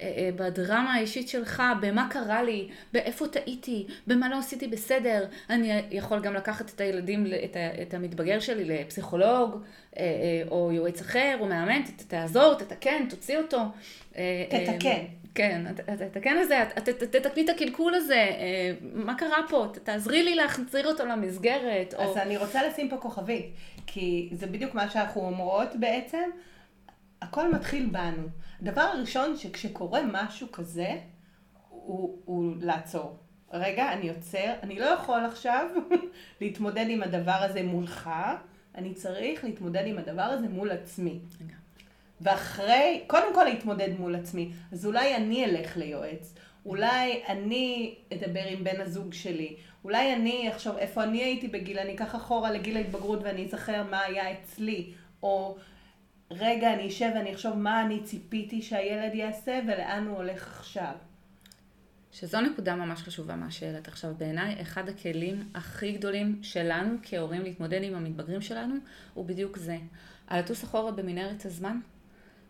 אה, 0.00 0.12
אה, 0.16 0.30
בדרמה 0.36 0.94
האישית 0.94 1.28
שלך, 1.28 1.62
במה 1.80 2.08
קרה 2.10 2.42
לי, 2.42 2.68
באיפה 2.92 3.28
טעיתי, 3.28 3.86
במה 4.06 4.28
לא 4.28 4.38
עשיתי 4.38 4.68
בסדר. 4.68 5.26
אני 5.50 5.82
יכול 5.90 6.20
גם 6.20 6.34
לקחת 6.34 6.70
את 6.74 6.80
הילדים, 6.80 7.26
את, 7.44 7.56
את 7.82 7.94
המתבגר 7.94 8.40
שלי 8.40 8.64
לפסיכולוג, 8.64 9.62
אה, 9.98 10.04
או 10.50 10.72
יועץ 10.72 11.00
אחר, 11.00 11.36
או 11.40 11.46
מאמן, 11.46 11.82
תעזור, 12.08 12.54
תתקן, 12.54 13.06
תוציא 13.10 13.38
אותו. 13.38 13.58
תתקן. 14.48 15.04
כן, 15.34 15.64
תתקן 16.12 16.36
לזה, 16.36 16.64
תתקני 17.10 17.44
את 17.44 17.48
הקלקול 17.48 17.94
הזה, 17.94 18.26
מה 18.94 19.14
קרה 19.14 19.38
פה, 19.48 19.66
תעזרי 19.84 20.22
לי 20.22 20.34
להחזיר 20.34 20.86
אותו 20.86 21.06
למסגרת. 21.06 21.94
אז. 21.94 22.16
אני 22.16 22.36
רוצה 22.36 22.68
לשים 22.68 22.88
פה 22.88 22.96
כוכבית, 22.96 23.46
כי 23.86 24.28
זה 24.32 24.46
בדיוק 24.46 24.74
מה 24.74 24.90
שאנחנו 24.90 25.20
אומרות 25.20 25.68
בעצם, 25.74 26.30
הכל 27.22 27.54
מתחיל 27.54 27.88
בנו. 27.92 28.28
הדבר 28.62 28.80
הראשון 28.80 29.36
שכשקורה 29.36 30.00
משהו 30.12 30.52
כזה, 30.52 30.96
הוא, 31.68 32.18
הוא 32.24 32.54
לעצור. 32.60 33.16
רגע, 33.52 33.92
אני 33.92 34.08
עוצר, 34.08 34.52
אני 34.62 34.78
לא 34.78 34.84
יכול 34.84 35.20
עכשיו 35.24 35.66
להתמודד 36.40 36.86
עם 36.88 37.02
הדבר 37.02 37.32
הזה 37.32 37.62
מולך, 37.62 38.10
אני 38.74 38.94
צריך 38.94 39.44
להתמודד 39.44 39.82
עם 39.86 39.98
הדבר 39.98 40.22
הזה 40.22 40.48
מול 40.48 40.70
עצמי. 40.70 41.18
ואחרי, 42.20 43.04
קודם 43.06 43.34
כל 43.34 43.44
להתמודד 43.44 43.88
מול 43.98 44.14
עצמי, 44.14 44.52
אז 44.72 44.86
אולי 44.86 45.16
אני 45.16 45.44
אלך 45.44 45.76
ליועץ, 45.76 46.34
אולי 46.66 47.22
אני 47.28 47.94
אדבר 48.14 48.44
עם 48.48 48.64
בן 48.64 48.80
הזוג 48.80 49.12
שלי, 49.12 49.56
אולי 49.84 50.14
אני 50.14 50.48
אחשוב 50.50 50.76
איפה 50.76 51.02
אני 51.02 51.22
הייתי 51.22 51.48
בגיל, 51.48 51.78
אני 51.78 51.94
אקח 51.94 52.16
אחורה 52.16 52.50
לגיל 52.50 52.76
ההתבגרות 52.76 53.18
ואני 53.22 53.44
אזכר 53.44 53.82
מה 53.90 54.00
היה 54.00 54.32
אצלי, 54.32 54.92
או 55.22 55.56
רגע, 56.30 56.74
אני 56.74 56.88
אשב 56.88 57.10
ואני 57.14 57.34
אחשוב 57.34 57.56
מה 57.56 57.82
אני 57.82 58.02
ציפיתי 58.02 58.62
שהילד 58.62 59.14
יעשה 59.14 59.60
ולאן 59.66 60.06
הוא 60.06 60.16
הולך 60.16 60.58
עכשיו. 60.58 60.92
שזו 62.12 62.40
נקודה 62.40 62.76
ממש 62.76 63.02
חשובה 63.02 63.36
מה 63.36 63.50
שהעלית 63.50 63.88
עכשיו. 63.88 64.14
בעיניי, 64.18 64.62
אחד 64.62 64.88
הכלים 64.88 65.48
הכי 65.54 65.92
גדולים 65.92 66.38
שלנו 66.42 66.96
כהורים 67.02 67.42
להתמודד 67.42 67.82
עם 67.82 67.94
המתבגרים 67.94 68.40
שלנו, 68.40 68.74
הוא 69.14 69.26
בדיוק 69.26 69.56
זה. 69.56 69.76
על 70.26 70.38
לטוס 70.38 70.64
אחורה 70.64 70.92
במנהרת 70.92 71.44
הזמן 71.44 71.80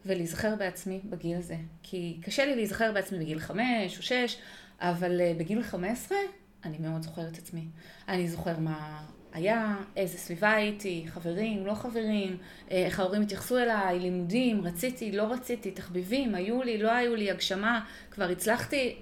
ולהיזכר 0.06 0.54
בעצמי 0.56 1.00
בגיל 1.04 1.36
הזה. 1.36 1.56
כי 1.82 2.18
קשה 2.22 2.44
לי 2.44 2.54
להיזכר 2.54 2.92
בעצמי 2.92 3.18
בגיל 3.18 3.38
חמש 3.38 3.98
או 3.98 4.02
שש, 4.02 4.36
אבל 4.80 5.20
אה, 5.20 5.32
בגיל 5.38 5.62
חמש 5.62 5.90
עשרה 5.92 6.18
אני 6.64 6.78
מאוד 6.78 7.02
זוכרת 7.02 7.32
את 7.32 7.38
עצמי. 7.38 7.64
אני 8.08 8.28
זוכר 8.28 8.58
מה 8.58 9.04
היה, 9.38 9.76
איזה 9.96 10.18
סביבה 10.18 10.52
הייתי, 10.52 11.04
חברים, 11.08 11.66
לא 11.66 11.74
חברים, 11.74 12.36
אה, 12.70 12.76
איך 12.86 13.00
ההורים 13.00 13.22
התייחסו 13.22 13.58
אליי, 13.58 13.98
לימודים, 13.98 14.64
רציתי, 14.64 15.12
לא 15.12 15.22
רציתי, 15.22 15.70
תחביבים, 15.70 16.34
היו 16.34 16.62
לי, 16.62 16.78
לא 16.78 16.92
היו 16.92 17.14
לי, 17.14 17.30
הגשמה, 17.30 17.84
כבר 18.10 18.28
הצלחתי. 18.28 18.96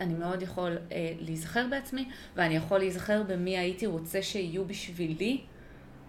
אני 0.00 0.14
מאוד 0.14 0.42
יכול 0.42 0.78
אה, 0.92 1.12
להיזכר 1.20 1.66
בעצמי, 1.70 2.08
ואני 2.36 2.56
יכול 2.56 2.78
להיזכר 2.78 3.22
במי 3.22 3.58
הייתי 3.58 3.86
רוצה 3.86 4.22
שיהיו 4.22 4.64
בשבילי, 4.64 5.40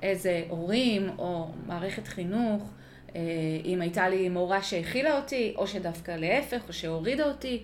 איזה 0.01 0.43
הורים 0.49 1.09
או 1.17 1.51
מערכת 1.67 2.07
חינוך, 2.07 2.71
אה, 3.15 3.21
אם 3.65 3.81
הייתה 3.81 4.09
לי 4.09 4.29
מורה 4.29 4.63
שהכילה 4.63 5.17
אותי, 5.17 5.53
או 5.57 5.67
שדווקא 5.67 6.11
להפך, 6.11 6.61
או 6.67 6.73
שהורידה 6.73 7.25
אותי. 7.25 7.63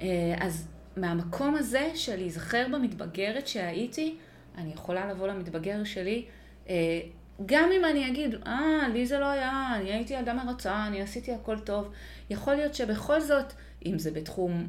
אה, 0.00 0.34
אז 0.40 0.68
מהמקום 0.96 1.54
הזה 1.54 1.90
של 1.94 2.16
להיזכר 2.16 2.66
במתבגרת 2.72 3.46
שהייתי, 3.46 4.14
אני 4.58 4.72
יכולה 4.72 5.10
לבוא 5.10 5.28
למתבגר 5.28 5.84
שלי, 5.84 6.24
אה, 6.68 7.00
גם 7.46 7.70
אם 7.72 7.84
אני 7.84 8.08
אגיד, 8.08 8.34
אה, 8.46 8.88
לי 8.92 9.06
זה 9.06 9.18
לא 9.18 9.26
היה, 9.26 9.72
אני 9.76 9.92
הייתי 9.92 10.18
אדם 10.18 10.36
מרצה, 10.36 10.86
אני 10.86 11.02
עשיתי 11.02 11.32
הכל 11.32 11.58
טוב, 11.58 11.92
יכול 12.30 12.54
להיות 12.54 12.74
שבכל 12.74 13.20
זאת, 13.20 13.52
אם 13.86 13.98
זה 13.98 14.10
בתחום, 14.10 14.66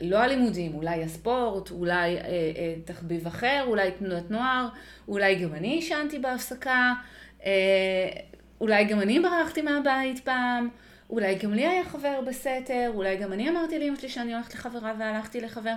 לא 0.00 0.18
הלימודים, 0.18 0.74
אולי 0.74 1.02
הספורט, 1.02 1.70
אולי 1.70 2.16
אה, 2.16 2.22
אה, 2.22 2.74
תחביב 2.84 3.26
אחר, 3.26 3.64
אולי 3.66 3.90
תנועת 3.90 4.30
נוער, 4.30 4.68
אולי 5.08 5.34
גם 5.34 5.54
אני 5.54 5.68
עישנתי 5.68 6.18
בהפסקה, 6.18 6.92
אה, 7.44 8.08
אולי 8.60 8.84
גם 8.84 9.00
אני 9.00 9.20
ברחתי 9.20 9.62
מהבית 9.62 10.24
פעם, 10.24 10.68
אולי 11.10 11.34
גם 11.34 11.54
לי 11.54 11.66
היה 11.66 11.84
חבר 11.84 12.20
בסתר, 12.26 12.90
אולי 12.94 13.16
גם 13.16 13.32
אני 13.32 13.48
אמרתי 13.48 13.78
לאמא 13.78 13.96
שלי 13.96 14.08
שאני 14.08 14.34
הולכת 14.34 14.54
לחברה 14.54 14.94
והלכתי 14.98 15.40
לחבר. 15.40 15.74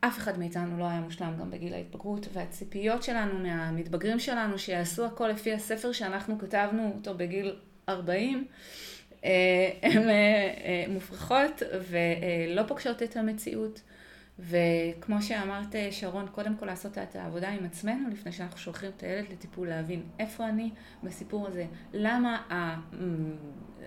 אף 0.00 0.18
אחד 0.18 0.38
מאיתנו 0.38 0.78
לא 0.78 0.84
היה 0.84 1.00
מושלם 1.00 1.36
גם 1.40 1.50
בגיל 1.50 1.74
ההתבגרות, 1.74 2.26
והציפיות 2.32 3.02
שלנו 3.02 3.38
מהמתבגרים 3.38 4.18
שלנו 4.18 4.58
שיעשו 4.58 5.06
הכל 5.06 5.28
לפי 5.28 5.52
הספר 5.52 5.92
שאנחנו 5.92 6.38
כתבנו 6.38 6.92
אותו 6.96 7.14
בגיל 7.14 7.56
40, 7.88 8.44
הן 9.82 10.08
מופרכות 10.88 11.62
ולא 11.88 12.62
פוגשות 12.62 13.02
את 13.02 13.16
המציאות. 13.16 13.82
וכמו 14.40 15.22
שאמרת, 15.22 15.74
שרון, 15.90 16.26
קודם 16.32 16.56
כל 16.56 16.66
לעשות 16.66 16.98
את 16.98 17.16
העבודה 17.16 17.48
עם 17.48 17.64
עצמנו 17.64 18.08
לפני 18.10 18.32
שאנחנו 18.32 18.58
שולחים 18.58 18.90
את 18.96 19.02
הילד 19.02 19.24
לטיפול, 19.32 19.68
להבין 19.68 20.02
איפה 20.18 20.48
אני 20.48 20.70
בסיפור 21.02 21.46
הזה, 21.46 21.66
למה. 21.92 22.42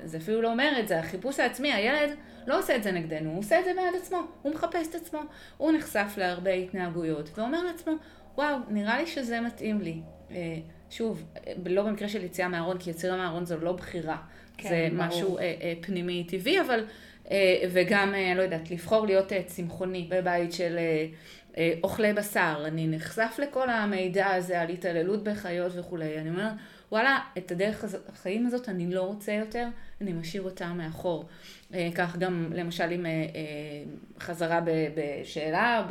זה 0.04 0.18
אפילו 0.18 0.42
לא 0.42 0.52
אומר 0.52 0.72
את 0.80 0.88
זה, 0.88 1.00
החיפוש 1.00 1.40
העצמי, 1.40 1.74
הילד 1.74 2.10
לא 2.48 2.60
עושה 2.60 2.76
את 2.76 2.84
זה 2.84 2.92
נגדנו, 2.92 3.30
הוא 3.30 3.40
עושה 3.40 3.60
את 3.60 3.66
זה 3.66 3.72
בעד 3.76 4.02
עצמו, 4.02 4.20
הוא 4.42 4.54
מחפש 4.54 4.88
את 4.90 4.96
עצמו, 4.96 5.20
הוא 5.58 5.72
נחשף 5.72 6.14
להרבה 6.18 6.52
התנהגויות, 6.52 7.38
ואומר 7.38 7.64
לעצמו, 7.64 7.94
וואו, 8.38 8.58
נראה 8.70 9.00
לי 9.00 9.08
שזה 9.08 9.42
מתאים 9.42 9.82
לי. 9.82 10.02
אה, 10.32 10.56
שוב, 10.90 11.24
לא 11.66 11.84
במקרה 11.84 12.10
של 12.10 12.24
יציאה 12.24 12.48
מהארון, 12.48 12.78
כי 12.78 12.90
יציאה 12.90 13.18
מהארון 13.18 13.46
זו 13.46 13.58
לא 13.58 13.72
בחירה, 13.72 14.18
כן, 14.58 14.70
זה 14.70 14.88
ברור. 14.92 15.08
משהו 15.08 15.38
אה, 15.38 15.44
אה, 15.62 15.74
פנימי 15.82 16.24
טבעי, 16.24 16.62
אבל 16.62 16.86
אה, 17.32 17.64
וגם, 17.72 18.14
אה, 18.16 18.34
לא 18.36 18.42
יודעת, 18.42 18.72
לבחור 18.72 19.06
להיות 19.06 19.34
אה, 19.34 19.44
צמחוני 19.46 20.08
בבית 20.10 20.54
של 20.54 20.80
אוכלי 21.84 22.14
בשר. 22.14 22.64
אני 22.66 22.88
נחשף 22.88 23.40
לכל 23.42 23.70
המידע 23.70 24.28
הזה 24.28 24.62
על 24.62 24.70
התעללות 24.70 25.24
בחיות 25.24 25.72
וכולי. 25.76 26.20
אני 26.20 26.30
אומרת, 26.30 26.52
וואלה, 26.92 27.20
את 27.38 27.52
הדרך 27.52 27.86
החיים 28.08 28.48
הזאת 28.48 28.70
אני 28.70 28.94
לא 28.94 29.02
רוצה 29.02 29.32
יותר, 29.32 29.68
אני 30.02 30.14
משאיר 30.14 30.42
אותה 30.42 30.74
מאחור. 30.74 31.26
כך 31.96 32.18
גם 32.18 32.54
למשל 32.56 32.92
עם 32.92 33.06
חזרה 34.20 34.60
בשאלה 34.96 35.88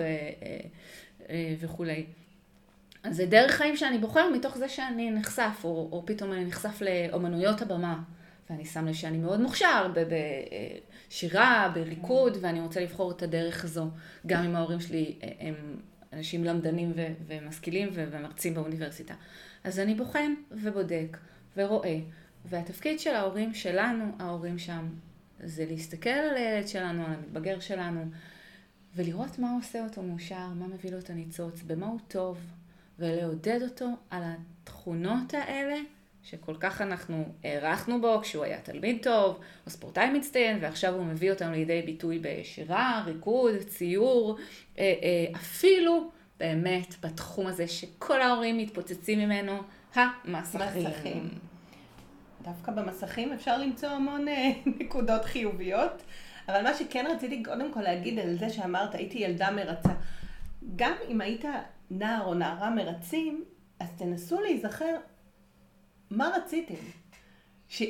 וכולי. 1.61 2.07
אז 3.03 3.17
זה 3.17 3.27
דרך 3.27 3.53
חיים 3.53 3.77
שאני 3.77 3.99
בוחר 3.99 4.29
מתוך 4.33 4.59
זה 4.59 4.69
שאני 4.69 5.11
נחשף, 5.11 5.61
או, 5.65 5.89
או 5.93 6.03
פתאום 6.07 6.33
אני 6.33 6.45
נחשף 6.45 6.83
לאומנויות 6.83 7.63
הבמה. 7.63 8.03
ואני 8.51 8.65
שם 8.65 8.87
לב 8.87 8.95
שאני 8.95 9.19
מאוד 9.19 9.41
מוכשר 9.41 9.93
בשירה, 11.09 11.71
בריקוד, 11.75 12.39
ואני 12.41 12.61
רוצה 12.61 12.81
לבחור 12.81 13.11
את 13.11 13.23
הדרך 13.23 13.65
הזו, 13.65 13.89
גם 14.27 14.45
אם 14.45 14.57
ההורים 14.57 14.81
שלי 14.81 15.15
אה, 15.23 15.29
הם 15.41 15.55
אנשים 16.13 16.45
למדנים 16.45 16.93
ו- 16.97 17.13
ומשכילים 17.27 17.89
ו- 17.93 18.05
ומרצים 18.11 18.55
באוניברסיטה. 18.55 19.15
אז 19.65 19.79
אני 19.79 19.95
בוחן 19.95 20.35
ובודק 20.51 21.17
ורואה, 21.57 21.99
והתפקיד 22.45 23.01
של 23.01 23.15
ההורים 23.15 23.55
שלנו, 23.55 24.13
ההורים 24.19 24.59
שם, 24.59 24.89
זה 25.45 25.67
להסתכל 25.67 26.11
על 26.11 26.37
הילד 26.37 26.69
שלנו, 26.69 27.07
על 27.07 27.13
המתבגר 27.13 27.61
שלנו, 27.61 28.05
ולראות 28.97 29.39
מה 29.39 29.57
עושה 29.57 29.85
אותו 29.85 30.03
מאושר, 30.03 30.49
מה 30.49 30.67
מביא 30.67 30.91
לו 30.91 30.99
את 30.99 31.11
הניצוץ, 31.11 31.63
במה 31.63 31.87
הוא 31.87 32.01
טוב, 32.09 32.39
ולעודד 32.99 33.63
אותו 33.63 33.89
על 34.11 34.23
התכונות 34.25 35.35
האלה 35.35 35.77
שכל 36.23 36.55
כך 36.61 36.81
אנחנו 36.81 37.25
הערכנו 37.45 38.01
בו 38.01 38.21
כשהוא 38.23 38.45
היה 38.45 38.61
תלמיד 38.61 39.03
טוב, 39.03 39.41
או 39.67 39.71
ספורטאי 39.71 40.11
מצטיין, 40.11 40.59
ועכשיו 40.61 40.95
הוא 40.95 41.05
מביא 41.05 41.31
אותנו 41.31 41.53
לידי 41.53 41.83
ביטוי 41.83 42.19
בשירה, 42.23 43.03
ריקוד, 43.07 43.55
ציור, 43.57 44.39
אה, 44.79 44.85
אה, 45.03 45.37
אפילו 45.37 46.11
באמת 46.39 46.95
בתחום 47.03 47.47
הזה 47.47 47.69
שכל 47.69 48.21
ההורים 48.21 48.59
מתפוצצים 48.59 49.19
ממנו, 49.19 49.63
המסכים. 49.95 50.87
מסכים. 50.87 51.29
דווקא 52.43 52.73
במסכים 52.73 53.33
אפשר 53.33 53.59
למצוא 53.59 53.89
המון 53.89 54.29
אה, 54.29 54.51
נקודות 54.81 55.25
חיוביות, 55.25 56.03
אבל 56.49 56.63
מה 56.63 56.75
שכן 56.75 57.07
רציתי 57.15 57.43
קודם 57.43 57.73
כל 57.73 57.81
להגיד 57.81 58.19
על 58.19 58.39
זה 58.39 58.51
שאמרת, 58.51 58.95
הייתי 58.95 59.19
ילדה 59.19 59.51
מרצה. 59.51 59.93
גם 60.77 60.93
אם 61.09 61.21
היית 61.21 61.45
נער 61.91 62.25
או 62.25 62.35
נערה 62.35 62.71
מרצים, 62.71 63.45
אז 63.81 63.89
תנסו 63.97 64.41
להיזכר 64.41 64.97
מה 66.11 66.31
רציתם? 66.37 66.75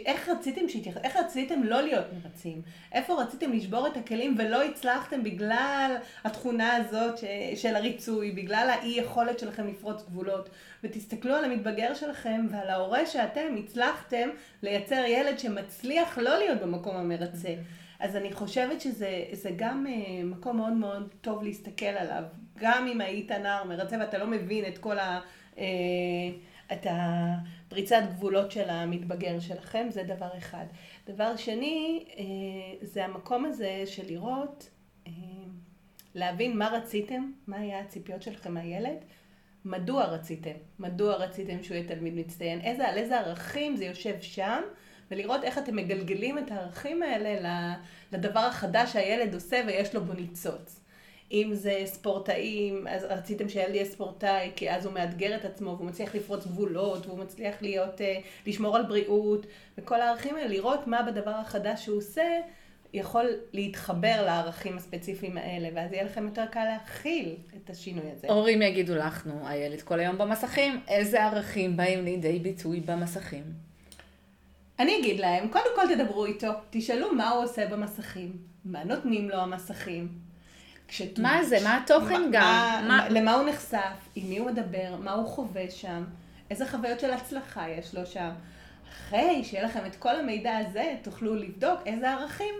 איך 0.07 0.29
רציתם 0.29 0.69
שיתייחס, 0.69 1.01
איך 1.05 1.17
רציתם 1.17 1.63
לא 1.63 1.81
להיות 1.81 2.05
מרצים? 2.13 2.63
איפה 2.93 3.23
רציתם 3.23 3.53
לשבור 3.53 3.87
את 3.87 3.97
הכלים 3.97 4.35
ולא 4.39 4.65
הצלחתם 4.65 5.23
בגלל 5.23 5.97
התכונה 6.25 6.77
הזאת 6.77 7.19
ש, 7.19 7.25
של 7.55 7.77
הריצוי, 7.77 8.31
בגלל 8.31 8.71
האי 8.71 8.89
יכולת 8.89 9.39
שלכם 9.39 9.67
לפרוץ 9.67 10.03
גבולות? 10.03 10.49
ותסתכלו 10.85 11.35
על 11.35 11.45
המתבגר 11.45 11.95
שלכם 11.95 12.47
ועל 12.51 12.71
ההורה 12.71 13.07
שאתם 13.07 13.55
הצלחתם 13.59 14.29
לייצר 14.63 15.05
ילד 15.09 15.39
שמצליח 15.39 16.19
לא 16.19 16.39
להיות 16.39 16.61
במקום 16.61 16.97
המרצה. 16.97 17.55
אז 18.01 18.17
אני 18.17 18.33
חושבת 18.33 18.81
שזה 18.81 19.51
גם 19.57 19.87
uh, 19.87 20.25
מקום 20.25 20.57
מאוד 20.57 20.73
מאוד 20.73 21.15
טוב 21.21 21.43
להסתכל 21.43 21.85
עליו. 21.85 22.23
גם 22.59 22.87
אם 22.87 23.01
היית 23.01 23.33
נער 23.33 23.65
מרצה 23.65 23.97
ואתה 24.01 24.19
לא 24.19 24.27
מבין 24.27 24.65
את 24.65 24.79
כל 24.79 24.99
ה... 24.99 25.21
Uh, 25.55 25.59
את 26.73 26.87
הפריצת 27.71 28.03
גבולות 28.11 28.51
של 28.51 28.71
המתבגר 28.71 29.41
שלכם, 29.41 29.87
זה 29.91 30.03
דבר 30.03 30.29
אחד. 30.39 30.65
דבר 31.07 31.37
שני, 31.37 32.05
אה, 32.19 32.25
זה 32.83 33.05
המקום 33.05 33.45
הזה 33.45 33.83
של 33.87 34.07
לראות, 34.07 34.71
אה, 35.07 35.13
להבין 36.15 36.59
מה 36.59 36.69
רציתם, 36.69 37.33
מה 37.47 37.57
היה 37.57 37.81
הציפיות 37.81 38.23
שלכם 38.23 38.55
מהילד, 38.55 38.97
מדוע 39.65 40.05
רציתם, 40.05 40.55
מדוע 40.79 41.15
רציתם 41.15 41.63
שהוא 41.63 41.77
יהיה 41.77 41.89
תלמיד 41.89 42.15
מצטיין, 42.15 42.61
איזה, 42.61 42.89
על 42.89 42.99
איזה 42.99 43.21
ערכים 43.21 43.77
זה 43.77 43.85
יושב 43.85 44.21
שם, 44.21 44.63
ולראות 45.11 45.45
איך 45.45 45.59
אתם 45.59 45.77
מגלגלים 45.77 46.39
את 46.39 46.51
הערכים 46.51 47.03
האלה 47.03 47.75
לדבר 48.13 48.41
החדש 48.41 48.93
שהילד 48.93 49.35
עושה 49.35 49.63
ויש 49.67 49.95
לו 49.95 50.05
בו 50.05 50.13
ניצוץ. 50.13 50.80
אם 51.33 51.51
זה 51.53 51.83
ספורטאים, 51.85 52.87
אז 52.89 53.05
רציתם 53.05 53.49
שהילד 53.49 53.75
יהיה 53.75 53.85
ספורטאי, 53.85 54.51
כי 54.57 54.71
אז 54.71 54.87
הוא 54.87 54.95
מאתגר 54.95 55.37
את 55.37 55.45
עצמו, 55.45 55.71
והוא 55.77 55.87
מצליח 55.87 56.15
לפרוץ 56.15 56.47
גבולות, 56.47 57.07
והוא 57.07 57.19
מצליח 57.19 57.63
להיות, 57.63 58.01
אה, 58.01 58.19
לשמור 58.47 58.77
על 58.77 58.83
בריאות, 58.83 59.47
וכל 59.79 60.01
הערכים 60.01 60.37
האלה, 60.37 60.49
לראות 60.49 60.87
מה 60.87 61.03
בדבר 61.03 61.31
החדש 61.31 61.85
שהוא 61.85 61.99
עושה, 61.99 62.23
יכול 62.93 63.27
להתחבר 63.53 64.23
לערכים 64.27 64.77
הספציפיים 64.77 65.37
האלה, 65.37 65.69
ואז 65.75 65.93
יהיה 65.93 66.05
לכם 66.05 66.25
יותר 66.27 66.47
קל 66.47 66.65
להכיל 66.65 67.37
את 67.57 67.71
השינוי 67.71 68.11
הזה. 68.11 68.29
הורים 68.29 68.63
יגידו 68.63 68.97
לך, 68.97 69.27
נו, 69.27 69.49
הילד 69.49 69.83
כל 69.83 70.01
היום 70.01 70.19
במסכים, 70.19 70.81
איזה 70.89 71.25
ערכים 71.25 71.77
באים 71.77 72.05
לידי 72.05 72.39
ביטוי 72.39 72.81
במסכים? 72.81 73.45
אני 74.79 74.99
אגיד 74.99 75.21
להם, 75.21 75.49
קודם 75.49 75.71
כל 75.75 75.95
תדברו 75.95 76.27
איתו, 76.27 76.49
תשאלו 76.71 77.13
מה 77.13 77.31
הוא 77.31 77.45
עושה 77.45 77.67
במסכים, 77.67 78.37
מה 78.65 78.85
נותנים 78.85 79.29
לו 79.29 79.37
המסכים, 79.37 80.09
כשת... 80.91 81.19
מה 81.19 81.45
זה? 81.45 81.59
מה 81.65 81.77
התוכן 81.77 82.23
מה, 82.23 82.29
גם? 82.33 82.43
מה, 82.43 82.83
מה... 82.89 83.09
למה 83.09 83.35
הוא 83.35 83.49
נחשף? 83.49 84.09
עם 84.15 84.29
מי 84.29 84.39
הוא 84.39 84.51
מדבר? 84.51 84.97
מה 84.99 85.13
הוא 85.13 85.27
חווה 85.27 85.71
שם? 85.71 86.05
איזה 86.51 86.69
חוויות 86.69 87.01
של 87.01 87.11
הצלחה 87.11 87.69
יש 87.69 87.95
לו 87.95 88.07
שם? 88.07 88.31
אחרי 88.89 89.45
שיהיה 89.45 89.65
לכם 89.65 89.87
את 89.87 89.97
כל 89.97 90.17
המידע 90.17 90.57
הזה, 90.57 90.97
תוכלו 91.03 91.35
לבדוק 91.35 91.81
איזה 91.87 92.11
ערכים 92.11 92.55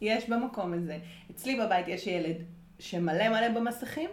יש 0.00 0.28
במקום 0.28 0.72
הזה. 0.72 0.98
אצלי 1.30 1.60
בבית 1.60 1.88
יש 1.88 2.06
ילד 2.06 2.36
שמלא 2.78 3.28
מלא 3.28 3.48
במסכים, 3.48 4.10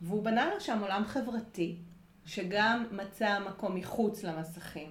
והוא 0.00 0.24
בנה 0.24 0.50
לו 0.54 0.60
שם 0.60 0.78
עולם 0.82 1.04
חברתי, 1.04 1.76
שגם 2.26 2.84
מצא 2.92 3.38
מקום 3.38 3.74
מחוץ 3.74 4.24
למסכים. 4.24 4.88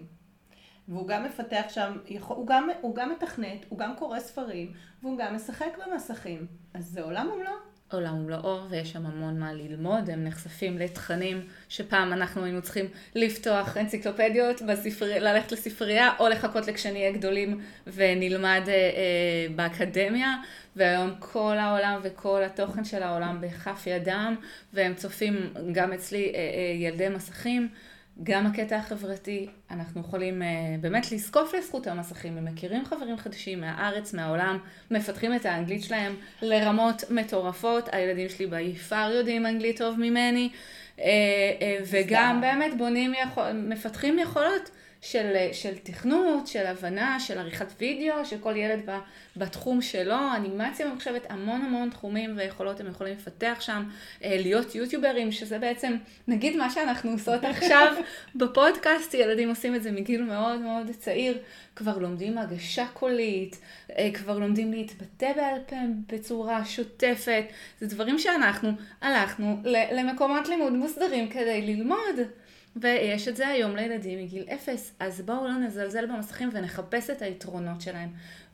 והוא 0.87 1.07
גם 1.07 1.25
מפתח 1.25 1.63
שם, 1.69 1.97
הוא 2.27 2.47
גם, 2.47 2.69
הוא 2.81 2.95
גם 2.95 3.11
מתכנת, 3.11 3.65
הוא 3.69 3.79
גם 3.79 3.95
קורא 3.95 4.19
ספרים, 4.19 4.73
והוא 5.01 5.17
גם 5.17 5.35
משחק 5.35 5.77
במסכים. 5.85 6.47
אז 6.73 6.85
זה 6.85 7.03
עולם 7.03 7.29
ומלואו. 7.33 7.66
עולם 7.91 8.15
ומלואו, 8.19 8.69
ויש 8.69 8.91
שם 8.91 9.05
המון 9.05 9.39
מה 9.39 9.53
ללמוד, 9.53 10.09
הם 10.09 10.23
נחשפים 10.23 10.77
לתכנים 10.77 11.47
שפעם 11.69 12.13
אנחנו 12.13 12.43
היינו 12.43 12.61
צריכים 12.61 12.85
לפתוח 13.15 13.77
אנציקלופדיות, 13.77 14.61
בספר... 14.61 15.05
ללכת 15.05 15.51
לספרייה, 15.51 16.09
או 16.19 16.29
לחכות 16.29 16.67
לכשנהיה 16.67 17.11
גדולים 17.11 17.61
ונלמד 17.87 18.61
אה, 18.67 18.73
אה, 18.73 19.47
באקדמיה, 19.55 20.35
והיום 20.75 21.15
כל 21.19 21.57
העולם 21.57 21.99
וכל 22.03 22.43
התוכן 22.43 22.83
של 22.83 23.03
העולם 23.03 23.41
בכף 23.41 23.87
ידם, 23.87 24.35
והם 24.73 24.93
צופים 24.93 25.53
גם 25.71 25.93
אצלי 25.93 26.31
אה, 26.35 26.39
אה, 26.39 26.87
ילדי 26.87 27.09
מסכים. 27.09 27.69
גם 28.23 28.45
הקטע 28.45 28.77
החברתי, 28.77 29.47
אנחנו 29.71 30.01
יכולים 30.01 30.41
uh, 30.41 30.45
באמת 30.81 31.11
לזקוף 31.11 31.53
לזכות 31.53 31.87
המסכים, 31.87 32.37
הם 32.37 32.45
מכירים 32.45 32.85
חברים 32.85 33.17
חדשים 33.17 33.61
מהארץ, 33.61 34.13
מהעולם, 34.13 34.57
מפתחים 34.91 35.35
את 35.35 35.45
האנגלית 35.45 35.83
שלהם 35.83 36.15
לרמות 36.41 37.03
מטורפות, 37.09 37.89
הילדים 37.91 38.29
שלי 38.29 38.47
ביפר 38.47 39.11
יודעים 39.13 39.45
אנגלית 39.45 39.77
טוב 39.77 39.99
ממני, 39.99 40.49
uh, 40.97 40.99
uh, 40.99 41.03
וגם 41.91 42.41
באמת 42.41 42.77
בונים, 42.77 43.13
יכול, 43.13 43.51
מפתחים 43.51 44.19
יכולות 44.19 44.69
של, 45.01 45.35
של 45.51 45.77
תכנות, 45.77 46.47
של 46.47 46.65
הבנה, 46.65 47.19
של 47.19 47.37
עריכת 47.37 47.67
וידאו, 47.79 48.25
של 48.25 48.37
כל 48.37 48.55
ילד 48.55 48.89
בתחום 49.37 49.81
שלו, 49.81 50.15
אנימציה 50.35 50.87
ממוחשבת, 50.87 51.25
המון 51.29 51.61
המון 51.61 51.89
תחומים 51.89 52.33
ויכולות 52.37 52.79
הם 52.79 52.87
יכולים 52.87 53.13
לפתח 53.13 53.57
שם, 53.59 53.83
אה, 54.23 54.37
להיות 54.39 54.75
יוטיוברים, 54.75 55.31
שזה 55.31 55.59
בעצם, 55.59 55.95
נגיד 56.27 56.55
מה 56.55 56.69
שאנחנו 56.69 57.11
עושות 57.11 57.43
עכשיו 57.51 57.95
בפודקאסט, 58.35 59.13
ילדים 59.13 59.49
עושים 59.49 59.75
את 59.75 59.83
זה 59.83 59.91
מגיל 59.91 60.23
מאוד 60.23 60.59
מאוד 60.59 60.91
צעיר, 60.99 61.37
כבר 61.75 61.97
לומדים 61.97 62.37
הגשה 62.37 62.85
קולית, 62.93 63.59
אה, 63.97 64.09
כבר 64.13 64.39
לומדים 64.39 64.73
להתבטא 64.73 65.33
בעל 65.35 65.59
פה 65.67 65.75
בצורה 66.09 66.65
שוטפת, 66.65 67.43
זה 67.79 67.87
דברים 67.87 68.19
שאנחנו 68.19 68.71
הלכנו 69.01 69.57
למקומות 69.91 70.49
לימוד 70.49 70.73
מוסדרים 70.73 71.29
כדי 71.29 71.61
ללמוד. 71.61 72.15
ויש 72.75 73.27
את 73.27 73.35
זה 73.35 73.47
היום 73.47 73.75
לילדים 73.75 74.19
מגיל 74.23 74.45
אפס, 74.53 74.93
אז 74.99 75.21
בואו 75.21 75.47
לא 75.47 75.57
נזלזל 75.57 76.05
במסכים 76.05 76.49
ונחפש 76.53 77.09
את 77.09 77.21
היתרונות 77.21 77.81
שלהם. 77.81 78.09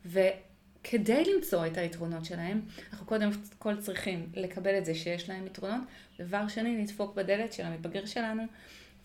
וכדי 0.05 1.23
למצוא 1.35 1.67
את 1.67 1.77
היתרונות 1.77 2.25
שלהם, 2.25 2.61
אנחנו 2.91 3.05
קודם 3.05 3.29
כל 3.59 3.81
צריכים 3.81 4.29
לקבל 4.33 4.77
את 4.77 4.85
זה 4.85 4.95
שיש 4.95 5.29
להם 5.29 5.45
יתרונות. 5.45 5.81
דבר 6.19 6.47
שני, 6.47 6.81
לדפוק 6.83 7.15
בדלת 7.15 7.53
של 7.53 7.63
המתבגר 7.63 8.05
שלנו 8.05 8.43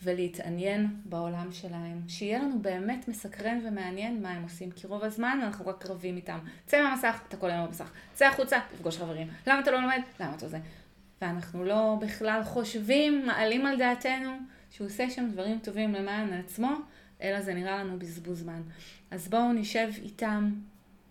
ולהתעניין 0.03 0.87
בעולם 1.05 1.53
שלהם. 1.53 2.01
שיהיה 2.09 2.39
לנו 2.39 2.59
באמת 2.63 3.09
מסקרן 3.09 3.61
ומעניין 3.67 4.23
מה 4.23 4.31
הם 4.31 4.43
עושים, 4.43 4.71
כי 4.71 4.87
רוב 4.87 5.05
הזמן 5.05 5.41
אנחנו 5.43 5.67
רק 5.67 5.87
רבים 5.87 6.17
איתם. 6.17 6.39
צא 6.67 6.83
מהמסך, 6.83 7.21
אתה 7.29 7.37
כל 7.37 7.51
היום 7.51 7.67
במסך. 7.67 7.91
צא 8.15 8.27
החוצה, 8.27 8.59
תפגוש 8.73 8.99
חברים. 8.99 9.29
למה 9.47 9.61
אתה 9.61 9.71
לא 9.71 9.81
לומד? 9.81 10.01
למה 10.21 10.35
אתה 10.35 10.49
זה? 10.49 10.59
ואנחנו 11.23 11.65
לא 11.65 11.97
בכלל 12.01 12.45
חושבים, 12.45 13.27
מעלים 13.27 13.67
על 13.67 13.79
דעתנו. 13.79 14.31
שהוא 14.71 14.87
עושה 14.87 15.11
שם 15.11 15.29
דברים 15.33 15.59
טובים 15.59 15.95
למען 15.95 16.33
עצמו, 16.33 16.71
אלא 17.23 17.43
זה 17.43 17.55
נראה 17.55 17.85
לנו 17.85 17.99
בזבוז 17.99 18.39
זמן. 18.39 18.63
אז 19.11 19.29
בואו 19.29 19.53
נשב 19.53 19.89
איתם, 20.03 20.53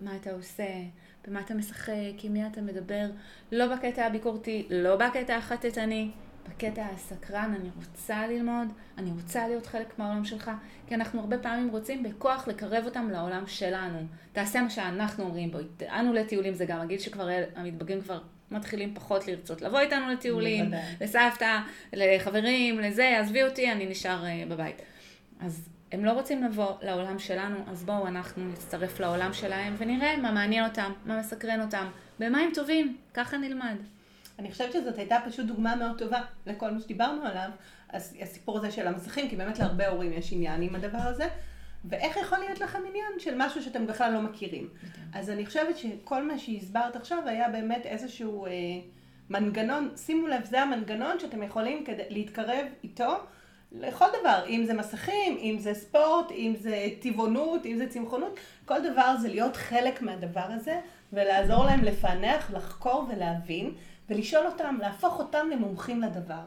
מה 0.01 0.15
אתה 0.15 0.31
עושה, 0.31 0.67
במה 1.27 1.39
אתה 1.41 1.53
משחק, 1.53 2.23
עם 2.23 2.33
מי 2.33 2.47
אתה 2.47 2.61
מדבר, 2.61 3.09
לא 3.51 3.75
בקטע 3.75 4.05
הביקורתי, 4.05 4.67
לא 4.69 4.95
בקטע 4.95 5.35
החטטני, 5.37 6.11
בקטע 6.49 6.85
הסקרן, 6.85 7.53
אני 7.59 7.69
רוצה 7.75 8.27
ללמוד, 8.27 8.67
אני 8.97 9.11
רוצה 9.11 9.47
להיות 9.47 9.65
חלק 9.65 9.99
מהעולם 9.99 10.25
שלך, 10.25 10.51
כי 10.87 10.95
אנחנו 10.95 11.19
הרבה 11.19 11.37
פעמים 11.37 11.69
רוצים 11.69 12.03
בכוח 12.03 12.47
לקרב 12.47 12.85
אותם 12.85 13.09
לעולם 13.11 13.43
שלנו. 13.47 13.99
תעשה 14.33 14.61
מה 14.61 14.69
שאנחנו 14.69 15.23
אומרים, 15.23 15.51
בואי, 15.51 15.63
אנו 15.89 16.13
לטיולים, 16.13 16.53
זה 16.53 16.65
גם 16.65 16.79
הגיל 16.79 16.99
שכבר 16.99 17.29
המתבגרים 17.55 18.01
כבר 18.01 18.21
מתחילים 18.51 18.95
פחות 18.95 19.27
לרצות 19.27 19.61
לבוא 19.61 19.79
איתנו 19.79 20.09
לטיולים. 20.09 20.71
לסבתא, 21.01 21.59
לחברים, 21.93 22.79
לזה, 22.79 23.19
עזבי 23.19 23.43
אותי, 23.43 23.71
אני 23.71 23.85
נשאר 23.85 24.23
uh, 24.23 24.49
בבית. 24.49 24.81
אז 25.39 25.69
הם 25.91 26.05
לא 26.05 26.11
רוצים 26.11 26.43
לבוא 26.43 26.71
לעולם 26.81 27.19
שלנו, 27.19 27.57
אז 27.67 27.83
בואו 27.83 28.07
אנחנו 28.07 28.47
נצטרף 28.47 28.99
לעולם 28.99 29.33
שלהם 29.33 29.75
ונראה 29.77 30.17
מה 30.17 30.31
מעניין 30.31 30.65
אותם, 30.65 30.91
מה 31.05 31.19
מסקרן 31.19 31.61
אותם, 31.61 31.85
במה 32.19 32.39
הם 32.39 32.49
טובים, 32.53 32.97
ככה 33.13 33.37
נלמד. 33.37 33.75
אני 34.39 34.51
חושבת 34.51 34.73
שזאת 34.73 34.97
הייתה 34.97 35.17
פשוט 35.29 35.45
דוגמה 35.45 35.75
מאוד 35.75 35.97
טובה 35.99 36.21
לכל 36.45 36.71
מה 36.71 36.79
שדיברנו 36.79 37.25
עליו, 37.25 37.49
הסיפור 37.93 38.57
הזה 38.57 38.71
של 38.71 38.87
המסכים, 38.87 39.29
כי 39.29 39.35
באמת 39.35 39.59
להרבה 39.59 39.87
הורים 39.87 40.13
יש 40.13 40.33
עניין 40.33 40.61
עם 40.61 40.75
הדבר 40.75 40.97
הזה. 40.97 41.27
ואיך 41.85 42.17
יכול 42.17 42.37
להיות 42.37 42.59
לכם 42.59 42.79
עניין 42.89 43.11
של 43.19 43.33
משהו 43.37 43.63
שאתם 43.63 43.87
בכלל 43.87 44.13
לא 44.13 44.21
מכירים. 44.21 44.69
אז 45.13 45.29
אני 45.29 45.45
חושבת 45.45 45.77
שכל 45.77 46.23
מה 46.23 46.39
שהסברת 46.39 46.95
עכשיו 46.95 47.23
היה 47.25 47.49
באמת 47.49 47.85
איזשהו 47.85 48.45
אה, 48.45 48.51
מנגנון, 49.29 49.89
שימו 49.95 50.27
לב, 50.27 50.45
זה 50.45 50.61
המנגנון 50.61 51.19
שאתם 51.19 51.43
יכולים 51.43 51.85
כדי 51.85 52.03
להתקרב 52.09 52.65
איתו 52.83 53.15
לכל 53.71 54.05
דבר, 54.21 54.43
אם 54.47 54.63
זה 54.65 54.73
מסכים, 54.73 55.37
אם 55.39 55.55
זה 55.59 55.73
ספורט, 55.73 56.31
אם 56.31 56.53
זה 56.59 56.89
טבעונות, 57.01 57.65
אם 57.65 57.77
זה 57.77 57.87
צמחונות, 57.87 58.39
כל 58.65 58.91
דבר 58.91 59.15
זה 59.21 59.29
להיות 59.29 59.55
חלק 59.55 60.01
מהדבר 60.01 60.45
הזה 60.49 60.79
ולעזור 61.13 61.65
להם 61.65 61.83
לפענח, 61.83 62.51
לחקור 62.53 63.07
ולהבין 63.09 63.73
ולשאול 64.09 64.45
אותם, 64.45 64.77
להפוך 64.81 65.19
אותם 65.19 65.47
למומחים 65.51 66.01
לדבר. 66.01 66.41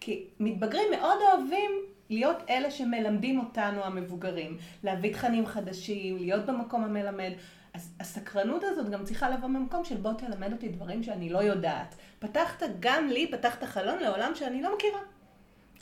כי 0.00 0.24
מתבגרים 0.40 0.90
מאוד 0.90 1.18
אוהבים 1.20 1.70
להיות 2.10 2.36
אלה 2.50 2.70
שמלמדים 2.70 3.40
אותנו 3.40 3.84
המבוגרים, 3.84 4.58
להביא 4.84 5.12
תכנים 5.12 5.46
חדשים, 5.46 6.16
להיות 6.16 6.46
במקום 6.46 6.84
המלמד. 6.84 7.30
אז 7.74 7.94
הסקרנות 8.00 8.64
הזאת 8.64 8.90
גם 8.90 9.04
צריכה 9.04 9.30
לבוא 9.30 9.48
ממקום 9.48 9.84
של 9.84 9.96
בוא 9.96 10.12
תלמד 10.12 10.52
אותי 10.52 10.68
דברים 10.68 11.02
שאני 11.02 11.30
לא 11.30 11.38
יודעת. 11.38 11.94
פתחת 12.18 12.62
גם 12.80 13.08
לי, 13.08 13.30
פתחת 13.30 13.64
חלון 13.64 13.98
לעולם 13.98 14.34
שאני 14.34 14.62
לא 14.62 14.74
מכירה. 14.76 15.00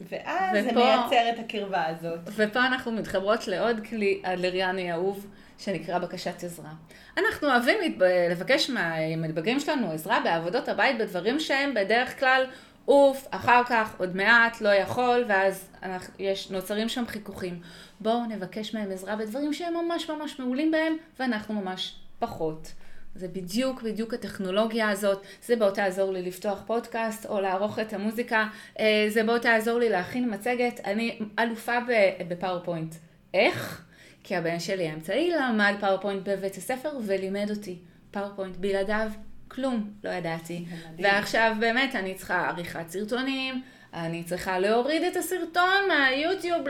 ואז 0.01 0.57
ופה, 0.57 0.63
זה 0.63 0.73
מייצר 0.73 1.31
את 1.35 1.39
הקרבה 1.39 1.87
הזאת. 1.87 2.21
ופה 2.37 2.67
אנחנו 2.67 2.93
מתחברות 2.93 3.49
לעוד 3.49 3.81
כלי 3.87 4.21
אדלריאני 4.25 4.93
אהוב, 4.93 5.27
שנקרא 5.59 5.99
בקשת 5.99 6.45
עזרה. 6.45 6.71
אנחנו 7.19 7.49
אוהבים 7.49 7.97
לבקש 8.31 8.71
מהמתבגרים 8.71 9.61
שלנו 9.61 9.91
עזרה 9.91 10.21
בעבודות 10.25 10.69
הבית, 10.69 10.99
בדברים 10.99 11.41
שהם 11.41 11.75
בדרך 11.75 12.21
כלל 12.21 12.45
אוף, 12.89 13.27
אחר 13.31 13.63
כך, 13.69 13.95
עוד 13.99 14.17
מעט, 14.17 14.61
לא 14.61 14.69
יכול, 14.69 15.25
ואז 15.29 15.69
אנחנו, 15.83 16.15
יש, 16.19 16.51
נוצרים 16.51 16.89
שם 16.89 17.05
חיכוכים. 17.07 17.61
בואו 18.01 18.27
נבקש 18.27 18.75
מהם 18.75 18.93
עזרה 18.93 19.17
בדברים 19.17 19.53
שהם 19.53 19.75
ממש 19.75 20.11
ממש 20.11 20.41
מעולים 20.41 20.71
בהם, 20.71 20.97
ואנחנו 21.19 21.55
ממש 21.55 21.95
פחות. 22.19 22.73
זה 23.15 23.29
בדיוק 23.29 23.83
בדיוק 23.83 24.15
הטכנולוגיה 24.15 24.91
הזאת, 24.91 25.23
זה 25.43 25.57
בוא 25.57 25.71
תעזור 25.71 26.13
לי 26.13 26.23
לפתוח 26.23 26.63
פודקאסט 26.67 27.27
או 27.27 27.41
לערוך 27.41 27.79
את 27.79 27.93
המוזיקה, 27.93 28.47
אה, 28.79 29.07
זה 29.09 29.25
בוא 29.25 29.39
תעזור 29.39 29.79
לי 29.79 29.89
להכין 29.89 30.35
מצגת, 30.35 30.81
אני 30.85 31.19
אלופה 31.39 31.79
ב 32.29 32.34
PowerPoint. 32.34 32.95
איך? 33.35 33.85
כי 34.25 34.37
הבן 34.37 34.61
שלי 34.61 34.89
האמצעי 34.89 35.31
למד 35.31 35.75
PowerPoint 35.81 36.29
בבית 36.29 36.57
הספר 36.57 36.91
ולימד 37.03 37.51
אותי. 37.51 37.79
PowerPoint 38.11 38.57
בלעדיו 38.57 39.11
כלום 39.53 39.91
לא 40.05 40.11
ידעתי. 40.11 40.65
ועכשיו 40.99 41.57
באמת 41.61 41.95
אני 41.95 42.15
צריכה 42.15 42.49
עריכת 42.49 42.89
סרטונים, 42.89 43.63
אני 43.95 44.25
צריכה 44.25 44.59
להוריד 44.59 45.03
את 45.03 45.17
הסרטון 45.17 45.89
מהיוטיוב 45.89 46.67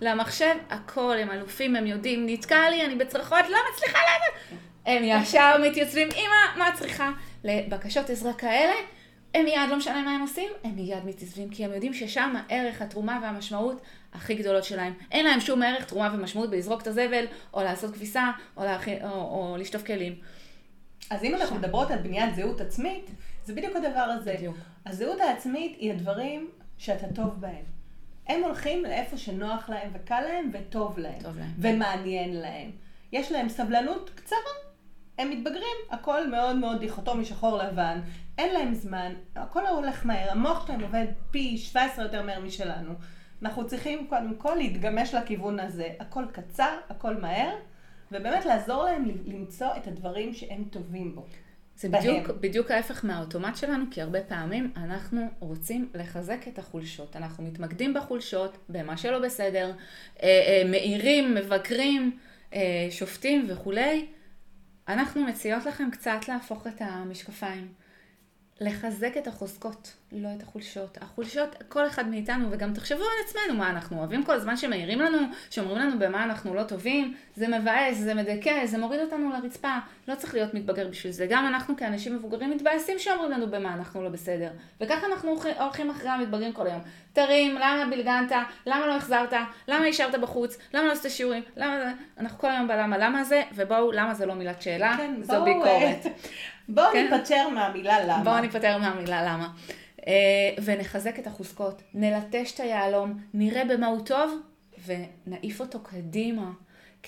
למחשב, 0.00 0.54
הכל, 0.70 1.16
הם 1.20 1.30
אלופים, 1.30 1.76
הם 1.76 1.86
יודעים, 1.86 2.26
נתקע 2.26 2.70
לי, 2.70 2.84
אני 2.84 2.94
בצרחות, 2.94 3.44
לא 3.50 3.58
מצליחה 3.72 3.98
לדעת. 3.98 4.60
הם 4.86 5.02
ישר 5.04 5.56
מתייצבים, 5.62 6.08
אמא, 6.12 6.58
מה 6.58 6.70
צריכה? 6.76 7.10
לבקשות 7.44 8.10
עזרה 8.10 8.32
כאלה, 8.32 8.72
הם 9.34 9.44
מיד, 9.44 9.68
לא 9.70 9.76
משנה 9.76 10.02
מה 10.02 10.14
הם 10.14 10.20
עושים, 10.20 10.50
הם 10.64 10.76
מיד 10.76 11.04
מתייצבים, 11.04 11.50
כי 11.50 11.64
הם 11.64 11.72
יודעים 11.72 11.94
ששם 11.94 12.34
הערך, 12.36 12.82
התרומה 12.82 13.20
והמשמעות 13.22 13.80
הכי 14.12 14.34
גדולות 14.34 14.64
שלהם. 14.64 14.92
אין 15.12 15.26
להם 15.26 15.40
שום 15.40 15.62
ערך, 15.62 15.84
תרומה 15.84 16.10
ומשמעות 16.14 16.50
בלזרוק 16.50 16.82
את 16.82 16.86
הזבל, 16.86 17.24
או 17.54 17.62
לעשות 17.62 17.94
כביסה, 17.94 18.30
או, 18.56 18.64
להכין, 18.64 18.98
או, 19.02 19.10
או 19.10 19.56
לשטוף 19.58 19.82
כלים. 19.82 20.14
אז 21.10 21.24
אם 21.24 21.34
אנחנו 21.34 21.56
מדברות 21.56 21.90
על 21.90 21.98
בניית 21.98 22.34
זהות 22.34 22.60
עצמית, 22.60 23.10
זה 23.44 23.54
בדיוק 23.54 23.76
הדבר 23.76 24.00
הזה. 24.00 24.34
בדיוק. 24.36 24.56
הזהות 24.86 25.20
העצמית 25.20 25.76
היא 25.78 25.92
הדברים 25.92 26.50
שאתה 26.78 27.06
טוב 27.14 27.40
בהם. 27.40 27.64
הם 28.26 28.42
הולכים 28.42 28.84
לאיפה 28.84 29.16
שנוח 29.16 29.68
להם 29.68 29.90
וקל 29.94 30.20
להם 30.20 30.50
וטוב 30.52 30.98
להם. 30.98 31.20
טוב 31.22 31.38
להם. 31.38 31.50
ומעניין 31.58 32.36
להם. 32.36 32.70
יש 33.12 33.32
להם 33.32 33.48
סבלנות 33.48 34.10
קצרה. 34.14 34.38
הם 35.18 35.30
מתבגרים, 35.30 35.76
הכל 35.90 36.30
מאוד 36.30 36.56
מאוד 36.56 36.80
דיכוטומי 36.80 37.24
שחור 37.24 37.58
לבן, 37.58 38.00
אין 38.38 38.54
להם 38.54 38.74
זמן, 38.74 39.12
הכל 39.36 39.66
הולך 39.66 40.06
מהר, 40.06 40.30
המוח 40.30 40.66
שלהם 40.66 40.82
עובד 40.82 41.06
פי 41.30 41.58
17 41.58 42.04
יותר 42.04 42.22
מהר 42.22 42.40
משלנו. 42.40 42.94
אנחנו 43.42 43.66
צריכים 43.66 44.06
קודם 44.06 44.34
כל 44.34 44.54
להתגמש 44.54 45.14
לכיוון 45.14 45.60
הזה, 45.60 45.88
הכל 46.00 46.24
קצר, 46.32 46.76
הכל 46.88 47.16
מהר, 47.16 47.54
ובאמת 48.12 48.44
לעזור 48.44 48.84
להם 48.84 49.04
למצוא 49.24 49.68
את 49.76 49.86
הדברים 49.86 50.34
שהם 50.34 50.64
טובים 50.70 51.14
בו. 51.14 51.26
זה 51.76 51.88
בדיוק, 51.88 52.30
בדיוק 52.40 52.70
ההפך 52.70 53.04
מהאוטומט 53.04 53.56
שלנו, 53.56 53.84
כי 53.90 54.02
הרבה 54.02 54.22
פעמים 54.22 54.72
אנחנו 54.76 55.26
רוצים 55.38 55.88
לחזק 55.94 56.48
את 56.48 56.58
החולשות. 56.58 57.16
אנחנו 57.16 57.44
מתמקדים 57.44 57.94
בחולשות, 57.94 58.58
במה 58.68 58.96
שלא 58.96 59.18
בסדר, 59.18 59.72
אה, 60.22 60.28
אה, 60.28 60.62
מאירים, 60.70 61.34
מבקרים, 61.34 62.18
אה, 62.54 62.88
שופטים 62.90 63.46
וכולי. 63.48 64.06
אנחנו 64.88 65.24
מציעות 65.24 65.66
לכם 65.66 65.88
קצת 65.92 66.28
להפוך 66.28 66.66
את 66.66 66.80
המשקפיים. 66.80 67.68
לחזק 68.60 69.16
את 69.16 69.26
החוזקות, 69.26 69.92
לא 70.12 70.28
את 70.36 70.42
החולשות. 70.42 70.98
החולשות, 71.00 71.62
כל 71.68 71.86
אחד 71.86 72.08
מאיתנו, 72.08 72.48
וגם 72.50 72.74
תחשבו 72.74 73.02
על 73.02 73.24
עצמנו, 73.24 73.58
מה 73.58 73.70
אנחנו 73.70 73.98
אוהבים 73.98 74.24
כל 74.24 74.32
הזמן 74.32 74.56
שמעירים 74.56 75.00
לנו, 75.00 75.18
שאומרים 75.50 75.78
לנו 75.78 75.98
במה 75.98 76.24
אנחנו 76.24 76.54
לא 76.54 76.62
טובים, 76.62 77.14
זה 77.36 77.48
מבאס, 77.48 77.98
זה 77.98 78.14
מדכא, 78.14 78.66
זה 78.66 78.78
מוריד 78.78 79.00
אותנו 79.00 79.30
לרצפה. 79.30 79.76
לא 80.08 80.14
צריך 80.14 80.34
להיות 80.34 80.54
מתבגר 80.54 80.88
בשביל 80.88 81.12
זה. 81.12 81.26
גם 81.30 81.46
אנחנו 81.46 81.76
כאנשים 81.76 82.16
מבוגרים 82.16 82.50
מתבאסים 82.50 82.98
שאומרים 82.98 83.30
לנו 83.30 83.50
במה 83.50 83.74
אנחנו 83.74 84.02
לא 84.02 84.08
בסדר. 84.08 84.50
וככה 84.80 85.06
אנחנו 85.06 85.36
הולכים 85.58 85.90
אחרי 85.90 86.08
המתבגרים 86.08 86.52
כל 86.52 86.66
היום. 86.66 86.80
תרים, 87.12 87.54
למה 87.54 87.84
בלגנת, 87.90 88.32
למה 88.66 88.86
לא 88.86 88.96
החזרת, 88.96 89.32
למה 89.68 89.86
השארת 89.86 90.20
בחוץ, 90.20 90.58
למה 90.74 90.86
לא 90.86 90.92
עשית 90.92 91.10
שיעורים, 91.10 91.42
למה 91.56 91.78
זה... 91.78 91.90
אנחנו 92.18 92.38
כל 92.38 92.50
היום 92.50 92.68
בלמה 92.68 92.98
למה 92.98 93.24
זה, 93.24 93.42
ובואו, 93.54 93.92
למה 93.92 94.14
זה 94.14 94.26
לא 94.26 94.34
מילת 94.34 94.62
שאלה, 94.62 94.94
כן, 94.96 95.14
זו 95.22 95.44
ביקורת. 95.44 96.06
בואו 96.68 96.92
כן? 96.92 97.08
ניפטר 97.12 97.48
מהמילה 97.48 98.04
למה. 98.04 98.24
בואו 98.24 98.40
ניפטר 98.40 98.78
מהמילה 98.78 99.22
למה. 99.22 99.48
Uh, 99.96 100.00
ונחזק 100.64 101.18
את 101.18 101.26
החוזקות, 101.26 101.82
נלטש 101.94 102.52
את 102.54 102.60
היהלום, 102.60 103.20
נראה 103.34 103.64
במה 103.64 103.86
הוא 103.86 104.06
טוב, 104.06 104.40
ונעיף 104.86 105.60
אותו 105.60 105.80
קדימה. 105.80 106.50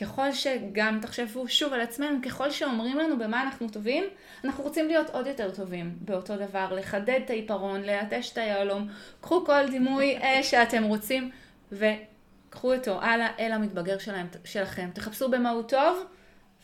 ככל 0.01 0.33
שגם 0.33 0.99
תחשבו 1.03 1.49
שוב 1.49 1.72
על 1.72 1.80
עצמנו, 1.80 2.18
ככל 2.24 2.51
שאומרים 2.51 2.99
לנו 2.99 3.18
במה 3.18 3.43
אנחנו 3.43 3.68
טובים, 3.68 4.05
אנחנו 4.45 4.64
רוצים 4.64 4.87
להיות 4.89 5.11
עוד 5.11 5.26
יותר 5.26 5.51
טובים 5.51 5.97
באותו 6.01 6.37
דבר, 6.37 6.72
לחדד 6.72 7.20
את 7.24 7.30
העיפרון, 7.30 7.82
ללטש 7.82 8.32
את 8.32 8.39
היהלום, 8.39 8.89
קחו 9.20 9.45
כל 9.45 9.70
דימוי 9.70 10.16
אה, 10.16 10.43
שאתם 10.43 10.85
רוצים 10.85 11.30
וקחו 11.72 12.74
אותו 12.74 13.03
הלאה 13.03 13.28
אל 13.39 13.53
המתבגר 13.53 13.99
שלהם, 13.99 14.26
שלכם. 14.45 14.91
תחפשו 14.95 15.30
במה 15.30 15.51
הוא 15.51 15.62
טוב 15.62 16.05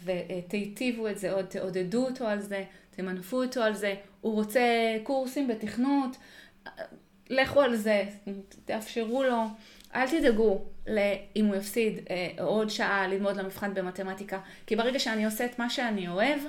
ותיטיבו 0.05 1.09
את 1.09 1.19
זה 1.19 1.33
עוד, 1.33 1.45
תעודדו 1.45 2.07
אותו 2.07 2.27
על 2.27 2.41
זה, 2.41 2.65
תמנפו 2.97 3.43
אותו 3.43 3.63
על 3.63 3.75
זה. 3.75 3.95
הוא 4.21 4.35
רוצה 4.35 4.61
קורסים 5.03 5.49
בתכנות, 5.49 6.17
לכו 7.31 7.61
על 7.61 7.77
זה, 7.77 8.05
תאפשרו 8.65 9.23
לו. 9.23 9.43
אל 9.95 10.09
תדאגו 10.11 10.65
אם 11.37 11.47
הוא 11.47 11.57
יפסיד 11.57 11.99
אה, 12.11 12.45
עוד 12.45 12.71
שעה 12.71 13.09
ללמוד 13.09 13.37
למבחן 13.37 13.75
במתמטיקה, 13.75 14.39
כי 14.67 14.77
ברגע 14.77 14.99
שאני 14.99 15.25
עושה 15.25 15.45
את 15.45 15.59
מה 15.59 15.71
שאני 15.71 16.09
אוהב, 16.09 16.41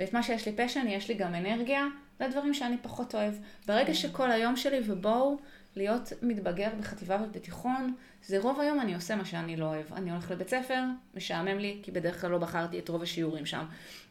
ואת 0.00 0.12
מה 0.12 0.22
שיש 0.22 0.46
לי 0.46 0.52
פשן, 0.56 0.86
יש 0.88 1.08
לי 1.08 1.14
גם 1.14 1.34
אנרגיה 1.34 1.86
לדברים 2.20 2.54
שאני 2.54 2.76
פחות 2.82 3.14
אוהב. 3.14 3.34
ברגע 3.66 3.86
כן. 3.86 3.94
שכל 3.94 4.30
היום 4.30 4.56
שלי, 4.56 4.80
ובואו 4.86 5.38
להיות 5.80 6.12
מתבגר 6.22 6.68
בחטיבה 6.80 7.18
ובתיכון, 7.24 7.94
זה 8.22 8.38
רוב 8.38 8.60
היום 8.60 8.80
אני 8.80 8.94
עושה 8.94 9.16
מה 9.16 9.24
שאני 9.24 9.56
לא 9.56 9.64
אוהב. 9.64 9.94
אני 9.94 10.10
הולך 10.10 10.30
לבית 10.30 10.48
ספר, 10.48 10.82
משעמם 11.14 11.58
לי, 11.58 11.78
כי 11.82 11.90
בדרך 11.90 12.20
כלל 12.20 12.30
לא 12.30 12.38
בחרתי 12.38 12.78
את 12.78 12.88
רוב 12.88 13.02
השיעורים 13.02 13.46
שם. 13.46 13.64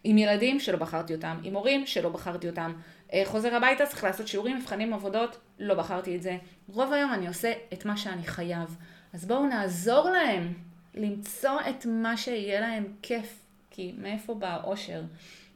עם 0.04 0.18
ילדים 0.18 0.60
שלא 0.60 0.78
בחרתי 0.78 1.16
אותם, 1.16 1.40
עם 1.44 1.54
הורים 1.54 1.86
שלא 1.86 2.10
בחרתי 2.10 2.50
אותם. 2.50 2.74
אה, 3.14 3.22
חוזר 3.26 3.56
הביתה, 3.56 3.86
צריך 3.86 4.04
לעשות 4.04 4.28
שיעורים, 4.28 4.58
מבחנים, 4.58 4.94
עבודות, 4.94 5.38
לא 5.60 5.76
בחרתי 5.76 6.16
את 6.16 6.22
זה. 6.22 6.38
רוב 6.68 6.94
היום 6.94 7.14
אני 7.14 7.28
עושה 7.28 7.54
את 7.74 7.86
מה 7.86 7.98
שאני 7.98 8.24
חייב. 8.24 8.78
אז 9.14 9.26
בואו 9.26 9.46
נעזור 9.46 10.10
להם 10.10 10.54
למצוא 10.96 11.60
את 11.70 11.86
מה 11.86 12.18
שיהיה 12.18 12.62
להם 12.62 12.94
כיף, 13.02 13.40
כי 13.72 13.94
מאיפה 13.98 14.34
בא 14.34 14.48
האושר? 14.48 15.02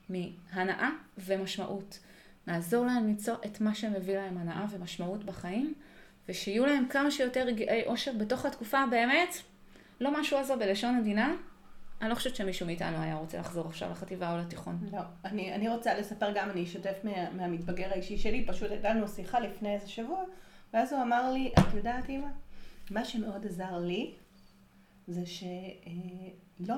מהנאה 0.09 0.89
ומשמעות. 1.17 1.99
נעזור 2.47 2.85
להם 2.85 3.07
למצוא 3.07 3.35
את 3.45 3.61
מה 3.61 3.75
שמביא 3.75 4.15
להם 4.15 4.37
הנאה 4.37 4.65
ומשמעות 4.69 5.23
בחיים, 5.23 5.73
ושיהיו 6.29 6.65
להם 6.65 6.85
כמה 6.89 7.11
שיותר 7.11 7.43
רגעי 7.43 7.85
אושר 7.85 8.11
בתוך 8.17 8.45
התקופה 8.45 8.83
באמת, 8.91 9.35
לא 10.01 10.19
משהו 10.19 10.37
עזו 10.37 10.55
בלשון 10.59 10.95
עדינה. 10.95 11.35
אני 12.01 12.09
לא 12.09 12.15
חושבת 12.15 12.35
שמישהו 12.35 12.65
מאיתנו 12.65 12.97
היה 12.97 13.15
רוצה 13.15 13.39
לחזור 13.39 13.67
עכשיו 13.67 13.91
לחטיבה 13.91 14.33
או 14.33 14.37
לתיכון. 14.37 14.79
לא, 14.91 14.99
אני, 15.25 15.53
אני 15.53 15.69
רוצה 15.69 15.93
לספר 15.99 16.31
גם, 16.35 16.49
אני 16.49 16.63
אשתף 16.63 16.97
מה, 17.03 17.31
מהמתבגר 17.31 17.89
האישי 17.91 18.17
שלי, 18.17 18.45
פשוט 18.47 18.71
הייתה 18.71 18.89
לנו 18.89 19.07
שיחה 19.07 19.39
לפני 19.39 19.73
איזה 19.73 19.87
שבוע, 19.87 20.23
ואז 20.73 20.93
הוא 20.93 21.01
אמר 21.01 21.31
לי, 21.31 21.51
את 21.59 21.73
יודעת 21.73 22.09
אימא, 22.09 22.27
מה 22.91 23.05
שמאוד 23.05 23.45
עזר 23.45 23.77
לי, 23.77 24.11
זה 25.07 25.21
שלא 25.25 26.77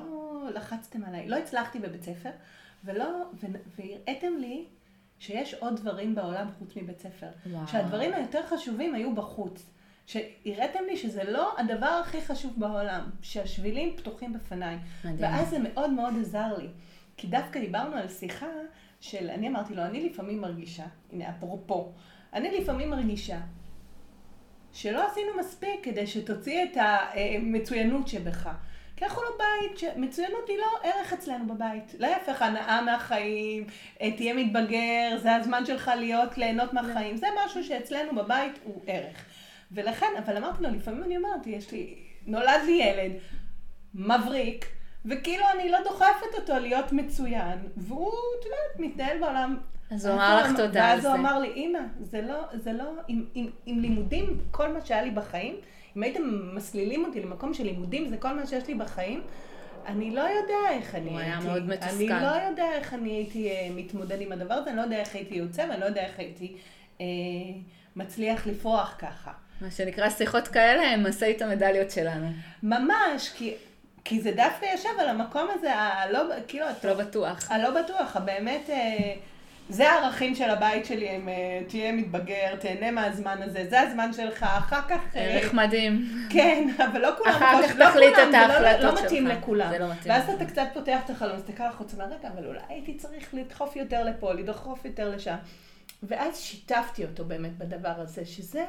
לחצתם 0.54 1.04
עליי, 1.04 1.28
לא 1.28 1.36
הצלחתי 1.36 1.78
בבית 1.78 2.02
ספר, 2.02 2.30
ולא, 2.84 3.24
והראיתם 3.76 4.32
לי 4.38 4.64
שיש 5.18 5.54
עוד 5.54 5.76
דברים 5.76 6.14
בעולם 6.14 6.46
חוץ 6.58 6.76
מבית 6.76 7.00
ספר. 7.00 7.28
וואו. 7.46 7.68
שהדברים 7.68 8.14
היותר 8.14 8.46
חשובים 8.46 8.94
היו 8.94 9.14
בחוץ. 9.14 9.66
שהראיתם 10.06 10.80
לי 10.86 10.96
שזה 10.96 11.24
לא 11.24 11.54
הדבר 11.58 12.00
הכי 12.04 12.22
חשוב 12.22 12.54
בעולם, 12.56 13.10
שהשבילים 13.22 13.96
פתוחים 13.96 14.32
בפניי. 14.32 14.78
מדהים. 15.04 15.16
ואז 15.20 15.50
זה 15.50 15.58
מאוד 15.58 15.90
מאוד 15.90 16.14
עזר 16.20 16.56
לי. 16.58 16.68
כי 17.16 17.26
דווקא 17.26 17.60
דיברנו 17.60 17.96
על 17.96 18.08
שיחה 18.08 18.46
של, 19.00 19.30
אני 19.30 19.48
אמרתי 19.48 19.74
לו, 19.74 19.82
אני 19.82 20.08
לפעמים 20.08 20.40
מרגישה, 20.40 20.84
הנה 21.12 21.30
אפרופו, 21.30 21.92
אני 22.32 22.60
לפעמים 22.60 22.90
מרגישה 22.90 23.38
שלא 24.72 25.06
עשינו 25.06 25.38
מספיק 25.40 25.80
כדי 25.82 26.06
שתוציא 26.06 26.64
את 26.64 26.76
המצוינות 26.76 28.08
שבך. 28.08 28.48
כי 28.96 29.04
אנחנו 29.04 29.22
לא 29.22 29.28
בית, 29.38 29.82
מצוינות 29.96 30.48
היא 30.48 30.58
לא 30.58 30.90
ערך 30.90 31.12
אצלנו 31.12 31.54
בבית. 31.54 31.94
להפך, 31.98 32.42
הנאה 32.42 32.82
מהחיים, 32.82 33.66
אה, 34.00 34.10
תהיה 34.16 34.34
מתבגר, 34.34 35.18
זה 35.22 35.34
הזמן 35.36 35.66
שלך 35.66 35.90
להיות, 35.96 36.38
ליהנות 36.38 36.72
מהחיים. 36.72 37.16
זה 37.16 37.26
משהו 37.44 37.64
שאצלנו 37.64 38.14
בבית 38.14 38.52
הוא 38.64 38.82
ערך. 38.86 39.24
ולכן, 39.72 40.06
אבל 40.24 40.36
אמרתי 40.36 40.62
לו, 40.62 40.70
לפעמים 40.70 41.02
אני 41.02 41.16
אומרת, 41.16 41.46
יש 41.46 41.72
לי, 41.72 41.94
נולד 42.26 42.60
לי 42.66 42.72
ילד, 42.72 43.12
מבריק, 43.94 44.66
וכאילו 45.04 45.44
אני 45.54 45.70
לא 45.70 45.78
דוחפת 45.84 46.34
אותו 46.38 46.58
להיות 46.58 46.92
מצוין, 46.92 47.58
והוא, 47.76 48.12
את 48.40 48.44
יודעת, 48.44 48.90
מתנהל 48.90 49.20
בעולם 49.20 49.56
אז 49.90 50.06
הוא 50.06 50.14
אמר 50.14 50.40
לך 50.40 50.56
תודה 50.56 50.92
על 50.92 51.00
זה. 51.00 51.06
ואז 51.08 51.14
הוא 51.14 51.14
אמר 51.14 51.38
לי, 51.38 51.48
אימא, 51.48 51.78
זה 52.00 52.22
לא, 52.22 52.42
זה 52.54 52.72
לא, 52.72 52.84
עם, 53.08 53.24
עם, 53.34 53.46
עם 53.66 53.80
לימודים, 53.80 54.40
כל 54.50 54.72
מה 54.72 54.80
שהיה 54.84 55.02
לי 55.02 55.10
בחיים, 55.10 55.56
אם 55.96 56.02
הייתם 56.02 56.50
מסלילים 56.54 57.04
אותי 57.04 57.20
למקום 57.20 57.54
של 57.54 57.64
לימודים, 57.64 58.08
זה 58.08 58.16
כל 58.16 58.32
מה 58.32 58.46
שיש 58.46 58.66
לי 58.66 58.74
בחיים, 58.74 59.22
אני 59.86 60.10
לא 60.10 60.20
יודע 60.20 60.70
איך 60.70 60.94
אני 60.94 61.00
הייתי. 61.00 61.10
הוא 61.10 61.20
היה 61.20 61.40
מאוד 61.40 61.66
מתוסכל. 61.66 61.88
אני 61.90 62.08
לא 62.08 62.46
יודע 62.48 62.72
איך 62.72 62.94
אני 62.94 63.10
הייתי 63.10 63.50
uh, 63.50 63.72
מתמודד 63.72 64.20
עם 64.20 64.32
הדבר 64.32 64.54
הזה, 64.54 64.70
אני 64.70 64.76
לא 64.76 64.82
יודע 64.82 64.96
איך 64.96 65.14
הייתי 65.14 65.34
יוצא, 65.34 65.66
ואני 65.70 65.80
לא 65.80 65.84
יודע 65.84 66.04
איך 66.04 66.18
הייתי 66.18 66.56
uh, 66.98 67.02
מצליח 67.96 68.46
לפרוח 68.46 68.96
ככה. 68.98 69.32
מה 69.60 69.70
שנקרא 69.70 70.10
שיחות 70.10 70.48
כאלה 70.48 70.82
הם 70.82 71.06
משאית 71.08 71.42
המדליות 71.42 71.90
שלנו. 71.90 72.26
ממש, 72.62 73.32
כי... 73.36 73.54
כי 74.04 74.20
זה 74.20 74.32
דווקא 74.32 74.66
יושב 74.72 74.88
על 74.98 75.08
המקום 75.08 75.48
הזה 75.54 75.74
הלא, 75.74 76.20
כאילו... 76.48 76.66
לא 76.84 76.94
בטוח. 76.94 77.50
הלא 77.50 77.82
בטוח, 77.82 78.16
הבאמת... 78.16 78.70
זה 79.68 79.90
הערכים 79.90 80.34
של 80.34 80.50
הבית 80.50 80.86
שלי, 80.86 81.08
הם 81.08 81.28
אה, 81.28 81.34
תהיה 81.68 81.92
מתבגר, 81.92 82.56
תהנה 82.60 82.90
מהזמן 82.90 83.42
הזה, 83.42 83.66
זה 83.70 83.80
הזמן 83.80 84.12
שלך, 84.12 84.42
אחר 84.42 84.80
כך... 84.88 85.16
אה, 85.16 85.20
ערך 85.20 85.54
מדהים. 85.54 86.06
כן, 86.30 86.68
אבל 86.78 87.00
לא 87.00 87.10
כולם, 87.18 87.30
אחר 87.30 87.68
כך 87.68 87.74
לא 87.76 87.90
תחליט 87.90 88.14
את 88.28 88.34
ההחלטות 88.34 88.80
שלך. 88.80 89.00
לא 89.00 89.04
מתאים 89.04 89.26
לכולם. 89.26 89.70
זה 89.70 89.78
לא 89.78 89.90
מתאים. 89.90 90.14
ואז 90.14 90.30
אתה 90.30 90.44
קצת 90.44 90.66
פותח 90.74 91.00
את 91.04 91.10
החלום, 91.10 91.36
מסתכל 91.36 91.62
החוצה, 91.62 92.04
רגע, 92.04 92.28
אבל 92.34 92.46
אולי 92.46 92.60
הייתי 92.68 92.94
צריך 92.94 93.34
לדחוף 93.34 93.76
יותר 93.76 94.04
לפה, 94.04 94.32
לדחוף 94.32 94.84
יותר 94.84 95.08
לשם. 95.08 95.36
ואז 96.02 96.40
שיתפתי 96.40 97.04
אותו 97.04 97.24
באמת 97.24 97.58
בדבר 97.58 97.94
הזה, 97.96 98.26
שזה 98.26 98.64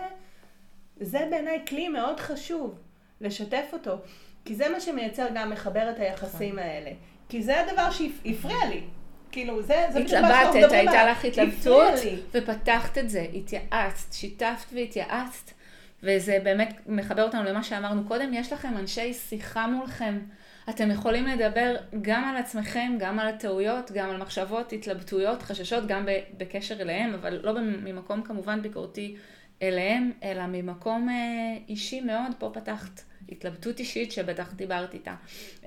זה 1.00 1.28
בעיניי 1.30 1.62
כלי 1.68 1.88
מאוד 1.88 2.20
חשוב, 2.20 2.80
לשתף 3.22 3.66
אותו. 3.74 3.98
כי 4.45 4.56
זה 4.56 4.70
מה 4.70 4.80
שמייצר 4.80 5.28
גם 5.34 5.50
מחבר 5.50 5.89
את 5.89 6.00
היחסים 6.00 6.56
נכון. 6.56 6.70
האלה. 6.70 6.91
כי 7.30 7.43
זה 7.43 7.62
הדבר 7.62 7.91
שהפריע 7.91 8.66
לי. 8.70 8.82
כאילו, 9.32 9.61
זה, 9.61 9.86
זה 9.93 9.99
בדיוק 9.99 10.21
מה 10.21 10.28
שאנחנו 10.28 10.59
מדברים 10.59 10.88
עליו. 10.88 10.93
הייתה 10.93 11.11
לך 11.11 11.25
התלבטות, 11.25 11.93
ופתחת 12.34 12.97
את 12.97 13.09
זה, 13.09 13.25
התייעצת, 13.34 14.13
שיתפת 14.13 14.73
והתייעצת, 14.73 15.51
וזה 16.03 16.38
באמת 16.43 16.80
מחבר 16.88 17.23
אותנו 17.23 17.43
למה 17.43 17.63
שאמרנו 17.63 18.03
קודם, 18.07 18.34
יש 18.34 18.53
לכם 18.53 18.78
אנשי 18.78 19.13
שיחה 19.13 19.67
מולכם. 19.67 20.19
אתם 20.69 20.91
יכולים 20.91 21.28
לדבר 21.28 21.75
גם 22.01 22.23
על 22.23 22.38
עצמכם, 22.38 22.95
גם 22.99 23.19
על 23.19 23.28
הטעויות, 23.28 23.91
גם 23.91 24.09
על 24.09 24.17
מחשבות, 24.17 24.73
התלבטויות, 24.73 25.41
חששות, 25.41 25.88
גם 25.88 26.05
בקשר 26.38 26.82
אליהם, 26.82 27.13
אבל 27.13 27.39
לא 27.43 27.53
ממקום 27.61 28.21
כמובן 28.21 28.61
ביקורתי 28.61 29.15
אליהם, 29.61 30.11
אלא 30.23 30.43
ממקום 30.47 31.09
אה, 31.09 31.57
אישי 31.69 32.01
מאוד, 32.01 32.32
פה 32.38 32.51
פתחת 32.53 33.01
התלבטות 33.30 33.80
אישית 33.80 34.11
שבטח 34.11 34.53
דיברת 34.53 34.93
איתה, 34.93 35.13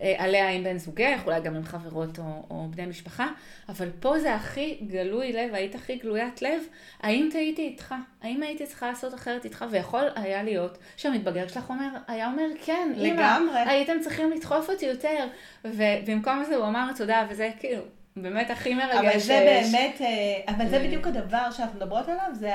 אה, 0.01 0.15
עליה 0.19 0.51
עם 0.51 0.65
בן 0.65 0.79
זוגך, 0.79 1.21
אולי 1.27 1.41
גם 1.41 1.57
עם 1.57 1.65
חברות 1.65 2.19
או, 2.19 2.45
או 2.51 2.67
בני 2.71 2.87
משפחה, 2.87 3.27
אבל 3.69 3.89
פה 4.01 4.19
זה 4.19 4.35
הכי 4.35 4.79
גלוי 4.87 5.33
לב, 5.33 5.55
היית 5.55 5.75
הכי 5.75 5.97
גלוית 5.97 6.43
לב, 6.43 6.63
האם 7.01 7.29
טעיתי 7.33 7.63
איתך? 7.63 7.95
האם 8.23 8.43
הייתי 8.43 8.67
צריכה 8.67 8.89
לעשות 8.89 9.15
אחרת 9.15 9.45
איתך? 9.45 9.65
ויכול 9.71 10.09
היה 10.15 10.43
להיות 10.43 10.79
שהמתבגר 10.97 11.49
שלך 11.49 11.71
אומר, 11.71 11.89
היה 12.09 12.27
אומר, 12.27 12.47
כן, 12.65 12.93
לגמרי. 12.97 13.63
אמא, 13.63 13.71
הייתם 13.71 13.97
צריכים 14.01 14.31
לדחוף 14.31 14.71
אותי 14.71 14.87
יותר, 14.87 15.27
ובמקום 15.65 16.45
זה 16.45 16.57
הוא 16.57 16.67
אמר 16.67 16.91
תודה, 16.97 17.27
וזה 17.31 17.51
כאילו... 17.59 17.83
באמת 18.17 18.51
הכי 18.51 18.75
מרגש 18.75 18.95
אבל 18.95 19.19
זה 19.19 19.19
שיש. 19.19 19.73
באמת, 19.73 20.01
אה, 20.01 20.55
אבל 20.55 20.69
זה 20.69 20.79
בדיוק 20.79 21.07
הדבר 21.07 21.51
שאנחנו 21.51 21.77
מדברות 21.77 22.09
עליו, 22.09 22.29
זה 22.33 22.53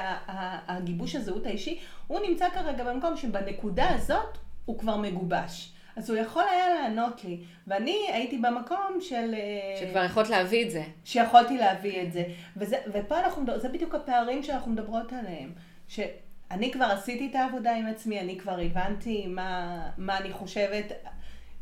הגיבוש 0.67 1.15
הזהות 1.15 1.45
האישי. 1.45 1.79
הוא 2.07 2.19
נמצא 2.27 2.49
כרגע 2.49 2.83
במקום 2.83 3.17
שבנקודה 3.17 3.89
הזאת 3.89 4.37
הוא 4.65 4.79
כבר 4.79 4.97
מגובש. 4.97 5.71
אז 5.95 6.09
הוא 6.09 6.17
יכול 6.17 6.43
היה 6.51 6.69
לענות 6.69 7.23
לי, 7.23 7.43
ואני 7.67 7.97
הייתי 8.13 8.37
במקום 8.37 8.97
של... 9.01 9.33
אה, 9.33 9.87
שכבר 9.87 10.03
יכולת 10.03 10.29
להביא 10.29 10.65
את 10.65 10.71
זה. 10.71 10.83
שיכולתי 11.03 11.57
להביא 11.57 12.01
את 12.01 12.13
זה. 12.13 12.23
וזה, 12.57 12.77
ופה 12.93 13.19
אנחנו, 13.19 13.43
זה 13.55 13.69
בדיוק 13.69 13.95
הפערים 13.95 14.43
שאנחנו 14.43 14.71
מדברות 14.71 15.13
עליהם. 15.13 15.51
שאני 15.87 16.71
כבר 16.71 16.85
עשיתי 16.85 17.27
את 17.27 17.35
העבודה 17.35 17.75
עם 17.75 17.87
עצמי, 17.87 18.19
אני 18.19 18.39
כבר 18.39 18.59
הבנתי 18.59 19.27
מה, 19.27 19.81
מה 19.97 20.17
אני 20.17 20.31
חושבת, 20.31 20.85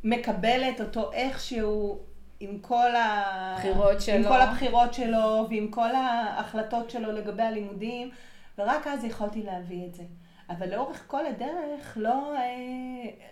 מקבלת 0.04 0.82
אותו 0.82 1.12
איכשהו 1.14 2.00
עם 2.40 2.60
כל, 2.60 2.96
ה... 2.96 3.56
שלו. 4.02 4.16
עם 4.16 4.24
כל 4.24 4.42
הבחירות 4.42 4.94
שלו 4.94 5.48
ועם 5.50 5.68
כל 5.68 5.96
ההחלטות 5.96 6.90
שלו 6.90 7.12
לגבי 7.12 7.44
הלימודים, 7.44 8.10
ורק 8.58 8.88
אז 8.88 9.04
יכולתי 9.04 9.44
להביא 9.44 9.86
את 9.86 9.94
זה. 9.94 10.04
אבל 10.50 10.72
לאורך 10.72 11.04
כל 11.08 11.26
הדרך 11.26 11.98
לא, 11.98 12.36
אה, 12.36 12.44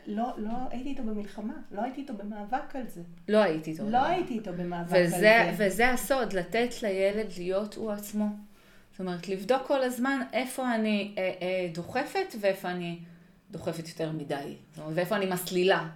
לא, 0.08 0.34
לא 0.38 0.52
הייתי 0.70 0.90
איתו 0.90 1.04
במלחמה, 1.04 1.54
לא 1.72 1.82
הייתי 1.82 2.02
איתו 2.02 2.14
במאבק 2.14 2.76
על 2.76 2.88
זה. 2.88 3.02
לא 3.28 3.38
הייתי 3.38 3.72
איתו. 3.72 3.84
לא 3.90 4.06
הייתי 4.06 4.34
איתו 4.34 4.54
במאבק 4.54 4.92
וזה, 4.92 5.42
על 5.42 5.56
זה. 5.56 5.66
וזה 5.66 5.90
הסוד, 5.90 6.34
לתת 6.34 6.84
לילד 6.84 7.28
להיות 7.38 7.76
הוא 7.76 7.92
עצמו. 7.92 8.26
זאת 8.92 9.00
אומרת, 9.00 9.30
לבדוק 9.30 9.62
כל 9.68 9.84
הזמן 9.84 10.22
איפה 10.34 10.76
אני 10.76 11.16
אה, 11.18 11.32
אה, 11.42 11.68
דוחפת 11.74 12.36
ואיפה 12.40 12.70
אני 12.70 13.00
דוחפת 13.52 13.88
יותר 13.88 14.12
מדי? 14.12 14.56
זאת 14.72 14.80
אומרת, 14.80 14.94
ואיפה 14.96 15.16
אני 15.16 15.26
מסלילה? 15.26 15.88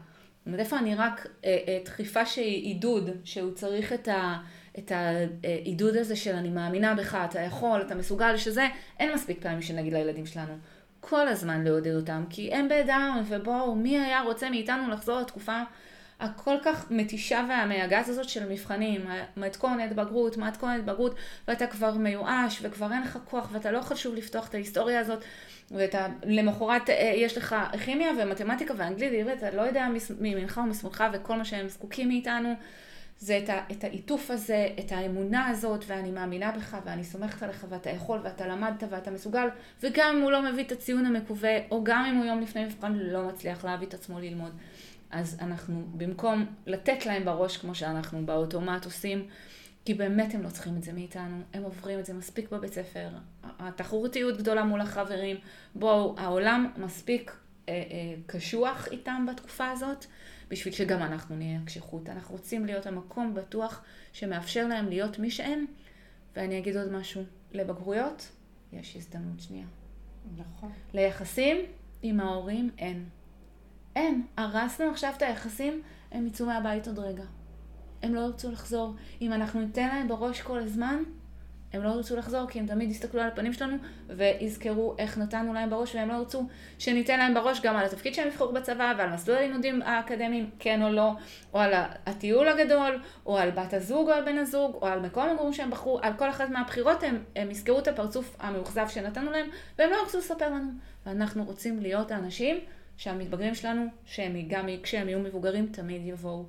זאת 0.46 0.48
אומרת, 0.48 0.60
איפה 0.60 0.80
אני 0.80 0.96
רק 0.96 1.28
אה, 1.46 1.58
אה, 1.68 1.80
דחיפה 1.86 2.26
שהיא 2.26 2.64
עידוד, 2.64 3.10
שהוא 3.24 3.54
צריך 3.54 3.94
את, 3.94 4.08
ה, 4.08 4.38
את 4.78 4.92
העידוד 4.92 5.96
הזה 5.96 6.16
של 6.16 6.36
אני 6.36 6.50
מאמינה 6.50 6.96
בך, 6.96 7.18
אתה 7.30 7.40
יכול, 7.40 7.82
אתה 7.82 7.96
מסוגל, 7.96 8.38
שזה, 8.38 8.68
אין 9.00 9.14
מספיק 9.14 9.42
פעמים 9.42 9.62
שנגיד 9.62 9.94
לילדים 9.94 10.26
שלנו. 10.26 10.54
כל 11.10 11.28
הזמן 11.28 11.64
לעודד 11.64 11.96
אותם, 11.96 12.24
כי 12.30 12.54
הם 12.54 12.68
בדם, 12.70 13.22
ובואו, 13.28 13.76
מי 13.76 14.00
היה 14.00 14.22
רוצה 14.22 14.50
מאיתנו 14.50 14.92
לחזור 14.92 15.20
לתקופה 15.20 15.62
הכל 16.20 16.56
כך 16.64 16.92
מתישה 16.92 17.46
והמייגעת 17.50 18.08
הזאת 18.08 18.30
של 18.30 18.50
מבחנים, 18.50 19.06
מתכונת 19.38 19.96
בגרות, 19.96 20.38
מתכונת 20.38 20.86
בגרות, 20.86 21.16
ואתה 21.48 21.68
כבר 21.68 21.94
מיואש, 21.94 22.60
וכבר 22.62 22.92
אין 22.94 23.02
לך 23.02 23.20
כוח, 23.26 23.50
ואתה 23.52 23.72
לא 23.72 23.82
חשוב 23.82 24.16
לפתוח 24.16 24.50
את 24.50 24.54
ההיסטוריה 24.54 25.00
הזאת, 25.00 25.24
ואתה 25.72 26.08
למחרת 26.24 26.90
אה, 26.90 27.14
יש 27.16 27.38
לך 27.38 27.56
כימיה 27.86 28.12
ומתמטיקה 28.20 28.74
ואנגלית, 28.78 29.28
ואתה 29.28 29.52
לא 29.52 29.62
יודע 29.62 29.88
מימינך 30.20 30.62
ומשמאלך 30.64 31.04
וכל 31.14 31.36
מה 31.36 31.46
שהם 31.46 31.68
זקוקים 31.68 32.08
מאיתנו. 32.08 32.56
זה 33.20 33.40
את, 33.44 33.50
ה, 33.50 33.60
את 33.72 33.84
העיטוף 33.84 34.32
הזה, 34.32 34.68
את 34.80 34.92
האמונה 34.92 35.48
הזאת, 35.48 35.84
ואני 35.88 36.12
מאמינה 36.12 36.52
בך, 36.52 36.78
ואני 36.86 37.04
סומכת 37.04 37.44
עליך, 37.44 37.66
ואתה 37.70 37.90
יכול, 37.90 38.20
ואתה 38.24 38.48
למדת, 38.48 38.84
ואתה 38.90 39.12
מסוגל, 39.12 39.48
וגם 39.84 40.16
אם 40.16 40.22
הוא 40.22 40.32
לא 40.32 40.52
מביא 40.52 40.64
את 40.64 40.72
הציון 40.72 41.06
המקווה, 41.06 41.58
או 41.72 41.84
גם 41.84 42.06
אם 42.06 42.16
הוא 42.16 42.26
יום 42.26 42.42
לפני 42.42 42.66
מבחן 42.66 42.94
לא 42.94 43.28
מצליח 43.28 43.66
להביא 43.66 43.88
את 43.88 43.94
עצמו 43.94 44.20
ללמוד. 44.20 44.52
אז 45.12 45.38
אנחנו, 45.42 45.86
במקום 45.92 46.46
לתת 46.66 47.06
להם 47.06 47.26
בראש 47.26 47.58
כמו 47.58 47.76
שאנחנו 47.76 48.26
באוטומט 48.26 48.86
עושים, 48.86 49.28
כי 49.86 49.94
באמת 49.94 50.34
הם 50.34 50.44
לא 50.44 50.50
צריכים 50.50 50.78
את 50.78 50.84
זה 50.84 50.94
מאיתנו, 50.94 51.42
הם 51.54 51.64
עוברים 51.64 52.00
את 52.00 52.06
זה 52.06 52.14
מספיק 52.14 52.52
בבית 52.52 52.74
ספר, 52.74 53.10
התחרותיות 53.60 54.38
גדולה 54.38 54.64
מול 54.64 54.82
החברים, 54.82 55.38
בואו, 55.76 56.16
העולם 56.18 56.72
מספיק 56.78 57.36
אה, 57.70 57.74
אה, 57.74 58.16
קשוח 58.26 58.88
איתם 58.92 59.26
בתקופה 59.32 59.72
הזאת, 59.72 60.06
בשביל 60.50 60.74
שגם 60.74 61.02
אנחנו 61.02 61.36
נהיה 61.36 61.60
הקשיחות. 61.60 62.10
אנחנו 62.10 62.36
רוצים 62.36 62.66
להיות 62.66 62.86
המקום 62.86 63.34
בטוח 63.34 63.84
שמאפשר 64.14 64.68
להם 64.68 64.90
להיות 64.90 65.20
מי 65.20 65.32
שהם, 65.32 65.66
ואני 66.36 66.60
אגיד 66.60 66.78
עוד 66.78 66.92
משהו, 66.92 67.24
לבגרויות 67.52 68.32
יש 68.74 68.96
הזדמנות 68.96 69.40
שנייה. 69.40 69.68
נכון. 70.38 70.72
ליחסים 70.94 71.58
עם 72.02 72.20
ההורים 72.20 72.70
אין. 72.78 73.06
אין. 73.96 74.26
הרסנו 74.38 74.90
עכשיו 74.90 75.14
את 75.18 75.22
היחסים, 75.22 75.82
הם 76.12 76.28
יצאו 76.28 76.46
מהבית 76.46 76.88
עוד 76.88 77.00
רגע. 77.00 77.24
הם 78.04 78.16
לא 78.16 78.20
ירצו 78.20 78.52
לחזור. 78.52 78.96
אם 79.22 79.34
אנחנו 79.34 79.62
ניתן 79.62 79.88
להם 79.88 80.08
בראש 80.08 80.42
כל 80.42 80.60
הזמן, 80.60 81.04
הם 81.76 81.84
לא 81.84 81.90
ירצו 81.90 82.16
לחזור, 82.16 82.48
כי 82.48 82.60
הם 82.60 82.68
תמיד 82.68 82.92
יסתכלו 82.92 83.22
על 83.22 83.28
הפנים 83.28 83.54
שלנו 83.54 83.78
ויזכרו 84.08 84.96
איך 84.98 85.18
נתנו 85.18 85.54
להם 85.54 85.70
בראש, 85.70 85.96
והם 85.96 86.10
לא 86.10 86.14
ירצו 86.14 86.48
שניתן 86.80 87.20
להם 87.20 87.34
בראש 87.34 87.62
גם 87.62 87.76
על 87.76 87.86
התפקיד 87.86 88.14
שהם 88.14 88.28
יבחרו 88.28 88.54
בצבא, 88.54 88.94
ועל 88.98 89.10
מסלול 89.10 89.38
הלימודים 89.38 89.82
האקדמיים, 89.82 90.50
כן 90.60 90.84
או 90.84 90.90
לא, 90.90 91.12
או 91.54 91.60
על 91.60 91.74
הטיול 92.06 92.48
הגדול, 92.48 93.02
או 93.26 93.38
על 93.38 93.52
בת 93.52 93.74
הזוג 93.74 94.10
או 94.10 94.14
על 94.14 94.26
בן 94.26 94.38
הזוג, 94.38 94.76
או 94.82 94.88
על 94.88 95.00
מקום 95.00 95.24
המגורים 95.24 95.54
שהם 95.54 95.72
בחרו, 95.72 96.00
על 96.02 96.14
כל 96.18 96.30
אחת 96.30 96.50
מהבחירות 96.50 97.04
הם, 97.04 97.24
הם 97.36 97.52
יזכרו 97.52 97.80
את 97.80 97.88
הפרצוף 97.88 98.36
המאוכזב 98.40 98.88
שנתנו 98.90 99.32
להם, 99.32 99.50
והם 99.80 99.90
לא 99.90 99.96
ירצו 99.96 100.18
לספר 100.18 100.50
לנו. 100.50 100.72
ואנחנו 101.06 101.44
רוצים 101.44 101.80
להיות 101.80 102.12
האנשים 102.12 102.60
שהמתבגרים 102.98 103.56
שלנו, 103.56 103.86
שהם 104.06 104.36
גם 104.48 104.66
כשהם 104.84 105.10
יהיו 105.10 105.20
מבוגרים, 105.20 105.68
תמיד 105.68 106.02
יבואו. 106.06 106.46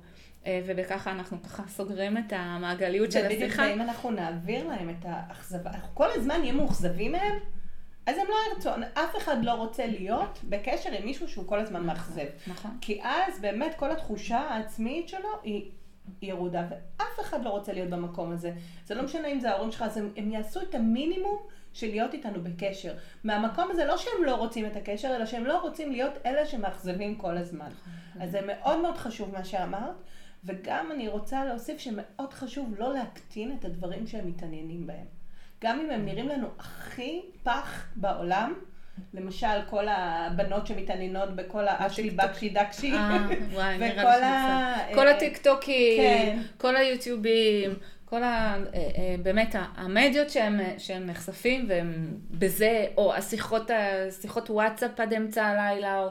אה, 0.47 0.61
ובככה 0.65 1.11
אנחנו 1.11 1.43
ככה 1.43 1.63
סוגרים 1.67 2.17
את 2.17 2.33
המעגליות 2.35 3.11
של 3.11 3.25
השיחה. 3.25 3.43
ובדיוק 3.43 3.59
אם 3.59 3.81
אנחנו 3.81 4.11
נעביר 4.11 4.67
להם 4.67 4.89
את 4.89 5.05
האכזבה, 5.05 5.69
אנחנו 5.69 5.95
כל 5.95 6.07
הזמן 6.15 6.39
נהיה 6.39 6.53
מאוכזבים 6.53 7.11
מהם, 7.11 7.39
אז 8.05 8.17
הם 8.17 8.25
לא 8.29 8.35
ירצו, 8.51 8.69
אף 8.93 9.17
אחד 9.17 9.43
לא 9.43 9.51
רוצה 9.51 9.85
להיות 9.87 10.39
בקשר 10.43 10.89
עם 10.91 11.05
מישהו 11.05 11.27
שהוא 11.27 11.47
כל 11.47 11.59
הזמן 11.59 11.83
מאכזב. 11.83 12.25
נכון. 12.47 12.71
כי 12.81 13.01
אז 13.03 13.39
באמת 13.41 13.75
כל 13.75 13.91
התחושה 13.91 14.37
העצמית 14.37 15.09
שלו 15.09 15.29
היא 15.43 15.71
ירודה, 16.21 16.67
ואף 16.69 17.19
אחד 17.21 17.43
לא 17.43 17.49
רוצה 17.49 17.73
להיות 17.73 17.89
במקום 17.89 18.31
הזה. 18.31 18.51
זה 18.85 18.95
לא 18.95 19.03
משנה 19.03 19.27
אם 19.27 19.39
זה 19.39 19.51
ההורים 19.51 19.71
שלך, 19.71 19.81
אז 19.81 19.97
הם, 19.97 20.09
הם 20.15 20.31
יעשו 20.31 20.61
את 20.61 20.75
המינימום 20.75 21.37
של 21.73 21.87
להיות 21.87 22.13
איתנו 22.13 22.43
בקשר. 22.43 22.93
מהמקום 23.23 23.71
הזה 23.71 23.85
לא 23.85 23.97
שהם 23.97 24.23
לא 24.25 24.35
רוצים 24.35 24.65
את 24.65 24.75
הקשר, 24.75 25.15
אלא 25.15 25.25
שהם 25.25 25.45
לא 25.45 25.61
רוצים 25.61 25.91
להיות 25.91 26.13
אלה 26.25 26.45
שמאכזבים 26.45 27.15
כל 27.15 27.37
הזמן. 27.37 27.69
נכון. 27.69 28.21
אז 28.21 28.31
זה 28.31 28.39
מאוד 28.47 28.81
מאוד 28.81 28.97
חשוב 28.97 29.33
מה 29.33 29.43
שאמרת. 29.43 29.95
וגם 30.43 30.91
אני 30.91 31.07
רוצה 31.07 31.45
להוסיף 31.45 31.77
שמאוד 31.79 32.33
חשוב 32.33 32.75
לא 32.77 32.93
להקטין 32.93 33.55
את 33.59 33.65
הדברים 33.65 34.07
שהם 34.07 34.27
מתעניינים 34.27 34.87
בהם. 34.87 35.05
גם 35.63 35.79
אם 35.79 35.89
הם 35.89 36.05
נראים 36.05 36.27
לנו 36.27 36.47
הכי 36.59 37.21
פח 37.43 37.85
בעולם, 37.95 38.53
למשל 39.13 39.61
כל 39.69 39.87
הבנות 39.87 40.67
שמתעניינות 40.67 41.35
בכל 41.35 41.67
האשלי 41.67 42.09
בקשי 42.09 42.49
דקשי, 42.49 42.93
אה, 42.93 43.27
וכל 43.79 44.23
ה... 44.23 44.75
כל 44.93 45.07
הטיקטוקים, 45.07 45.97
כן. 45.97 46.39
כל 46.57 46.75
היוטיובים, 46.75 47.73
כל 48.05 48.23
ה... 48.23 48.27
אה, 48.27 48.79
אה, 48.79 49.15
באמת 49.23 49.55
המדיות 49.75 50.29
שהם, 50.29 50.59
שהם 50.77 51.05
נחשפים 51.05 51.65
והם 51.69 52.17
בזה, 52.31 52.85
או 52.97 53.13
השיחות, 53.13 53.71
השיחות 53.73 54.49
וואטסאפ 54.49 54.99
עד 54.99 55.13
אמצע 55.13 55.45
הלילה, 55.45 55.99
או... 55.99 56.09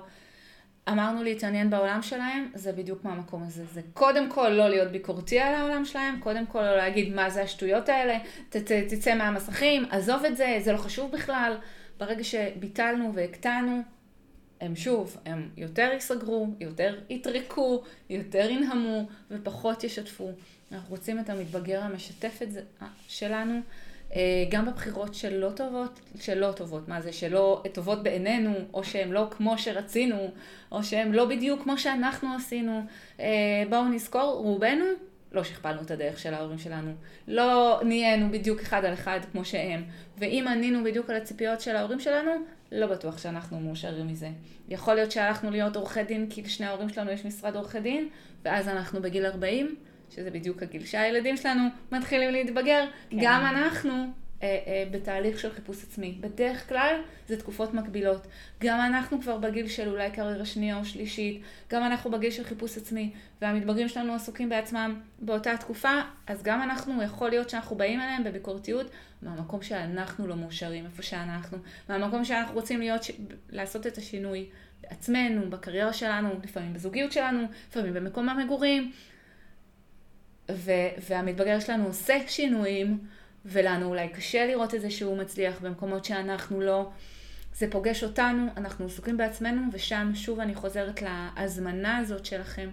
אמרנו 0.89 1.23
להתעניין 1.23 1.71
בעולם 1.71 2.03
שלהם, 2.03 2.51
זה 2.55 2.73
בדיוק 2.73 3.05
מהמקום 3.05 3.43
הזה. 3.43 3.65
זה 3.65 3.81
קודם 3.95 4.31
כל 4.31 4.49
לא 4.49 4.69
להיות 4.69 4.93
ביקורתי 4.93 5.39
על 5.39 5.55
העולם 5.55 5.85
שלהם, 5.85 6.21
קודם 6.21 6.47
כל 6.47 6.63
לא 6.63 6.77
להגיד 6.77 7.15
מה 7.15 7.31
זה 7.31 7.43
השטויות 7.43 7.89
האלה, 7.89 8.19
ת, 8.49 8.57
ת, 8.57 8.73
תצא 8.73 9.15
מהמסכים, 9.15 9.85
עזוב 9.91 10.25
את 10.25 10.37
זה, 10.37 10.59
זה 10.65 10.73
לא 10.73 10.79
חשוב 10.79 11.13
בכלל. 11.13 11.57
ברגע 11.99 12.25
שביטלנו 12.25 13.13
והקטנו, 13.15 13.83
הם 14.61 14.77
שוב, 14.77 15.17
הם 15.25 15.49
יותר 15.57 15.91
ייסגרו, 15.93 16.49
יותר 16.61 16.99
יטרקו, 17.11 17.83
יותר 18.11 18.51
ינהמו 18.51 19.09
ופחות 19.31 19.85
ישתפו. 19.85 20.31
אנחנו 20.73 20.91
רוצים 20.91 21.19
את 21.19 21.31
המתבגר 21.31 21.83
המשתף 21.83 22.43
את 22.43 22.53
זה, 22.53 22.63
אה, 22.83 22.87
שלנו. 23.09 23.61
אה, 24.15 24.45
גם 24.51 24.67
בבחירות 24.67 25.15
שלא 25.15 25.51
טובות, 25.57 26.01
שלא 26.21 26.53
טובות, 26.53 26.89
מה 26.89 27.01
זה, 27.01 27.13
שלא 27.13 27.63
טובות 27.73 28.03
בעינינו, 28.03 28.55
או 28.75 28.85
שהן 28.85 29.11
לא 29.11 29.27
כמו 29.31 29.59
שרצינו, 29.59 30.31
או 30.73 30.85
שהן 30.85 31.13
לא 31.13 31.25
בדיוק 31.25 31.63
כמו 31.63 31.79
שאנחנו 31.79 32.29
עשינו. 32.37 32.83
אה, 33.21 33.27
בואו 33.71 33.85
נזכור, 33.85 34.43
רובנו 34.43 34.85
לא 35.33 35.45
שכפלנו 35.45 35.83
את 35.83 35.91
הדרך 35.91 36.19
של 36.19 36.35
ההורים 36.35 36.59
שלנו. 36.59 36.93
לא 37.29 37.81
נהיינו 37.85 38.31
בדיוק 38.31 38.61
אחד 38.61 38.85
על 38.85 38.95
אחד 38.95 39.21
כמו 39.33 39.45
שהם. 39.45 39.85
ואם 40.19 40.45
ענינו 40.49 40.85
בדיוק 40.85 41.11
על 41.11 41.17
הציפיות 41.17 41.61
של 41.61 41.77
ההורים 41.77 42.01
שלנו, 42.01 42.31
לא 42.73 42.87
בטוח 42.87 43.19
שאנחנו 43.19 43.61
מאושרים 43.61 44.07
מזה. 44.07 44.29
יכול 44.69 44.95
להיות 44.95 45.13
שהלכנו 45.13 45.51
להיות 45.51 45.77
עורכי 45.77 46.03
דין 46.03 46.27
כי 46.31 46.43
לשני 46.43 46.67
ההורים 46.67 46.89
שלנו 46.89 47.11
יש 47.11 47.25
משרד 47.25 47.57
עורכי 47.57 47.81
דין, 47.81 48.09
ואז 48.45 48.69
אנחנו 48.69 49.03
בגיל 49.03 49.27
40, 49.27 49.77
שזה 50.11 50.31
בדיוק 50.31 50.63
הגיל 50.63 50.85
שהילדים 50.85 51.37
שלנו 51.37 51.69
מתחילים 51.93 52.31
להתבגר, 52.31 52.85
כן. 53.11 53.17
גם 53.21 53.47
אנחנו 53.47 54.07
אה, 54.43 54.59
אה, 54.67 54.85
בתהליך 54.91 55.39
של 55.39 55.53
חיפוש 55.53 55.83
עצמי. 55.83 56.19
בדרך 56.21 56.69
כלל 56.69 57.01
זה 57.29 57.37
תקופות 57.37 57.75
מקבילות. 57.75 58.27
גם 58.61 58.81
אנחנו 58.81 59.21
כבר 59.21 59.39
בגיל 59.39 59.69
של 59.69 59.89
אולי 59.89 60.11
קריירה 60.11 60.45
שנייה 60.45 60.79
או 60.79 60.85
שלישית, 60.85 61.43
גם 61.71 61.83
אנחנו 61.83 62.11
בגיל 62.11 62.31
של 62.31 62.45
חיפוש 62.45 62.77
עצמי, 62.77 63.11
והמתבגרים 63.43 63.89
שלנו 63.89 64.15
עסוקים 64.15 64.49
בעצמם 64.49 65.01
באותה 65.19 65.57
תקופה, 65.57 66.01
אז 66.27 66.43
גם 66.43 66.63
אנחנו, 66.63 67.03
יכול 67.03 67.31
להיות 67.31 67.51
שאנחנו 67.51 67.77
באים 67.77 68.01
אליהם 68.01 68.25
בביקורתיות 68.25 68.91
מהמקום 69.23 69.63
שאנחנו 69.63 70.27
לא 70.27 70.37
מאושרים, 70.37 70.85
איפה 70.87 71.03
שאנחנו, 71.03 71.59
מהמקום 71.89 72.25
שאנחנו 72.25 72.55
רוצים 72.55 72.81
להיות, 72.81 73.01
לעשות 73.51 73.87
את 73.87 73.99
השינוי 73.99 74.47
בעצמנו, 74.83 75.51
בקריירה 75.51 75.93
שלנו, 75.93 76.29
לפעמים 76.45 76.73
בזוגיות 76.73 77.13
שלנו, 77.13 77.43
לפעמים 77.71 77.95
במקום 77.95 78.29
המגורים. 78.29 78.93
ו- 80.51 80.71
והמתבגר 81.09 81.61
שלנו 81.61 81.87
עושה 81.87 82.19
שינויים, 82.29 82.99
ולנו 83.47 83.87
אולי 83.87 84.09
קשה 84.09 84.47
לראות 84.47 84.75
את 84.75 84.81
זה 84.81 84.91
שהוא 84.91 85.19
מצליח 85.19 85.61
במקומות 85.61 86.05
שאנחנו 86.05 86.61
לא. 86.61 86.91
זה 87.55 87.71
פוגש 87.71 88.05
אותנו, 88.05 88.47
אנחנו 88.57 88.87
עסוקים 88.87 89.17
בעצמנו, 89.17 89.63
ושם 89.73 90.11
שוב 90.15 90.41
אני 90.41 90.55
חוזרת 90.55 91.03
להזמנה 91.03 91.97
הזאת 91.97 92.27
שלכם, 92.27 92.69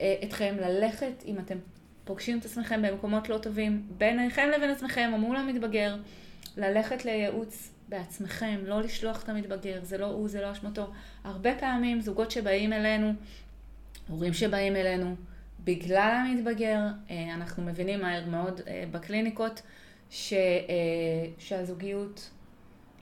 אה, 0.00 0.14
אתכם 0.24 0.56
ללכת, 0.60 1.24
אם 1.26 1.38
אתם 1.38 1.58
פוגשים 2.04 2.38
את 2.38 2.44
עצמכם 2.44 2.82
במקומות 2.82 3.28
לא 3.28 3.38
טובים, 3.38 3.86
ביניכם 3.98 4.48
לבין 4.56 4.70
עצמכם 4.70 5.10
או 5.12 5.18
מול 5.18 5.36
המתבגר, 5.36 5.96
ללכת 6.56 7.04
לייעוץ 7.04 7.70
בעצמכם, 7.88 8.60
לא 8.66 8.80
לשלוח 8.80 9.22
את 9.22 9.28
המתבגר, 9.28 9.78
זה 9.82 9.98
לא 9.98 10.06
הוא, 10.06 10.28
זה 10.28 10.40
לא 10.40 10.52
אשמתו. 10.52 10.90
הרבה 11.24 11.54
פעמים 11.54 12.00
זוגות 12.00 12.30
שבאים 12.30 12.72
אלינו, 12.72 13.12
הורים 14.08 14.32
שבאים 14.32 14.76
אלינו, 14.76 15.16
בגלל 15.64 16.24
המתבגר, 16.26 16.80
אה, 17.10 17.34
אנחנו 17.34 17.62
מבינים 17.62 18.00
מהר 18.00 18.26
מאוד 18.26 18.60
אה, 18.66 18.84
בקליניקות 18.90 19.62
ש, 20.10 20.32
אה, 20.32 20.38
שהזוגיות 21.38 22.30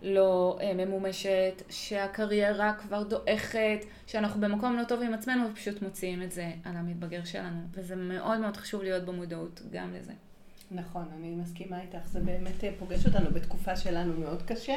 לא 0.02 0.58
ממומשת, 0.74 1.62
שהקריירה 1.70 2.72
כבר 2.72 3.02
דועכת, 3.02 3.84
שאנחנו 4.06 4.40
במקום 4.40 4.76
לא 4.76 4.84
טוב 4.84 5.02
עם 5.02 5.14
עצמנו 5.14 5.50
ופשוט 5.50 5.82
מוציאים 5.82 6.22
את 6.22 6.32
זה 6.32 6.52
על 6.64 6.76
המתבגר 6.76 7.24
שלנו. 7.24 7.60
וזה 7.72 7.96
מאוד 7.96 8.40
מאוד 8.40 8.56
חשוב 8.56 8.82
להיות 8.82 9.04
במודעות 9.04 9.62
גם 9.72 9.94
לזה. 9.94 10.12
נכון, 10.70 11.08
אני 11.18 11.30
מסכימה 11.30 11.80
איתך, 11.80 12.06
זה 12.06 12.20
באמת 12.20 12.64
פוגש 12.78 13.06
אותנו 13.06 13.30
בתקופה 13.30 13.76
שלנו 13.76 14.20
מאוד 14.20 14.42
קשה. 14.42 14.76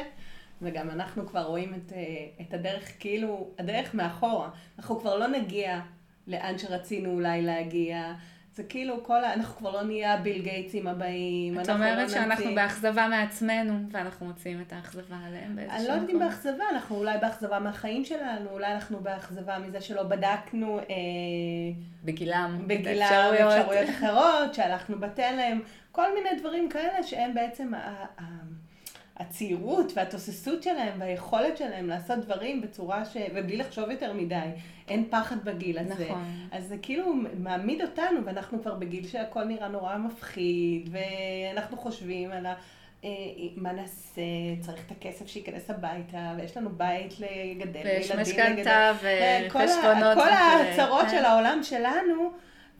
וגם 0.62 0.90
אנחנו 0.90 1.26
כבר 1.26 1.42
רואים 1.42 1.74
את, 1.74 1.92
את 2.40 2.54
הדרך, 2.54 2.90
כאילו, 2.98 3.50
הדרך 3.58 3.94
מאחורה. 3.94 4.50
אנחנו 4.78 5.00
כבר 5.00 5.18
לא 5.18 5.26
נגיע 5.26 5.80
לאן 6.26 6.58
שרצינו 6.58 7.10
אולי 7.10 7.42
להגיע. 7.42 8.14
זה 8.56 8.62
כאילו 8.62 9.04
כל 9.04 9.24
ה... 9.24 9.34
אנחנו 9.34 9.56
כבר 9.56 9.70
לא 9.70 9.82
נהיה 9.82 10.14
הביל 10.14 10.42
גייטסים 10.42 10.86
הבאים. 10.86 11.60
את 11.60 11.68
אומרת 11.68 11.98
לא 11.98 12.08
שאנחנו 12.08 12.44
נמציא... 12.44 12.56
באכזבה 12.56 13.08
מעצמנו, 13.08 13.78
ואנחנו 13.90 14.26
מוצאים 14.26 14.60
את 14.66 14.72
האכזבה 14.72 15.16
עליהם 15.26 15.56
באיזשהו 15.56 15.78
מקום. 15.78 15.78
אני 15.78 15.88
לא 15.88 15.92
יודעת 15.92 16.10
אם 16.10 16.18
באכזבה, 16.18 16.64
אנחנו 16.72 16.96
אולי 16.96 17.18
באכזבה 17.18 17.58
מהחיים 17.58 18.04
שלנו, 18.04 18.50
אולי 18.50 18.72
אנחנו 18.72 19.00
באכזבה 19.00 19.58
מזה 19.58 19.80
שלא 19.80 20.02
בדקנו... 20.02 20.78
אה, 20.78 20.84
בגילם. 22.04 22.58
בגילם, 22.66 23.02
אפשרויות. 23.02 23.52
אפשרויות 23.52 23.90
אחרות, 23.90 24.54
שהלכנו 24.54 24.98
בתלם, 24.98 25.60
כל 25.92 26.14
מיני 26.14 26.40
דברים 26.40 26.68
כאלה 26.68 27.02
שהם 27.02 27.34
בעצם... 27.34 27.72
הצעירות 29.16 29.92
והתוססות 29.96 30.62
שלהם 30.62 31.00
והיכולת 31.00 31.56
שלהם 31.56 31.88
לעשות 31.88 32.18
דברים 32.18 32.60
בצורה 32.60 33.04
ש... 33.04 33.16
ובלי 33.34 33.56
לחשוב 33.56 33.90
יותר 33.90 34.12
מדי. 34.12 34.48
אין 34.88 35.04
פחד 35.10 35.44
בגיל 35.44 35.78
הזה. 35.78 36.04
נכון. 36.04 36.24
אז 36.52 36.68
זה 36.68 36.76
כאילו 36.82 37.14
מעמיד 37.38 37.82
אותנו, 37.82 38.24
ואנחנו 38.24 38.62
כבר 38.62 38.74
בגיל 38.74 39.06
שהכל 39.06 39.44
נראה 39.44 39.68
נורא 39.68 39.96
מפחיד, 39.96 40.90
ואנחנו 40.92 41.76
חושבים 41.76 42.32
על 42.32 42.46
ה... 42.46 42.54
אה, 43.04 43.10
מה 43.56 43.72
נעשה, 43.72 44.22
צריך 44.60 44.82
את 44.86 44.90
הכסף 44.90 45.26
שייכנס 45.26 45.70
הביתה, 45.70 46.34
ויש 46.36 46.56
לנו 46.56 46.70
בית 46.70 47.14
לגדל, 47.20 47.80
ויש 47.84 48.10
משכנתה 48.10 48.92
וחשבונות. 48.94 50.18
כל 50.18 51.00
כן. 51.02 51.08
של 51.10 51.24
העולם 51.24 51.62
שלנו. 51.62 52.30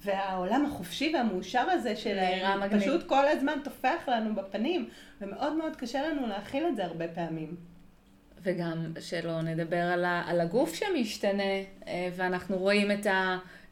והעולם 0.04 0.66
החופשי 0.66 1.12
והמאושר 1.14 1.70
הזה 1.70 1.96
שלהם, 1.96 2.60
פשוט 2.80 3.06
כל 3.06 3.28
הזמן 3.28 3.58
טופח 3.64 4.08
לנו 4.08 4.34
בפנים, 4.34 4.88
ומאוד 5.20 5.52
מאוד 5.52 5.76
קשה 5.76 6.08
לנו 6.08 6.26
להכיל 6.26 6.66
את 6.68 6.76
זה 6.76 6.84
הרבה 6.84 7.08
פעמים. 7.08 7.56
וגם 8.42 8.92
שלא 9.00 9.42
נדבר 9.42 9.82
על, 9.82 10.04
ה, 10.04 10.22
על 10.26 10.40
הגוף 10.40 10.74
שמשתנה, 10.74 11.42
אה, 11.86 12.08
ואנחנו 12.16 12.58
רואים 12.58 12.90
את 12.90 13.06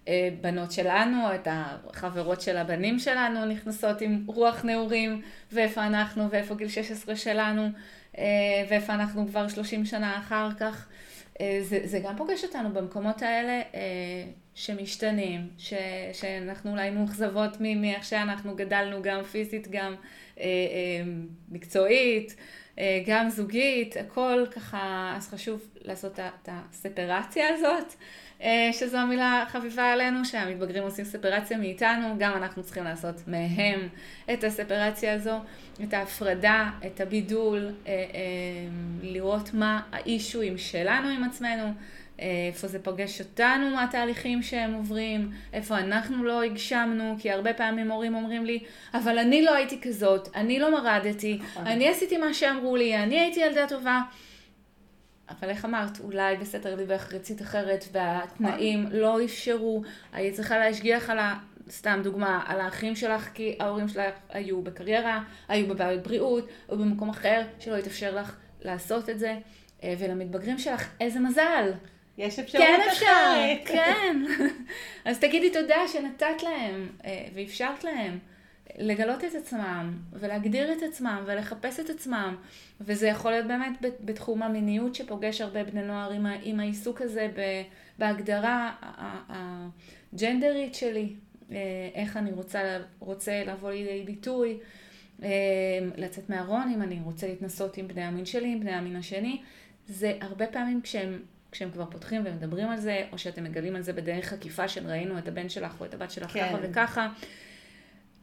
הבנות 0.07 0.73
שלנו, 0.73 1.35
את 1.35 1.49
החברות 1.51 2.41
של 2.41 2.57
הבנים 2.57 2.99
שלנו 2.99 3.45
נכנסות 3.45 4.01
עם 4.01 4.25
רוח 4.27 4.65
נעורים, 4.65 5.23
ואיפה 5.53 5.87
אנחנו, 5.87 6.31
ואיפה 6.31 6.55
גיל 6.55 6.69
16 6.69 7.17
שלנו, 7.17 7.69
אה, 8.19 8.25
ואיפה 8.69 8.95
אנחנו 8.95 9.29
כבר 9.29 9.49
30 9.49 9.85
שנה 9.85 10.19
אחר 10.19 10.49
כך. 10.59 10.87
אה, 11.41 11.59
זה, 11.63 11.81
זה 11.85 11.99
גם 11.99 12.17
פוגש 12.17 12.45
אותנו 12.45 12.73
במקומות 12.73 13.23
האלה 13.23 13.63
שמשתנים, 14.55 15.49
ש, 15.59 15.75
שאנחנו 16.13 16.71
אולי 16.71 16.91
מאוכזבות 16.91 17.57
מאיך 17.61 18.05
שאנחנו 18.05 18.57
גדלנו 18.57 19.03
גם 19.03 19.23
פיזית, 19.23 19.69
גם 19.71 19.95
אה, 20.41 20.45
אה, 20.45 20.49
מקצועית, 21.49 22.37
אה, 22.79 23.03
גם 23.07 23.31
זוגית, 23.31 23.97
הכל 23.97 24.47
ככה, 24.51 25.15
אז 25.17 25.29
חשוב 25.29 25.61
לעשות 25.81 26.19
את 26.19 26.49
הספרציה 26.49 27.49
הזאת, 27.49 27.93
אה, 27.93 28.24
שזו 28.73 28.97
המילה 28.97 29.45
חביבה 29.49 29.93
עלינו, 29.93 30.25
שהמתבגרים 30.25 30.83
עושים 30.83 31.05
ספרציה 31.05 31.59
מאיתנו, 31.59 32.15
גם 32.19 32.33
אנחנו 32.37 32.63
צריכים 32.63 32.85
לעשות 32.85 33.15
מהם 33.27 33.89
את 34.33 34.45
הספרציה 34.45 35.15
הזו, 35.15 35.39
את 35.83 35.95
ההפרדה, 35.95 36.71
את 36.87 37.01
הבידול, 37.01 37.71
אה, 37.87 37.93
אה, 37.93 37.99
לראות 39.03 39.55
מה 39.55 39.81
האישויים 39.93 40.59
שלנו 40.59 41.09
עם 41.09 41.25
עצמנו. 41.25 41.73
איפה 42.19 42.69
זה 42.69 42.79
פוגש 42.79 43.21
אותנו 43.21 43.71
מהתהליכים 43.71 44.43
שהם 44.43 44.75
עוברים, 44.75 45.31
איפה 45.53 45.79
אנחנו 45.79 46.25
לא 46.25 46.43
הגשמנו, 46.43 47.17
כי 47.19 47.31
הרבה 47.31 47.55
פעמים 47.55 47.91
הורים 47.91 48.15
אומרים 48.15 48.45
לי, 48.45 48.59
אבל 48.95 49.19
אני 49.19 49.43
לא 49.43 49.55
הייתי 49.55 49.81
כזאת, 49.81 50.29
אני 50.35 50.59
לא 50.59 50.73
מרדתי, 50.73 51.39
נכון. 51.43 51.67
אני 51.67 51.89
עשיתי 51.89 52.17
מה 52.17 52.35
שאמרו 52.35 52.77
לי, 52.77 52.97
אני 52.97 53.21
הייתי 53.21 53.41
ילדה 53.41 53.69
טובה. 53.69 54.01
אבל 55.31 55.49
איך 55.49 55.65
אמרת, 55.65 56.01
אולי 56.01 56.37
בסתר 56.37 56.75
ליבך 56.75 57.13
רצית 57.13 57.43
אחרת 57.43 57.85
והתנאים 57.93 58.83
נכון. 58.83 58.97
לא 58.97 59.25
אפשרו, 59.25 59.83
היית 60.13 60.35
צריכה 60.35 60.59
להשגיח 60.59 61.11
על 61.11 61.19
ה... 61.19 61.39
סתם 61.71 62.01
דוגמה, 62.03 62.43
על 62.47 62.61
האחים 62.61 62.97
שלך, 62.97 63.29
כי 63.35 63.57
ההורים 63.61 63.89
שלך 63.89 64.15
היו 64.29 64.63
בקריירה, 64.63 65.23
היו 65.49 65.69
בבעיות 65.69 66.03
בריאות, 66.03 66.49
או 66.69 66.79
במקום 66.79 67.09
אחר 67.09 67.43
שלא 67.61 67.77
התאפשר 67.77 68.17
לך 68.17 68.37
לעשות 68.63 69.11
את 69.11 69.19
זה. 69.19 69.37
אה, 69.85 69.95
ולמתבגרים 69.99 70.59
שלך, 70.59 70.89
איזה 71.01 71.21
מזל. 71.21 71.73
יש 72.19 72.39
אפשרות 72.39 72.67
כן 72.67 72.81
אפשר, 72.91 73.07
אחרת. 73.07 73.69
כן. 73.69 74.17
אז 75.05 75.19
תגידי 75.19 75.51
תודה 75.51 75.89
שנתת 75.93 76.43
להם 76.43 76.89
אה, 77.05 77.27
ואפשרת 77.35 77.85
להם 77.85 78.19
לגלות 78.79 79.25
את 79.25 79.35
עצמם 79.35 79.99
ולהגדיר 80.13 80.73
את 80.73 80.83
עצמם 80.83 81.23
ולחפש 81.27 81.81
את 81.81 81.91
עצמם. 81.91 82.37
וזה 82.81 83.07
יכול 83.07 83.31
להיות 83.31 83.47
באמת 83.47 83.79
בתחום 84.05 84.43
המיניות 84.43 84.95
שפוגש 84.95 85.41
הרבה 85.41 85.65
בני 85.65 85.83
נוער 85.83 86.11
עם, 86.11 86.27
עם 86.43 86.61
העיסוק 86.61 87.01
הזה 87.01 87.31
בהגדרה 87.99 88.73
הג'נדרית 89.29 90.75
שלי, 90.75 91.15
אה, 91.51 91.57
איך 91.95 92.17
אני 92.17 92.33
רוצה, 92.33 92.79
רוצה 92.99 93.45
לבוא 93.47 93.71
לידי 93.71 94.03
ביטוי. 94.07 94.59
אה, 95.23 95.29
לצאת 95.97 96.31
מהארון, 96.31 96.73
אם 96.75 96.83
אני 96.83 97.01
רוצה 97.05 97.27
להתנסות 97.27 97.77
עם 97.77 97.89
בני 97.89 98.03
המין 98.03 98.25
שלי, 98.25 98.53
עם 98.53 98.61
בני 98.61 98.73
המין 98.73 98.97
השני, 98.97 99.43
זה 99.87 100.13
הרבה 100.21 100.47
פעמים 100.47 100.81
כשהם 100.83 101.19
כשהם 101.55 101.71
כבר 101.71 101.85
פותחים 101.91 102.23
ומדברים 102.25 102.69
על 102.69 102.81
זה, 102.81 103.05
או 103.13 103.19
שאתם 103.19 103.45
מגלים 103.45 103.77
על 103.77 103.83
זה 103.83 103.93
בדרך 103.93 104.33
עקיפה 104.33 104.69
של 104.69 104.87
ראינו 104.87 105.19
את 105.19 105.29
הבן 105.29 105.49
שלך 105.49 105.81
או 105.81 105.87
את 105.87 105.95
הבת 105.95 106.11
שלך 106.11 106.31
כן. 106.31 106.49
ככה 106.49 106.59
וככה, 106.63 107.09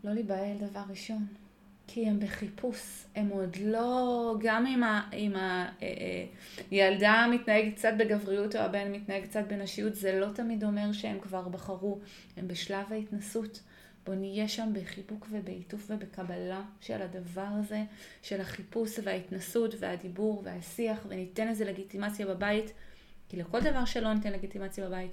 לא 0.03 0.13
להיבהל 0.13 0.57
דבר 0.57 0.83
ראשון. 0.89 1.25
כי 1.93 2.07
הם 2.07 2.19
בחיפוש, 2.19 3.05
הם 3.15 3.29
עוד 3.29 3.57
לא, 3.61 4.35
גם 4.39 4.65
אם, 5.11 5.35
הילדה 6.71 7.11
אה, 7.11 7.21
אה, 7.21 7.27
מתנהגת 7.27 7.75
קצת 7.75 7.93
בגבריות 7.99 8.55
או 8.55 8.61
הבן 8.61 8.91
מתנהג 8.91 9.23
קצת 9.23 9.43
בנשיות, 9.47 9.95
זה 9.95 10.19
לא 10.19 10.27
תמיד 10.35 10.63
אומר 10.63 10.91
שהם 10.91 11.19
כבר 11.19 11.47
בחרו, 11.49 11.99
הם 12.37 12.47
בשלב 12.47 12.93
ההתנסות. 12.93 13.61
בואו 14.05 14.17
נהיה 14.17 14.47
שם 14.47 14.69
בחיבוק 14.73 15.27
ובעיטוף 15.31 15.87
ובקבלה 15.89 16.61
של 16.81 17.01
הדבר 17.01 17.47
הזה, 17.59 17.83
של 18.21 18.41
החיפוש 18.41 18.99
וההתנסות 19.03 19.75
והדיבור 19.79 20.41
והשיח, 20.45 21.05
וניתן 21.07 21.47
לזה 21.47 21.65
לגיטימציה 21.65 22.25
בבית. 22.25 22.73
כי 23.29 23.37
לכל 23.37 23.59
דבר 23.59 23.85
שלא 23.85 24.13
ניתן 24.13 24.31
לגיטימציה 24.31 24.87
בבית, 24.87 25.11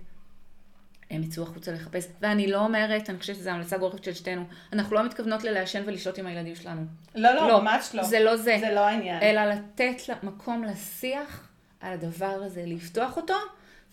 הם 1.10 1.22
יצאו 1.22 1.42
החוצה 1.42 1.72
לחפש. 1.72 2.06
ואני 2.20 2.46
לא 2.46 2.58
אומרת, 2.60 3.10
אני 3.10 3.18
חושבת 3.18 3.36
שזו 3.36 3.50
המלצה 3.50 3.78
גורפת 3.78 4.04
של 4.04 4.14
שתינו, 4.14 4.44
אנחנו 4.72 4.94
לא 4.94 5.04
מתכוונות 5.04 5.44
ללעשן 5.44 5.82
ולשתות 5.86 6.18
עם 6.18 6.26
הילדים 6.26 6.56
שלנו. 6.56 6.82
לא, 7.14 7.34
לא, 7.34 7.48
לא, 7.48 7.60
ממש 7.60 7.90
לא. 7.94 8.02
זה 8.02 8.20
לא 8.20 8.36
זה. 8.36 8.56
זה 8.60 8.70
לא 8.74 8.80
העניין. 8.80 9.22
אלא 9.22 9.44
לתת 9.44 9.96
מקום 10.22 10.64
לשיח 10.64 11.48
על 11.80 11.92
הדבר 11.92 12.40
הזה, 12.44 12.62
לפתוח 12.66 13.16
אותו, 13.16 13.34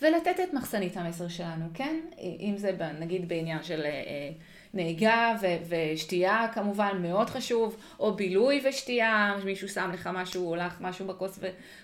ולתת 0.02 0.40
את 0.44 0.54
מחסנית 0.54 0.98
המסר 0.98 1.28
שלנו, 1.28 1.66
כן? 1.74 2.00
אם 2.20 2.54
זה 2.58 2.72
נגיד 3.00 3.28
בעניין 3.30 3.64
של 3.64 3.82
אה, 3.82 3.90
אה, 3.90 4.30
נהיגה 4.74 5.36
ו- 5.42 5.76
ושתייה 5.94 6.48
כמובן 6.54 6.92
מאוד 7.02 7.30
חשוב, 7.30 7.78
או 8.00 8.16
בילוי 8.16 8.62
ושתייה, 8.70 9.36
מישהו 9.46 9.70
שם 9.70 9.92
לך 9.94 10.10
משהו, 10.14 10.50
או 10.50 10.56
לך 10.56 10.78
משהו 10.82 11.08
בכוס 11.08 11.40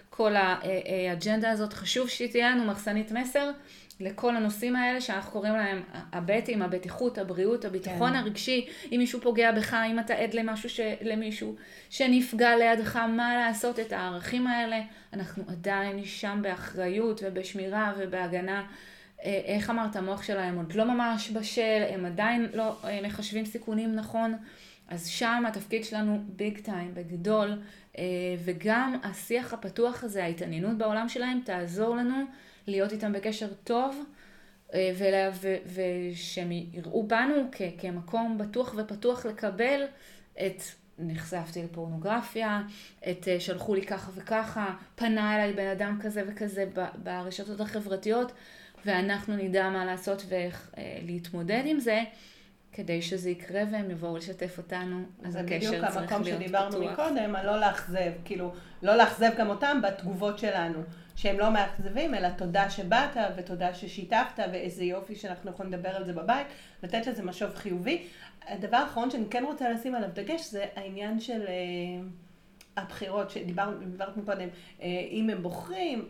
כל 0.10 0.36
האג'נדה 0.36 1.52
הזאת, 1.52 1.74
חשוב 1.74 2.10
שתהיה 2.10 2.50
לנו 2.50 2.66
מחסנית 2.66 3.12
מסר 3.12 3.52
לכל 4.02 4.36
הנושאים 4.36 4.76
האלה 4.76 5.02
שאנחנו 5.02 5.32
קוראים 5.32 5.54
להם 5.54 5.84
הבטים, 6.14 6.62
הבטיחות, 6.62 7.18
הבריאות, 7.18 7.66
הביטחון 7.66 8.10
כן. 8.10 8.16
הרגשי, 8.16 8.68
אם 8.92 8.98
מישהו 8.98 9.22
פוגע 9.22 9.52
בך, 9.52 9.74
אם 9.74 10.00
אתה 10.00 10.14
עד 10.14 10.34
למשהו 10.34 10.70
ש... 10.70 10.80
למישהו 11.02 11.56
שנפגע 11.90 12.56
לידך, 12.56 12.96
מה 12.96 13.36
לעשות 13.36 13.80
את 13.80 13.92
הערכים 13.92 14.48
האלה, 14.48 14.82
אנחנו 15.14 15.44
עדיין 15.48 16.06
שם 16.06 16.40
באחריות 16.42 17.22
ובשמירה 17.26 17.94
ובהגנה. 17.98 18.66
אה, 19.24 19.42
איך 19.46 19.70
אמרת, 19.70 19.96
המוח 19.96 20.24
שלהם 20.24 20.58
עוד 20.58 20.74
לא 20.74 20.86
ממש 20.86 21.32
בשל, 21.32 21.84
הם 21.90 22.06
עדיין 22.06 22.50
לא 22.54 22.78
אה, 22.84 23.00
מחשבים 23.04 23.46
סיכונים 23.46 23.96
נכון. 23.96 24.36
אז 24.88 25.08
שם 25.08 25.44
התפקיד 25.48 25.86
שלנו 25.86 26.24
ביג 26.28 26.60
טיים, 26.60 26.94
בגדול, 26.94 27.62
אה, 27.98 28.04
וגם 28.44 29.00
השיח 29.04 29.54
הפתוח 29.54 30.04
הזה, 30.04 30.24
ההתעניינות 30.24 30.78
בעולם 30.78 31.10
שלהם, 31.10 31.40
תעזור 31.46 31.96
לנו 31.96 32.16
להיות 32.68 32.92
איתם 32.92 33.14
בקשר 33.14 33.48
טוב, 33.64 34.04
אה, 34.74 35.30
ושהם 35.66 36.52
יראו 36.52 37.08
בנו 37.08 37.36
כמקום 37.78 38.38
בטוח 38.38 38.76
ופתוח 38.78 39.26
לקבל 39.26 39.84
את 40.34 40.62
נחשפתי 41.00 41.64
לפורנוגרפיה, 41.64 42.62
את 43.10 43.28
אה, 43.28 43.40
שלחו 43.40 43.76
לי 43.76 43.82
ככה 43.82 44.12
וככה, 44.16 44.76
פנה 44.96 45.36
אליי 45.36 45.54
בן 45.54 45.68
אדם 45.68 46.00
כזה 46.02 46.24
וכזה 46.28 46.66
ברשתות 47.04 47.62
החברתיות, 47.62 48.32
ואנחנו 48.86 49.36
נדע 49.36 49.70
מה 49.70 49.86
לעשות 49.86 50.26
ואיך 50.30 50.72
להתמודד 51.02 51.62
עם 51.66 51.80
זה. 51.80 52.04
כדי 52.74 53.02
שזה 53.02 53.30
יקרה 53.30 53.62
והם 53.72 53.92
יבואו 53.92 54.18
לשתף 54.18 54.58
אותנו, 54.58 55.04
אז 55.24 55.36
הקשר 55.36 55.60
צריך 55.60 55.72
להיות 55.72 55.86
פתוח. 55.86 55.94
זה 55.94 56.00
בדיוק 56.00 56.12
המקום 56.12 56.24
שדיברנו 56.24 56.92
מקודם, 56.92 57.36
על 57.36 57.46
לא 57.46 57.60
לאכזב, 57.60 58.12
כאילו, 58.26 58.54
לא 58.82 58.96
לאכזב 58.96 59.32
גם 59.38 59.50
אותם 59.50 59.82
בתגובות 59.84 60.40
שלנו, 60.40 60.80
שהם 61.22 61.40
לא 61.40 61.52
מאכזבים, 61.52 62.16
אלא 62.16 62.30
תודה 62.30 62.70
שבאת 62.70 63.18
ותודה 63.38 63.74
ששיתפת, 63.74 64.40
ואיזה 64.52 64.84
יופי 64.84 65.16
שאנחנו 65.16 65.52
יכולים 65.52 65.74
לדבר 65.74 65.90
על 65.90 66.06
זה 66.06 66.14
בבית, 66.14 66.48
לתת 66.84 67.08
לזה 67.08 67.24
משוב 67.24 67.56
חיובי. 67.56 68.08
הדבר 68.48 68.78
האחרון 68.78 69.12
שאני 69.12 69.26
כן 69.30 69.44
רוצה 69.44 69.70
לשים 69.70 69.96
עליו 69.96 70.10
דגש, 70.14 70.52
זה 70.52 70.66
העניין 70.76 71.20
של... 71.20 71.42
אה, 71.48 72.04
הבחירות 72.78 73.30
שדיברנו 73.30 74.26
קודם, 74.26 74.48
אה, 74.82 74.88
אם 75.12 75.30
הם 75.30 75.44
בוחרים, 75.44 76.08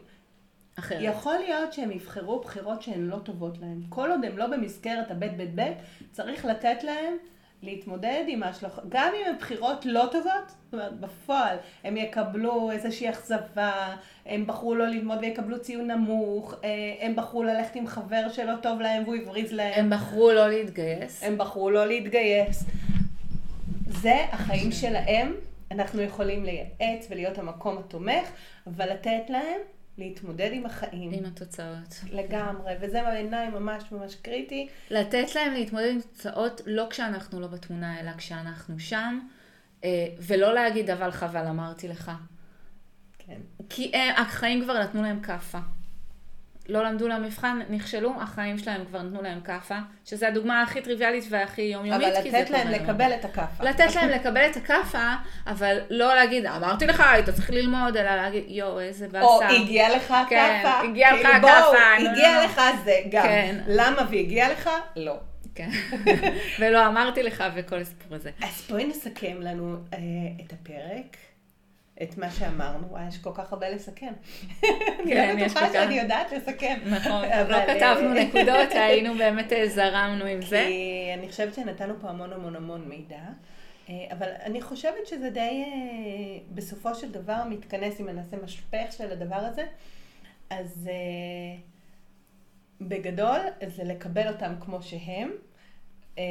אחרת. 0.80 0.99
יכול 1.01 1.38
להיות 1.38 1.74
שהם 1.74 1.91
יבחרו 1.91 2.39
בחירות 2.39 2.82
שהן 2.82 3.07
לא 3.07 3.20
טובות 3.20 3.57
להם. 3.57 3.82
כל 3.89 4.12
עוד 4.12 4.26
הם 4.26 4.38
לא 4.38 4.47
במסגרת 4.47 5.12
הבית 5.12 5.38
בית 5.38 5.55
בית, 5.55 5.78
צריך 6.12 6.45
לתת 6.45 6.84
להם 6.84 7.14
להתמודד 7.64 8.24
עם 8.28 8.43
ההשלכות. 8.43 8.84
גם 8.89 9.12
אם 9.16 9.30
הן 9.30 9.38
בחירות 9.38 9.86
לא 9.86 10.05
טובות, 10.12 10.47
זאת 10.47 10.74
אומרת, 10.74 10.99
בפועל, 10.99 11.57
הם 11.84 11.97
יקבלו 11.97 12.72
איזושהי 12.72 13.09
אכזבה, 13.09 13.95
הם 14.26 14.47
בחרו 14.47 14.76
לא 14.76 14.88
ללמוד 14.88 15.18
ויקבלו 15.22 15.59
ציון 15.62 15.91
נמוך, 15.91 16.55
אה, 16.64 16.70
הם 16.99 17.16
בחרו 17.16 17.43
ללכת 17.43 17.76
עם 17.76 17.88
חבר 17.88 18.30
שלא 18.30 18.53
טוב 18.62 18.82
להם 18.82 19.03
והוא 19.03 19.16
הבריז 19.16 19.53
להם. 19.53 19.74
הם 19.76 19.89
בחרו 19.89 20.32
לא 20.32 20.49
להתגייס. 20.49 21.24
הם 21.24 21.38
בחרו 21.38 21.70
לא 21.70 21.88
להתגייס. 21.88 22.64
זה 23.88 24.16
החיים 24.32 24.72
שלהם, 24.72 25.34
אנחנו 25.72 26.01
יכולים 26.01 26.45
לייעץ 26.45 27.07
ולהיות 27.09 27.38
המקום 27.38 27.78
התומך, 27.78 28.32
אבל 28.68 28.91
לתת 28.91 29.30
להם 29.30 29.59
להתמודד 30.02 30.49
עם 30.54 30.66
החיים. 30.66 31.12
עם 31.14 31.26
התוצאות. 31.26 32.02
לגמרי, 32.12 32.74
וזה 32.82 33.02
בעיניי 33.04 33.49
ממש 33.49 33.84
ממש 33.91 34.16
קריטי. 34.16 34.68
לתת 34.91 35.36
להם 35.36 35.54
להתמודד 35.54 35.89
עם 35.91 36.02
תוצאות 36.02 36.62
לא 36.66 36.88
כשאנחנו 36.89 37.39
לא 37.39 37.47
בתמונה, 37.47 37.99
אלא 37.99 38.12
כשאנחנו 38.18 38.80
שם, 38.80 39.20
אה, 39.84 40.08
ולא 40.20 40.54
להגיד 40.54 40.89
אבל 40.89 41.12
חבל 41.12 41.47
אמרתי 41.47 41.88
לך. 41.88 42.12
כן. 43.18 43.39
כי 43.70 43.91
הם, 43.93 44.22
החיים 44.22 44.64
כבר 44.64 44.84
נתנו 44.84 45.02
להם 45.02 45.22
כאפה. 45.22 45.60
לא 46.72 46.84
למדו 46.84 47.07
למבחן, 47.07 47.59
נכשלו, 47.69 48.13
החיים 48.22 48.57
שלהם 48.57 48.86
כבר 48.86 49.01
נתנו 49.01 49.22
להם 49.22 49.41
כאפה, 49.41 49.78
שזו 50.05 50.26
הדוגמה 50.26 50.61
הכי 50.61 50.82
טריוויאלית 50.82 51.24
והכי 51.30 51.61
יומיומית, 51.61 52.07
אבל 52.07 52.28
לתת 52.28 52.49
להם. 52.49 52.67
לקבל 52.67 53.11
את 53.19 53.26
הכאפה. 53.26 53.63
לתת 53.63 53.95
להם 53.95 54.09
לקבל 54.09 54.45
את 54.51 54.57
הכאפה, 54.57 55.13
אבל 55.47 55.78
לא 55.89 56.15
להגיד, 56.15 56.45
אמרתי 56.45 56.86
לך, 56.86 57.03
היית 57.11 57.30
צריך 57.30 57.49
ללמוד, 57.49 57.97
אלא 57.97 58.15
להגיד, 58.15 58.43
יואו, 58.47 58.80
איזה 58.80 59.07
באסה. 59.07 59.26
או 59.26 59.43
הגיע 59.43 59.95
לך 59.95 60.13
כן, 60.30 60.59
הכאפה. 60.59 60.88
הגיע 60.89 61.13
לך 61.13 61.22
כאילו, 61.22 61.47
הכאפה, 61.47 62.11
הגיע. 62.11 62.43
לך 62.45 62.61
זה 62.84 62.95
גם. 63.11 63.24
כן. 63.24 63.59
למה 63.67 64.01
והגיע 64.11 64.51
לך? 64.51 64.69
לא. 64.95 65.19
כן. 65.55 65.69
ולא 66.59 66.88
אמרתי 66.88 67.24
לך 67.24 67.43
וכל 67.55 67.80
הסיפור 67.80 68.15
הזה. 68.15 68.32
אז 68.41 68.67
בואי 68.69 68.86
נסכם 68.86 69.38
לנו 69.41 69.76
אה, 69.93 69.99
את 70.45 70.53
הפרק, 70.53 71.17
את 72.04 72.18
מה 72.18 72.32
שאמרנו. 72.32 72.97
אה, 72.97 73.08
יש 73.08 73.18
כל 73.18 73.32
כך 73.34 73.52
הרבה 73.54 73.70
לסכם. 73.70 74.14
אני 74.64 75.14
כן, 75.14 75.36
לא 75.38 75.45
יש 75.45 75.52
בטוחה. 75.52 75.74
שאני 75.74 75.99
יודעת 75.99 76.32
לסכם. 76.32 76.80
נכון, 76.86 77.22
לא 77.49 77.56
אה, 77.56 77.76
כתבנו 77.76 78.14
נקודות, 78.14 78.72
היינו 78.88 79.18
באמת 79.18 79.54
אה, 79.54 79.68
זרמנו 79.70 80.26
עם 80.26 80.41
זה. 80.41 80.64
כי 80.68 81.12
אני 81.18 81.30
חושבת 81.30 81.54
שנתנו 81.54 81.93
פה 82.02 82.10
המון 82.10 82.34
המון 82.34 82.56
המון 82.56 82.82
מידע. 82.88 83.20
אה, 83.89 84.06
אבל 84.12 84.28
אני 84.43 84.62
חושבת 84.62 85.08
שזה 85.08 85.30
די, 85.30 85.39
אה, 85.39 86.39
בסופו 86.54 86.95
של 86.95 87.12
דבר 87.12 87.43
מתכנס, 87.49 88.02
אם 88.02 88.10
נעשה 88.10 88.38
משפך 88.43 88.91
של 88.97 89.12
הדבר 89.12 89.36
הזה, 89.36 89.64
אז 90.49 90.89
אה, 90.91 91.60
בגדול 92.82 93.39
זה 93.68 93.84
לקבל 93.84 94.28
אותם 94.28 94.54
כמו 94.62 94.82
שהם, 94.82 95.32
אה, 96.18 96.24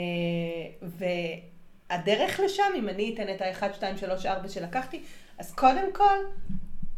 והדרך 0.83 2.41
לשם, 2.41 2.73
אם 2.79 2.89
אני 2.89 3.15
אתן 3.15 3.35
את 3.35 3.41
ה-1, 3.43 3.75
2, 3.75 3.97
3, 3.97 4.27
4 4.27 4.49
שלקחתי, 4.49 5.03
אז 5.41 5.55
קודם 5.55 5.93
כל, 5.93 6.19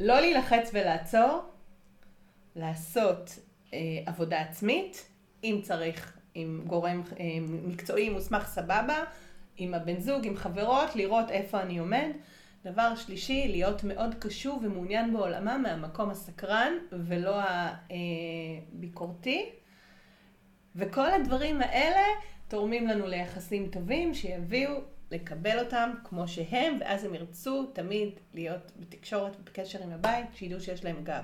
לא 0.01 0.21
להילחץ 0.21 0.71
ולעצור, 0.73 1.41
לעשות 2.57 3.39
אה, 3.75 3.79
עבודה 4.07 4.41
עצמית, 4.41 5.09
אם 5.45 5.61
צריך, 5.63 6.19
עם 6.35 6.63
גורם 6.67 7.03
אה, 7.21 7.25
מקצועי 7.41 8.09
מוסמך 8.09 8.47
סבבה, 8.47 9.05
עם 9.57 9.75
הבן 9.75 10.01
זוג, 10.01 10.27
עם 10.27 10.37
חברות, 10.37 10.97
לראות 10.97 11.31
איפה 11.31 11.61
אני 11.61 11.79
עומד. 11.79 12.09
דבר 12.65 12.95
שלישי, 12.95 13.49
להיות 13.49 13.85
מאוד 13.85 14.15
קשוב 14.19 14.65
ומעוניין 14.65 15.13
בעולמה 15.13 15.59
מהמקום 15.59 16.11
הסקרן 16.11 16.73
ולא 16.93 17.41
הביקורתי. 18.73 19.51
וכל 20.77 21.11
הדברים 21.11 21.61
האלה 21.61 22.07
תורמים 22.49 22.87
לנו 22.87 23.07
ליחסים 23.07 23.69
טובים 23.73 24.15
שיביאו 24.15 24.73
לקבל 25.13 25.59
אותם 25.59 25.91
כמו 26.05 26.29
שהם, 26.29 26.79
ואז 26.81 27.05
הם 27.05 27.15
ירצו 27.15 27.67
תמיד 27.67 28.09
להיות 28.35 28.73
בתקשורת 28.81 29.37
ובקשר 29.41 29.83
עם 29.83 29.93
הבית, 29.93 30.27
שידעו 30.35 30.61
שיש 30.61 30.85
להם 30.85 30.97
גב. 31.05 31.23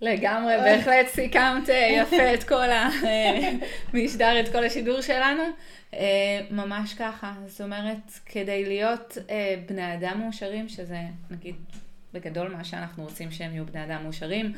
לגמרי, 0.00 0.54
בהחלט 0.56 1.06
סיכמת 1.06 1.70
אה, 1.70 1.88
יפה 2.02 2.34
את 2.34 2.44
כל 2.44 2.68
המשדר, 3.92 4.32
את 4.40 4.48
כל 4.52 4.64
השידור 4.64 5.00
שלנו. 5.00 5.42
אה, 5.94 6.40
ממש 6.50 6.94
ככה, 6.94 7.32
זאת 7.46 7.60
אומרת, 7.60 8.10
כדי 8.26 8.64
להיות 8.64 9.18
אה, 9.30 9.54
בני 9.68 9.94
אדם 9.94 10.20
מאושרים, 10.20 10.68
שזה 10.68 11.00
נגיד 11.30 11.54
בגדול 12.12 12.48
מה 12.48 12.64
שאנחנו 12.64 13.04
רוצים 13.04 13.30
שהם 13.30 13.52
יהיו 13.52 13.66
בני 13.66 13.84
אדם 13.84 14.02
מאושרים, 14.02 14.52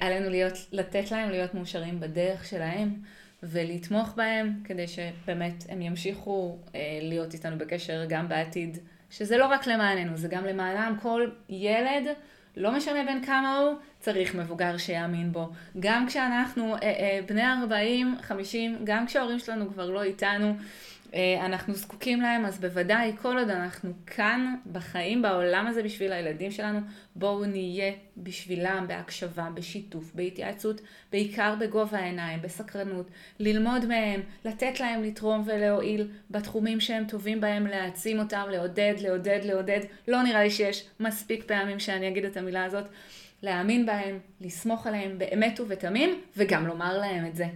עלינו 0.00 0.30
להיות, 0.30 0.52
לתת 0.72 1.10
להם 1.10 1.30
להיות 1.30 1.54
מאושרים 1.54 2.00
בדרך 2.00 2.44
שלהם. 2.44 2.94
ולתמוך 3.42 4.14
בהם 4.16 4.52
כדי 4.64 4.86
שבאמת 4.88 5.64
הם 5.68 5.82
ימשיכו 5.82 6.58
להיות 7.02 7.34
איתנו 7.34 7.58
בקשר 7.58 8.04
גם 8.08 8.28
בעתיד, 8.28 8.78
שזה 9.10 9.36
לא 9.36 9.46
רק 9.46 9.66
למעננו, 9.66 10.16
זה 10.16 10.28
גם 10.28 10.44
למענם 10.44 10.96
כל 11.02 11.30
ילד 11.48 12.06
לא 12.56 12.72
משנה 12.76 13.04
בין 13.04 13.24
כמה 13.24 13.58
הוא, 13.58 13.74
צריך 14.00 14.34
מבוגר 14.34 14.76
שיאמין 14.76 15.32
בו. 15.32 15.50
גם 15.80 16.06
כשאנחנו 16.06 16.74
אה, 16.74 16.80
אה, 16.82 17.20
בני 17.26 17.52
40, 17.62 18.16
50, 18.22 18.78
גם 18.84 19.06
כשההורים 19.06 19.38
שלנו 19.38 19.72
כבר 19.72 19.90
לא 19.90 20.02
איתנו, 20.02 20.48
אה, 20.48 20.54
אנחנו 21.40 21.74
זקוקים 21.74 22.20
להם, 22.20 22.44
אז 22.44 22.58
בוודאי, 22.60 23.12
כל 23.22 23.38
עוד 23.38 23.50
אנחנו 23.50 23.92
כאן, 24.06 24.54
בחיים, 24.72 25.22
בעולם 25.22 25.66
הזה 25.66 25.82
בשביל 25.82 26.12
הילדים 26.12 26.50
שלנו, 26.50 26.80
בואו 27.16 27.44
נהיה 27.44 27.92
בשבילם 28.16 28.84
בהקשבה, 28.88 29.48
בשיתוף, 29.54 30.14
בהתייעצות, 30.14 30.80
בעיקר 31.12 31.54
בגובה 31.60 31.98
העיניים, 31.98 32.42
בסקרנות, 32.42 33.10
ללמוד 33.38 33.86
מהם, 33.86 34.20
לתת 34.44 34.80
להם 34.80 35.02
לתרום 35.02 35.42
ולהועיל 35.46 36.08
בתחומים 36.30 36.80
שהם 36.80 37.04
טובים 37.04 37.40
בהם, 37.40 37.66
להעצים 37.66 38.18
אותם, 38.18 38.44
לעודד, 38.50 38.94
לעודד, 38.98 39.40
לעודד. 39.44 39.80
לא 40.08 40.22
נראה 40.22 40.42
לי 40.42 40.50
שיש 40.50 40.88
מספיק 41.00 41.44
פעמים 41.44 41.78
שאני 41.78 42.08
אגיד 42.08 42.24
את 42.24 42.36
המילה 42.36 42.64
הזאת. 42.64 42.84
להאמין 43.42 43.86
בהם, 43.86 44.18
לסמוך 44.40 44.86
עליהם 44.86 45.18
באמת 45.18 45.60
ובתמים, 45.60 46.20
וגם 46.36 46.66
לומר 46.66 46.98
להם 46.98 47.26
את 47.26 47.36
זה. 47.36 47.46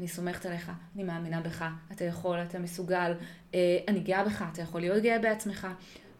אני 0.00 0.08
סומכת 0.08 0.46
עליך, 0.46 0.70
אני 0.94 1.04
מאמינה 1.04 1.40
בך, 1.40 1.64
אתה 1.92 2.04
יכול, 2.04 2.38
אתה 2.42 2.58
מסוגל, 2.58 3.12
אה, 3.54 3.78
אני 3.88 4.00
גאה 4.00 4.24
בך, 4.24 4.44
אתה 4.52 4.62
יכול 4.62 4.80
להיות 4.80 5.02
גאה 5.02 5.18
בעצמך. 5.18 5.66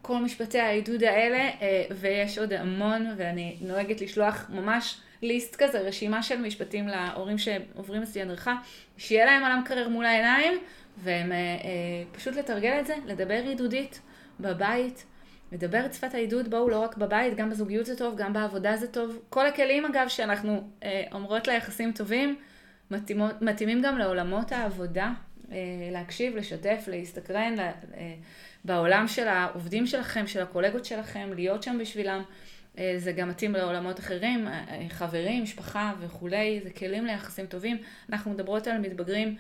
כל 0.02 0.18
משפטי 0.18 0.58
העידוד 0.58 1.02
האלה, 1.02 1.38
אה, 1.38 1.84
ויש 1.90 2.38
עוד 2.38 2.52
המון, 2.52 3.06
ואני 3.16 3.56
נוהגת 3.60 4.00
לשלוח 4.00 4.46
ממש 4.50 5.00
ליסט 5.22 5.56
כזה, 5.56 5.80
רשימה 5.80 6.22
של 6.22 6.40
משפטים 6.40 6.88
להורים 6.88 7.38
שעוברים 7.38 8.02
אצלי 8.02 8.22
הדרכה, 8.22 8.54
שיהיה 8.96 9.26
להם 9.26 9.44
על 9.44 9.52
המקרר 9.52 9.88
מול 9.88 10.04
העיניים, 10.06 10.58
והם 11.02 11.32
אה, 11.32 11.38
פשוט 12.12 12.36
לתרגל 12.36 12.76
את 12.80 12.86
זה, 12.86 12.94
לדבר 13.06 13.42
עידודית 13.46 14.00
בבית. 14.40 15.04
לדבר 15.52 15.86
את 15.86 15.94
שפת 15.94 16.14
העידוד, 16.14 16.50
בואו 16.50 16.68
לא 16.68 16.78
רק 16.78 16.96
בבית, 16.96 17.36
גם 17.36 17.50
בזוגיות 17.50 17.86
זה 17.86 17.96
טוב, 17.96 18.16
גם 18.16 18.32
בעבודה 18.32 18.76
זה 18.76 18.88
טוב. 18.88 19.18
כל 19.28 19.46
הכלים 19.46 19.84
אגב 19.84 20.08
שאנחנו 20.08 20.68
אה, 20.82 21.04
אומרות 21.12 21.48
ליחסים 21.48 21.92
טובים, 21.92 22.36
מתאימות, 22.90 23.42
מתאימים 23.42 23.82
גם 23.82 23.98
לעולמות 23.98 24.52
העבודה, 24.52 25.12
אה, 25.52 25.56
להקשיב, 25.92 26.36
לשתף, 26.36 26.84
להסתקרן 26.86 27.54
לה, 27.54 27.72
אה, 27.94 28.14
בעולם 28.64 29.08
של 29.08 29.28
העובדים 29.28 29.86
שלכם, 29.86 30.26
של 30.26 30.42
הקולגות 30.42 30.84
שלכם, 30.84 31.30
להיות 31.34 31.62
שם 31.62 31.78
בשבילם. 31.80 32.22
אה, 32.78 32.94
זה 32.96 33.12
גם 33.12 33.28
מתאים 33.28 33.52
לעולמות 33.52 33.98
אחרים, 33.98 34.48
חברים, 34.88 35.42
משפחה 35.42 35.92
וכולי, 36.00 36.60
זה 36.64 36.70
כלים 36.70 37.06
ליחסים 37.06 37.46
טובים. 37.46 37.76
אנחנו 38.08 38.30
מדברות 38.30 38.66
על 38.66 38.78
מתבגרים, 38.78 39.36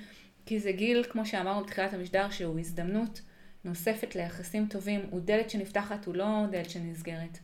כי 0.46 0.60
זה 0.60 0.72
גיל, 0.72 1.04
כמו 1.10 1.26
שאמרנו 1.26 1.64
בתחילת 1.64 1.94
המשדר, 1.94 2.30
שהוא 2.30 2.58
הזדמנות 2.58 3.20
נוספת 3.64 4.16
ליחסים 4.16 4.66
טובים, 4.66 5.00
הוא 5.10 5.20
דלת 5.20 5.50
שנפתחת, 5.50 6.06
הוא 6.06 6.14
לא 6.14 6.44
דלת 6.50 6.70
שנסגרת. 6.70 7.38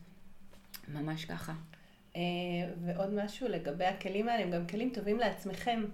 ממש 0.93 1.25
ככה. 1.25 1.53
אה, 2.17 2.21
ועוד 2.85 3.13
משהו 3.13 3.47
לגבי 3.47 3.85
הכלים 3.85 4.29
האלה, 4.29 4.43
הם 4.43 4.51
גם 4.51 4.67
כלים 4.67 4.89
טובים 4.93 5.19
לעצמכם. 5.19 5.85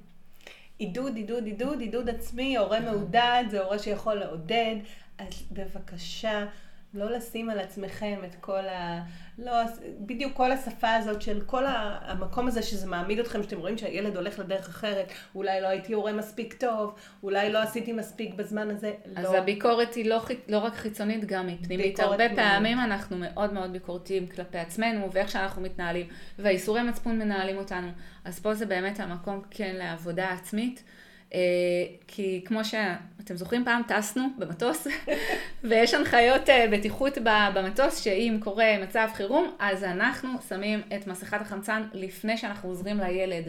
עידוד, 0.78 1.16
עידוד, 1.16 1.46
עידוד, 1.46 1.80
עידוד 1.80 2.10
עצמי, 2.10 2.58
הורה 2.58 2.80
מעודד, 2.80 3.44
זה 3.52 3.64
הורה 3.64 3.80
שיכול 3.80 4.14
לעודד, 4.14 4.76
אז 5.18 5.44
בבקשה, 5.52 6.46
לא 6.94 7.12
לשים 7.12 7.50
על 7.50 7.60
עצמכם 7.60 8.20
את 8.26 8.36
כל 8.42 8.68
ה... 8.68 9.04
לא, 9.38 9.52
בדיוק 10.00 10.34
כל 10.34 10.52
השפה 10.52 10.94
הזאת 10.94 11.22
של 11.22 11.42
כל 11.46 11.66
ה... 11.66 12.00
המקום 12.02 12.48
הזה 12.48 12.62
שזה 12.62 12.88
מעמיד 12.88 13.20
אתכם, 13.20 13.44
שאתם 13.44 13.60
רואים 13.60 13.78
שהילד 13.78 14.16
הולך 14.16 14.40
לדרך 14.40 14.70
אחרת, 14.70 15.12
אולי 15.36 15.62
לא 15.62 15.68
הייתי 15.68 15.94
הורה 15.94 16.14
מספיק 16.14 16.54
טוב, 16.54 16.96
אולי 17.24 17.52
לא 17.52 17.60
עשיתי 17.60 17.94
מספיק 17.94 18.34
בזמן 18.34 18.70
הזה, 18.70 18.94
אז 19.16 19.26
לא. 19.26 19.38
הביקורת 19.38 19.94
היא 19.94 20.10
לא, 20.10 20.22
לא 20.48 20.58
רק 20.58 20.74
חיצונית, 20.74 21.26
גם 21.26 21.48
היא 21.48 21.58
פנימית. 21.64 22.00
הרבה 22.00 22.18
פנימית. 22.18 22.36
פעמים 22.36 22.80
אנחנו 22.80 23.18
מאוד 23.18 23.54
מאוד 23.54 23.74
ביקורתיים 23.74 24.28
כלפי 24.28 24.58
עצמנו, 24.58 25.12
ואיך 25.12 25.32
שאנחנו 25.32 25.62
מתנהלים, 25.62 26.08
והאיסורי 26.40 26.84
מצפון 26.84 27.20
מנהלים 27.20 27.58
אותנו. 27.58 27.88
אז 28.26 28.40
פה 28.40 28.54
זה 28.54 28.66
באמת 28.66 29.00
המקום 29.00 29.42
כן 29.50 29.76
לעבודה 29.76 30.30
עצמית. 30.30 30.84
כי 32.08 32.42
כמו 32.46 32.66
שאתם 32.66 33.36
זוכרים, 33.36 33.66
פעם 33.66 33.82
טסנו 33.88 34.24
במטוס, 34.38 34.88
ויש 35.64 35.94
הנחיות 35.94 36.42
בטיחות 36.72 37.18
במטוס, 37.56 38.04
שאם 38.04 38.38
קורה 38.40 38.78
מצב 38.82 39.08
חירום, 39.14 39.56
אז 39.60 39.84
אנחנו 39.84 40.30
שמים 40.50 40.82
את 40.96 41.08
מסכת 41.08 41.42
החמצן 41.42 41.84
לפני 41.94 42.38
שאנחנו 42.38 42.70
עוזרים 42.70 43.00
לילד. 43.00 43.46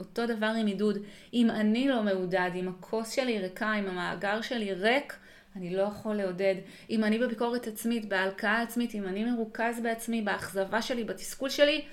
אותו 0.00 0.26
דבר 0.26 0.52
עם 0.60 0.66
עידוד. 0.66 0.98
אם 1.34 1.50
אני 1.50 1.88
לא 1.88 2.02
מעודד, 2.02 2.50
אם 2.54 2.68
הכוס 2.68 3.10
שלי 3.10 3.38
ריקה, 3.38 3.74
אם 3.74 3.86
המאגר 3.86 4.40
שלי 4.40 4.72
ריק, 4.72 5.16
אני 5.56 5.76
לא 5.76 5.82
יכול 5.82 6.14
לעודד. 6.14 6.54
אם 6.90 7.04
אני 7.04 7.18
בביקורת 7.18 7.66
עצמית, 7.66 8.08
בהלקאה 8.08 8.62
עצמית, 8.62 8.94
אם 8.94 9.04
אני 9.04 9.24
מרוכז 9.24 9.80
בעצמי, 9.82 10.22
באכזבה 10.22 10.82
שלי, 10.82 11.04
בתסכול 11.04 11.48
שלי, 11.48 11.84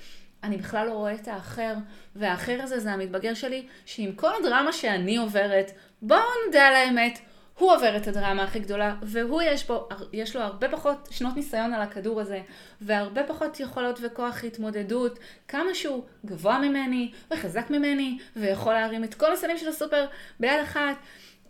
אני 0.45 0.57
בכלל 0.57 0.87
לא 0.87 0.91
רואה 0.91 1.13
את 1.13 1.27
האחר, 1.27 1.73
והאחר 2.15 2.59
הזה 2.61 2.79
זה 2.79 2.91
המתבגר 2.91 3.33
שלי, 3.33 3.67
שעם 3.85 4.11
כל 4.11 4.29
הדרמה 4.39 4.73
שאני 4.73 5.17
עוברת, 5.17 5.71
בואו 6.01 6.19
נדע 6.49 6.63
על 6.63 6.75
האמת, 6.75 7.19
הוא 7.59 7.71
עובר 7.71 7.97
את 7.97 8.07
הדרמה 8.07 8.43
הכי 8.43 8.59
גדולה, 8.59 8.95
והוא 9.01 9.41
יש, 9.41 9.67
בו, 9.67 9.89
יש 10.13 10.35
לו 10.35 10.41
הרבה 10.41 10.69
פחות 10.69 11.07
שנות 11.11 11.35
ניסיון 11.35 11.73
על 11.73 11.81
הכדור 11.81 12.21
הזה, 12.21 12.41
והרבה 12.81 13.23
פחות 13.23 13.59
יכולות 13.59 13.99
וכוח 14.03 14.43
התמודדות, 14.43 15.19
כמה 15.47 15.73
שהוא 15.73 16.03
גבוה 16.25 16.59
ממני, 16.59 17.11
וחזק 17.31 17.69
ממני, 17.69 18.17
ויכול 18.35 18.73
להרים 18.73 19.03
את 19.03 19.13
כל 19.13 19.33
הסלים 19.33 19.57
של 19.57 19.69
הסופר 19.69 20.05
ביד 20.39 20.59
אחת. 20.63 20.95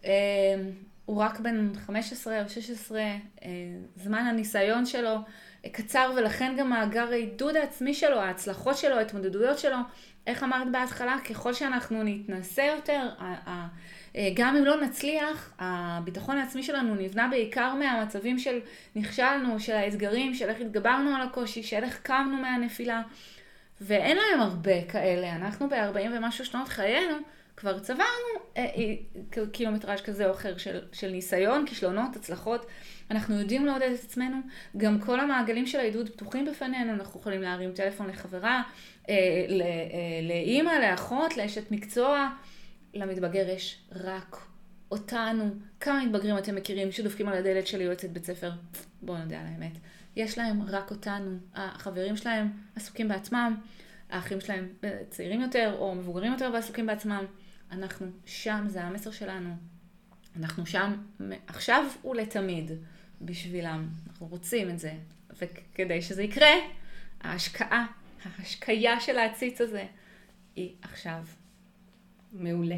אה, 0.05 0.11
הוא 1.05 1.21
רק 1.21 1.39
בן 1.39 1.71
15 1.85 2.43
או 2.43 2.49
16, 2.49 2.99
אה, 2.99 3.17
זמן 3.95 4.19
הניסיון 4.19 4.85
שלו 4.85 5.15
קצר, 5.71 6.11
ולכן 6.15 6.55
גם 6.57 6.69
מאגר 6.69 7.07
העידוד 7.11 7.55
העצמי 7.55 7.93
שלו, 7.93 8.19
ההצלחות 8.19 8.77
שלו, 8.77 8.95
ההתמודדויות 8.95 9.59
שלו, 9.59 9.77
איך 10.27 10.43
אמרת 10.43 10.71
בהתחלה, 10.71 11.17
ככל 11.29 11.53
שאנחנו 11.53 12.03
נתנסה 12.03 12.63
יותר, 12.63 13.09
אה, 13.19 13.67
גם 14.33 14.55
אם 14.55 14.65
לא 14.65 14.81
נצליח, 14.81 15.53
הביטחון 15.59 16.37
העצמי 16.37 16.63
שלנו 16.63 16.95
נבנה 16.95 17.27
בעיקר 17.27 17.73
מהמצבים 17.73 18.39
של 18.39 18.59
נכשלנו, 18.95 19.59
של 19.59 19.73
האתגרים, 19.73 20.33
של 20.33 20.49
איך 20.49 20.61
התגברנו 20.61 21.15
על 21.15 21.21
הקושי, 21.21 21.63
של 21.63 21.83
איך 21.83 21.99
קמנו 22.03 22.37
מהנפילה, 22.37 23.01
ואין 23.81 24.17
להם 24.17 24.41
הרבה 24.41 24.81
כאלה. 24.81 25.35
אנחנו 25.35 25.69
ב-40 25.69 26.09
ומשהו 26.17 26.45
שנות 26.45 26.67
חיינו, 26.67 27.15
כבר 27.57 27.79
צברנו 27.79 28.31
אה, 28.57 28.65
אה, 28.65 29.45
קילומטראז' 29.51 30.01
כזה 30.01 30.25
או 30.25 30.31
אחר 30.31 30.57
של, 30.57 30.79
של 30.91 31.11
ניסיון, 31.11 31.65
כישלונות, 31.67 32.15
הצלחות. 32.15 32.65
אנחנו 33.11 33.39
יודעים 33.39 33.65
לעודד 33.65 33.91
את 33.93 34.03
עצמנו, 34.03 34.37
גם 34.77 34.99
כל 34.99 35.19
המעגלים 35.19 35.65
של 35.67 35.79
העידוד 35.79 36.09
פתוחים 36.09 36.45
בפנינו, 36.45 36.93
אנחנו 36.93 37.19
יכולים 37.19 37.41
להרים 37.41 37.71
טלפון 37.71 38.07
לחברה, 38.07 38.63
אה, 39.09 39.15
לאימא, 40.21 40.71
לאחות, 40.71 41.37
לאשת 41.37 41.71
מקצוע. 41.71 42.29
למתבגר 42.93 43.49
יש 43.49 43.81
רק 43.91 44.37
אותנו. 44.91 45.49
כמה 45.79 46.05
מתבגרים 46.05 46.37
אתם 46.37 46.55
מכירים 46.55 46.91
שדופקים 46.91 47.27
על 47.27 47.37
הדלת 47.37 47.67
של 47.67 47.81
יועצת 47.81 48.09
בית 48.09 48.25
ספר? 48.25 48.51
בואו 49.01 49.17
נדע 49.17 49.39
על 49.39 49.45
האמת. 49.45 49.77
יש 50.15 50.37
להם 50.37 50.61
רק 50.67 50.91
אותנו. 50.91 51.37
החברים 51.55 52.17
שלהם 52.17 52.51
עסוקים 52.75 53.07
בעצמם, 53.07 53.55
האחים 54.09 54.41
שלהם 54.41 54.67
צעירים 55.09 55.41
יותר 55.41 55.75
או 55.79 55.95
מבוגרים 55.95 56.31
יותר 56.31 56.49
ועסוקים 56.53 56.85
בעצמם. 56.85 57.25
אנחנו 57.71 58.07
שם, 58.25 58.65
זה 58.67 58.83
המסר 58.83 59.11
שלנו. 59.11 59.55
אנחנו 60.39 60.65
שם 60.65 60.95
עכשיו 61.47 61.85
ולתמיד 62.05 62.71
בשבילם. 63.21 63.89
אנחנו 64.07 64.27
רוצים 64.27 64.69
את 64.69 64.79
זה. 64.79 64.93
וכדי 65.37 66.01
שזה 66.01 66.23
יקרה, 66.23 66.53
ההשקעה, 67.21 67.85
ההשקיה 68.25 68.99
של 68.99 69.17
העציץ 69.17 69.61
הזה, 69.61 69.85
היא 70.55 70.75
עכשיו. 70.81 71.23
מעולה. 72.31 72.77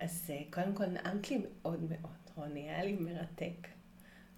אז 0.00 0.30
אה, 0.30 0.42
קודם 0.50 0.74
כל 0.74 0.86
נעמת 0.86 1.30
לי 1.30 1.38
מאוד 1.38 1.80
מאוד, 1.82 2.12
רוני, 2.34 2.70
היה 2.70 2.84
לי 2.84 2.96
מרתק. 3.00 3.68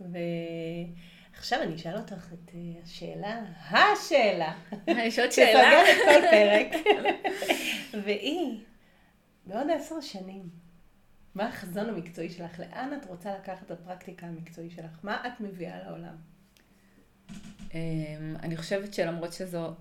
ועכשיו 0.00 1.62
אני 1.62 1.74
אשאל 1.74 1.96
אותך 1.96 2.32
את 2.32 2.50
אה, 2.54 2.82
השאלה, 2.84 3.44
השאלה. 3.70 4.54
יש 4.86 5.18
עוד 5.18 5.32
שאלה. 5.36 5.70
שסוגרת 5.86 6.04
כל 6.04 6.20
פרק. 6.30 6.84
והיא, 8.04 8.60
בעוד 9.46 9.66
עשר 9.70 10.00
שנים, 10.00 10.48
מה 11.34 11.48
החזון 11.48 11.88
המקצועי 11.88 12.30
שלך? 12.30 12.60
לאן 12.60 12.98
את 13.02 13.06
רוצה 13.06 13.34
לקחת 13.38 13.66
את 13.66 13.70
הפרקטיקה 13.70 14.26
המקצועית 14.26 14.72
שלך? 14.72 14.98
מה 15.02 15.26
את 15.26 15.40
מביאה 15.40 15.82
לעולם? 15.82 16.16
אמ, 17.74 18.36
אני 18.42 18.56
חושבת 18.56 18.94
שלמרות 18.94 19.32
שזו 19.32 19.74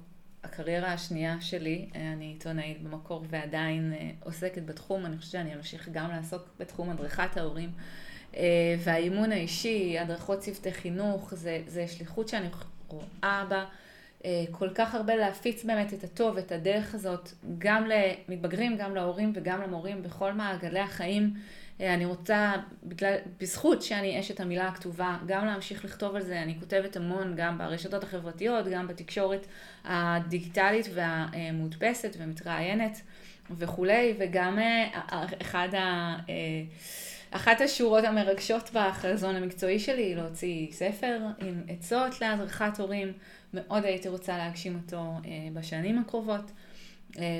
הקריירה 0.43 0.93
השנייה 0.93 1.41
שלי, 1.41 1.89
אה, 1.95 2.13
אני 2.13 2.25
עיתונאית 2.25 2.83
במקור 2.83 3.25
ועדיין 3.29 3.93
אה, 3.93 4.11
עוסקת 4.23 4.65
בתחום, 4.65 5.05
אני 5.05 5.17
חושבת 5.17 5.31
שאני 5.31 5.55
אמשיך 5.55 5.89
גם 5.91 6.09
לעסוק 6.09 6.41
בתחום 6.59 6.89
הדרכת 6.89 7.37
ההורים. 7.37 7.71
אה, 8.35 8.75
והאימון 8.79 9.31
האישי, 9.31 9.99
הדרכות 9.99 10.39
צוותי 10.39 10.73
חינוך, 10.73 11.33
זה, 11.33 11.61
זה 11.67 11.87
שליחות 11.87 12.27
שאני 12.27 12.47
רואה 12.87 13.45
בה 13.49 13.65
כל 14.51 14.69
כך 14.75 14.95
הרבה 14.95 15.15
להפיץ 15.15 15.63
באמת 15.63 15.93
את 15.93 16.03
הטוב, 16.03 16.37
את 16.37 16.51
הדרך 16.51 16.95
הזאת, 16.95 17.29
גם 17.57 17.85
למתבגרים, 17.87 18.77
גם 18.77 18.95
להורים 18.95 19.31
וגם 19.35 19.61
למורים 19.61 20.03
בכל 20.03 20.33
מעגלי 20.33 20.79
החיים. 20.79 21.33
אה, 21.81 21.93
אני 21.93 22.05
רוצה, 22.05 22.53
בגלל, 22.83 23.15
בזכות 23.39 23.81
שאני 23.81 24.19
אשת 24.19 24.39
המילה 24.39 24.67
הכתובה, 24.67 25.17
גם 25.25 25.45
להמשיך 25.45 25.85
לכתוב 25.85 26.15
על 26.15 26.21
זה. 26.21 26.41
אני 26.41 26.59
כותבת 26.59 26.95
המון 26.95 27.33
גם 27.35 27.57
ברשתות 27.57 28.03
החברתיות, 28.03 28.67
גם 28.67 28.87
בתקשורת 28.87 29.47
הדיגיטלית 29.83 30.87
והמודפסת 30.93 32.15
ומתראיינת 32.19 33.01
וכולי, 33.51 34.13
וגם 34.19 34.59
אה, 34.59 35.01
אחד 35.41 35.69
ה... 35.75 36.15
אה, 37.35 37.39
אחת 37.39 37.61
השורות 37.61 38.03
המרגשות 38.03 38.69
בחזון 38.73 39.35
המקצועי 39.35 39.79
שלי 39.79 40.03
היא 40.03 40.15
להוציא 40.15 40.71
ספר 40.71 41.17
עם 41.39 41.63
עצות 41.67 42.21
להדרכת 42.21 42.79
הורים. 42.79 43.13
מאוד 43.53 43.85
הייתי 43.85 44.09
רוצה 44.09 44.37
להגשים 44.37 44.79
אותו 44.85 45.13
בשנים 45.53 45.99
הקרובות, 45.99 46.51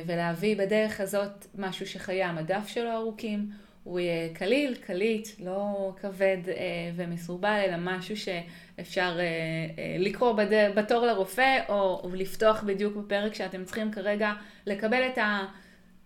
ולהביא 0.06 0.58
בדרך 0.58 1.00
הזאת 1.00 1.46
משהו 1.56 1.88
שחיי 1.88 2.24
המדף 2.24 2.68
שלו 2.68 2.92
ארוכים. 2.92 3.50
הוא 3.86 4.00
יהיה 4.00 4.34
קליל, 4.34 4.76
קליט, 4.76 5.28
לא 5.40 5.94
כבד 6.02 6.38
אה, 6.48 6.54
ומסורבל, 6.96 7.62
אלא 7.66 7.76
משהו 7.80 8.18
שאפשר 8.18 9.18
אה, 9.20 9.24
אה, 9.24 9.96
לקרוא 10.00 10.34
בד... 10.34 10.72
בתור 10.76 11.06
לרופא, 11.06 11.60
או, 11.70 12.10
לפתוח 12.14 12.64
בדיוק 12.64 12.96
בפרק 12.96 13.34
שאתם 13.34 13.64
צריכים 13.64 13.92
כרגע 13.92 14.34
לקבל 14.66 15.08
את 15.08 15.18
העצה 15.18 15.46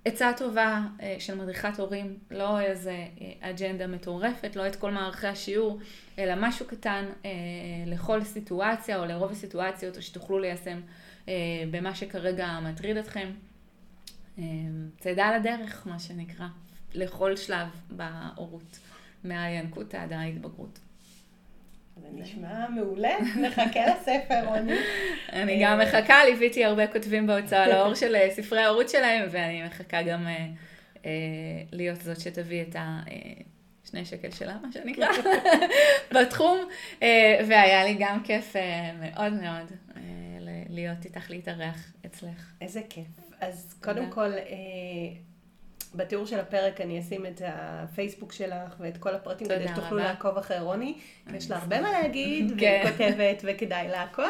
הטובה 0.05 0.81
אה, 1.01 1.15
של 1.19 1.35
מדריכת 1.35 1.79
הורים, 1.79 2.17
לא 2.31 2.59
איזה 2.59 2.91
אה, 2.91 3.49
אג'נדה 3.49 3.87
מטורפת, 3.87 4.55
לא 4.55 4.67
את 4.67 4.75
כל 4.75 4.91
מערכי 4.91 5.27
השיעור, 5.27 5.79
אלא 6.19 6.33
משהו 6.37 6.65
קטן 6.67 7.05
אה, 7.25 7.31
לכל 7.85 8.23
סיטואציה, 8.23 8.99
או 8.99 9.05
לרוב 9.05 9.31
הסיטואציות, 9.31 9.97
או 9.97 10.01
שתוכלו 10.01 10.39
ליישם 10.39 10.81
במה 11.71 11.95
שכרגע 11.95 12.59
מטריד 12.59 12.97
אתכם. 12.97 13.29
צידה 14.99 15.37
לדרך, 15.37 15.87
מה 15.87 15.99
שנקרא. 15.99 16.47
לכל 16.93 17.35
שלב 17.35 17.67
בהורות, 17.89 18.79
מהינקות 19.23 19.95
עד 19.95 20.13
ההתבגרות. 20.13 20.79
נשמע 22.11 22.69
מעולה, 22.69 23.17
נחכה 23.41 23.79
לספר, 23.85 24.45
רוני. 24.45 24.73
אני 25.33 25.63
גם 25.63 25.79
מחכה, 25.79 26.25
ליוויתי 26.25 26.65
הרבה 26.65 26.87
כותבים 26.87 27.27
בהוצאה 27.27 27.67
לאור 27.67 27.95
של 27.95 28.15
אה, 28.15 28.29
ספרי 28.31 28.61
ההורות 28.61 28.89
שלהם, 28.89 29.27
ואני 29.31 29.63
מחכה 29.63 30.01
גם 30.01 30.27
אה, 30.27 30.47
אה, 31.05 31.11
להיות 31.71 32.01
זאת 32.01 32.19
שתביא 32.19 32.61
את 32.61 32.75
השני 33.83 34.05
שקל 34.05 34.31
שלה, 34.31 34.57
מה 34.61 34.71
שנקרא, 34.71 35.07
בתחום, 36.15 36.57
והיה 37.47 37.83
לי 37.83 37.95
גם 37.99 38.23
כיף 38.23 38.55
מאוד 38.99 39.33
מאוד 39.33 39.71
להיות 40.69 41.05
איתך, 41.05 41.29
להתארח 41.31 41.91
אצלך. 42.05 42.53
איזה 42.61 42.81
כיף. 42.89 43.07
אז 43.41 43.75
קודם 43.83 44.09
כל, 44.09 44.31
בתיאור 45.95 46.25
של 46.25 46.39
הפרק 46.39 46.81
אני 46.81 46.99
אשים 46.99 47.25
את 47.25 47.41
הפייסבוק 47.45 48.33
שלך 48.33 48.75
ואת 48.79 48.97
כל 48.97 49.15
הפרטים 49.15 49.47
כדי 49.47 49.67
שתוכלו 49.67 49.97
לעקוב 49.97 50.37
אחרי 50.37 50.59
רוני. 50.59 50.95
יש 51.33 51.51
לה 51.51 51.57
הרבה 51.57 51.81
מה 51.81 51.91
להגיד, 52.01 52.53
כן. 52.59 52.81
והיא 52.83 52.91
כותבת 52.91 53.43
וכדאי 53.43 53.87
לעקוב. 53.87 54.29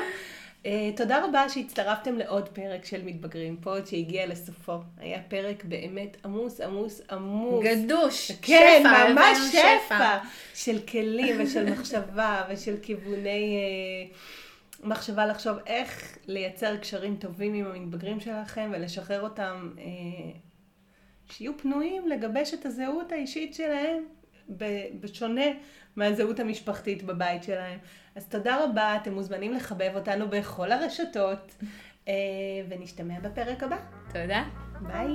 Uh, 0.64 0.68
תודה 0.95 1.26
רבה 1.26 1.49
שהצטרפתם 1.49 2.18
לעוד 2.18 2.49
פרק 2.49 2.86
של 2.86 3.01
מתבגרים 3.05 3.57
פוד 3.62 3.88
שהגיע 3.88 4.28
לסופו. 4.28 4.78
היה 4.97 5.22
פרק 5.28 5.64
באמת 5.64 6.18
עמוס, 6.26 6.62
עמוס, 6.62 7.01
עמוס. 7.12 7.66
גדוש. 7.66 8.32
כן, 8.41 8.84
שפע, 8.84 9.14
ממש 9.14 9.38
שפע. 9.51 9.86
שפע. 9.86 10.18
של 10.53 10.80
כלים 10.80 11.36
ושל 11.39 11.70
מחשבה 11.72 12.43
ושל 12.49 12.76
כיווני 12.82 13.57
uh, 14.12 14.88
מחשבה 14.88 15.26
לחשוב 15.26 15.57
איך 15.68 16.18
לייצר 16.28 16.78
קשרים 16.78 17.16
טובים 17.16 17.53
עם 17.53 17.66
המתבגרים 17.66 18.20
שלכם 18.20 18.72
ולשחרר 18.74 19.22
אותם 19.22 19.70
uh, 19.76 19.80
שיהיו 21.32 21.57
פנויים 21.57 22.07
לגבש 22.07 22.53
את 22.53 22.65
הזהות 22.65 23.11
האישית 23.11 23.53
שלהם, 23.53 24.03
בשונה 24.99 25.45
מהזהות 25.95 26.39
המשפחתית 26.39 27.03
בבית 27.03 27.43
שלהם. 27.43 27.80
אז 28.15 28.27
תודה 28.27 28.63
רבה, 28.63 28.95
אתם 28.95 29.13
מוזמנים 29.13 29.53
לחבב 29.53 29.91
אותנו 29.95 30.27
בכל 30.30 30.71
הרשתות, 30.71 31.55
אה, 32.07 32.13
ונשתמע 32.69 33.19
בפרק 33.19 33.63
הבא. 33.63 33.77
תודה. 34.13 34.43
ביי. 34.82 35.13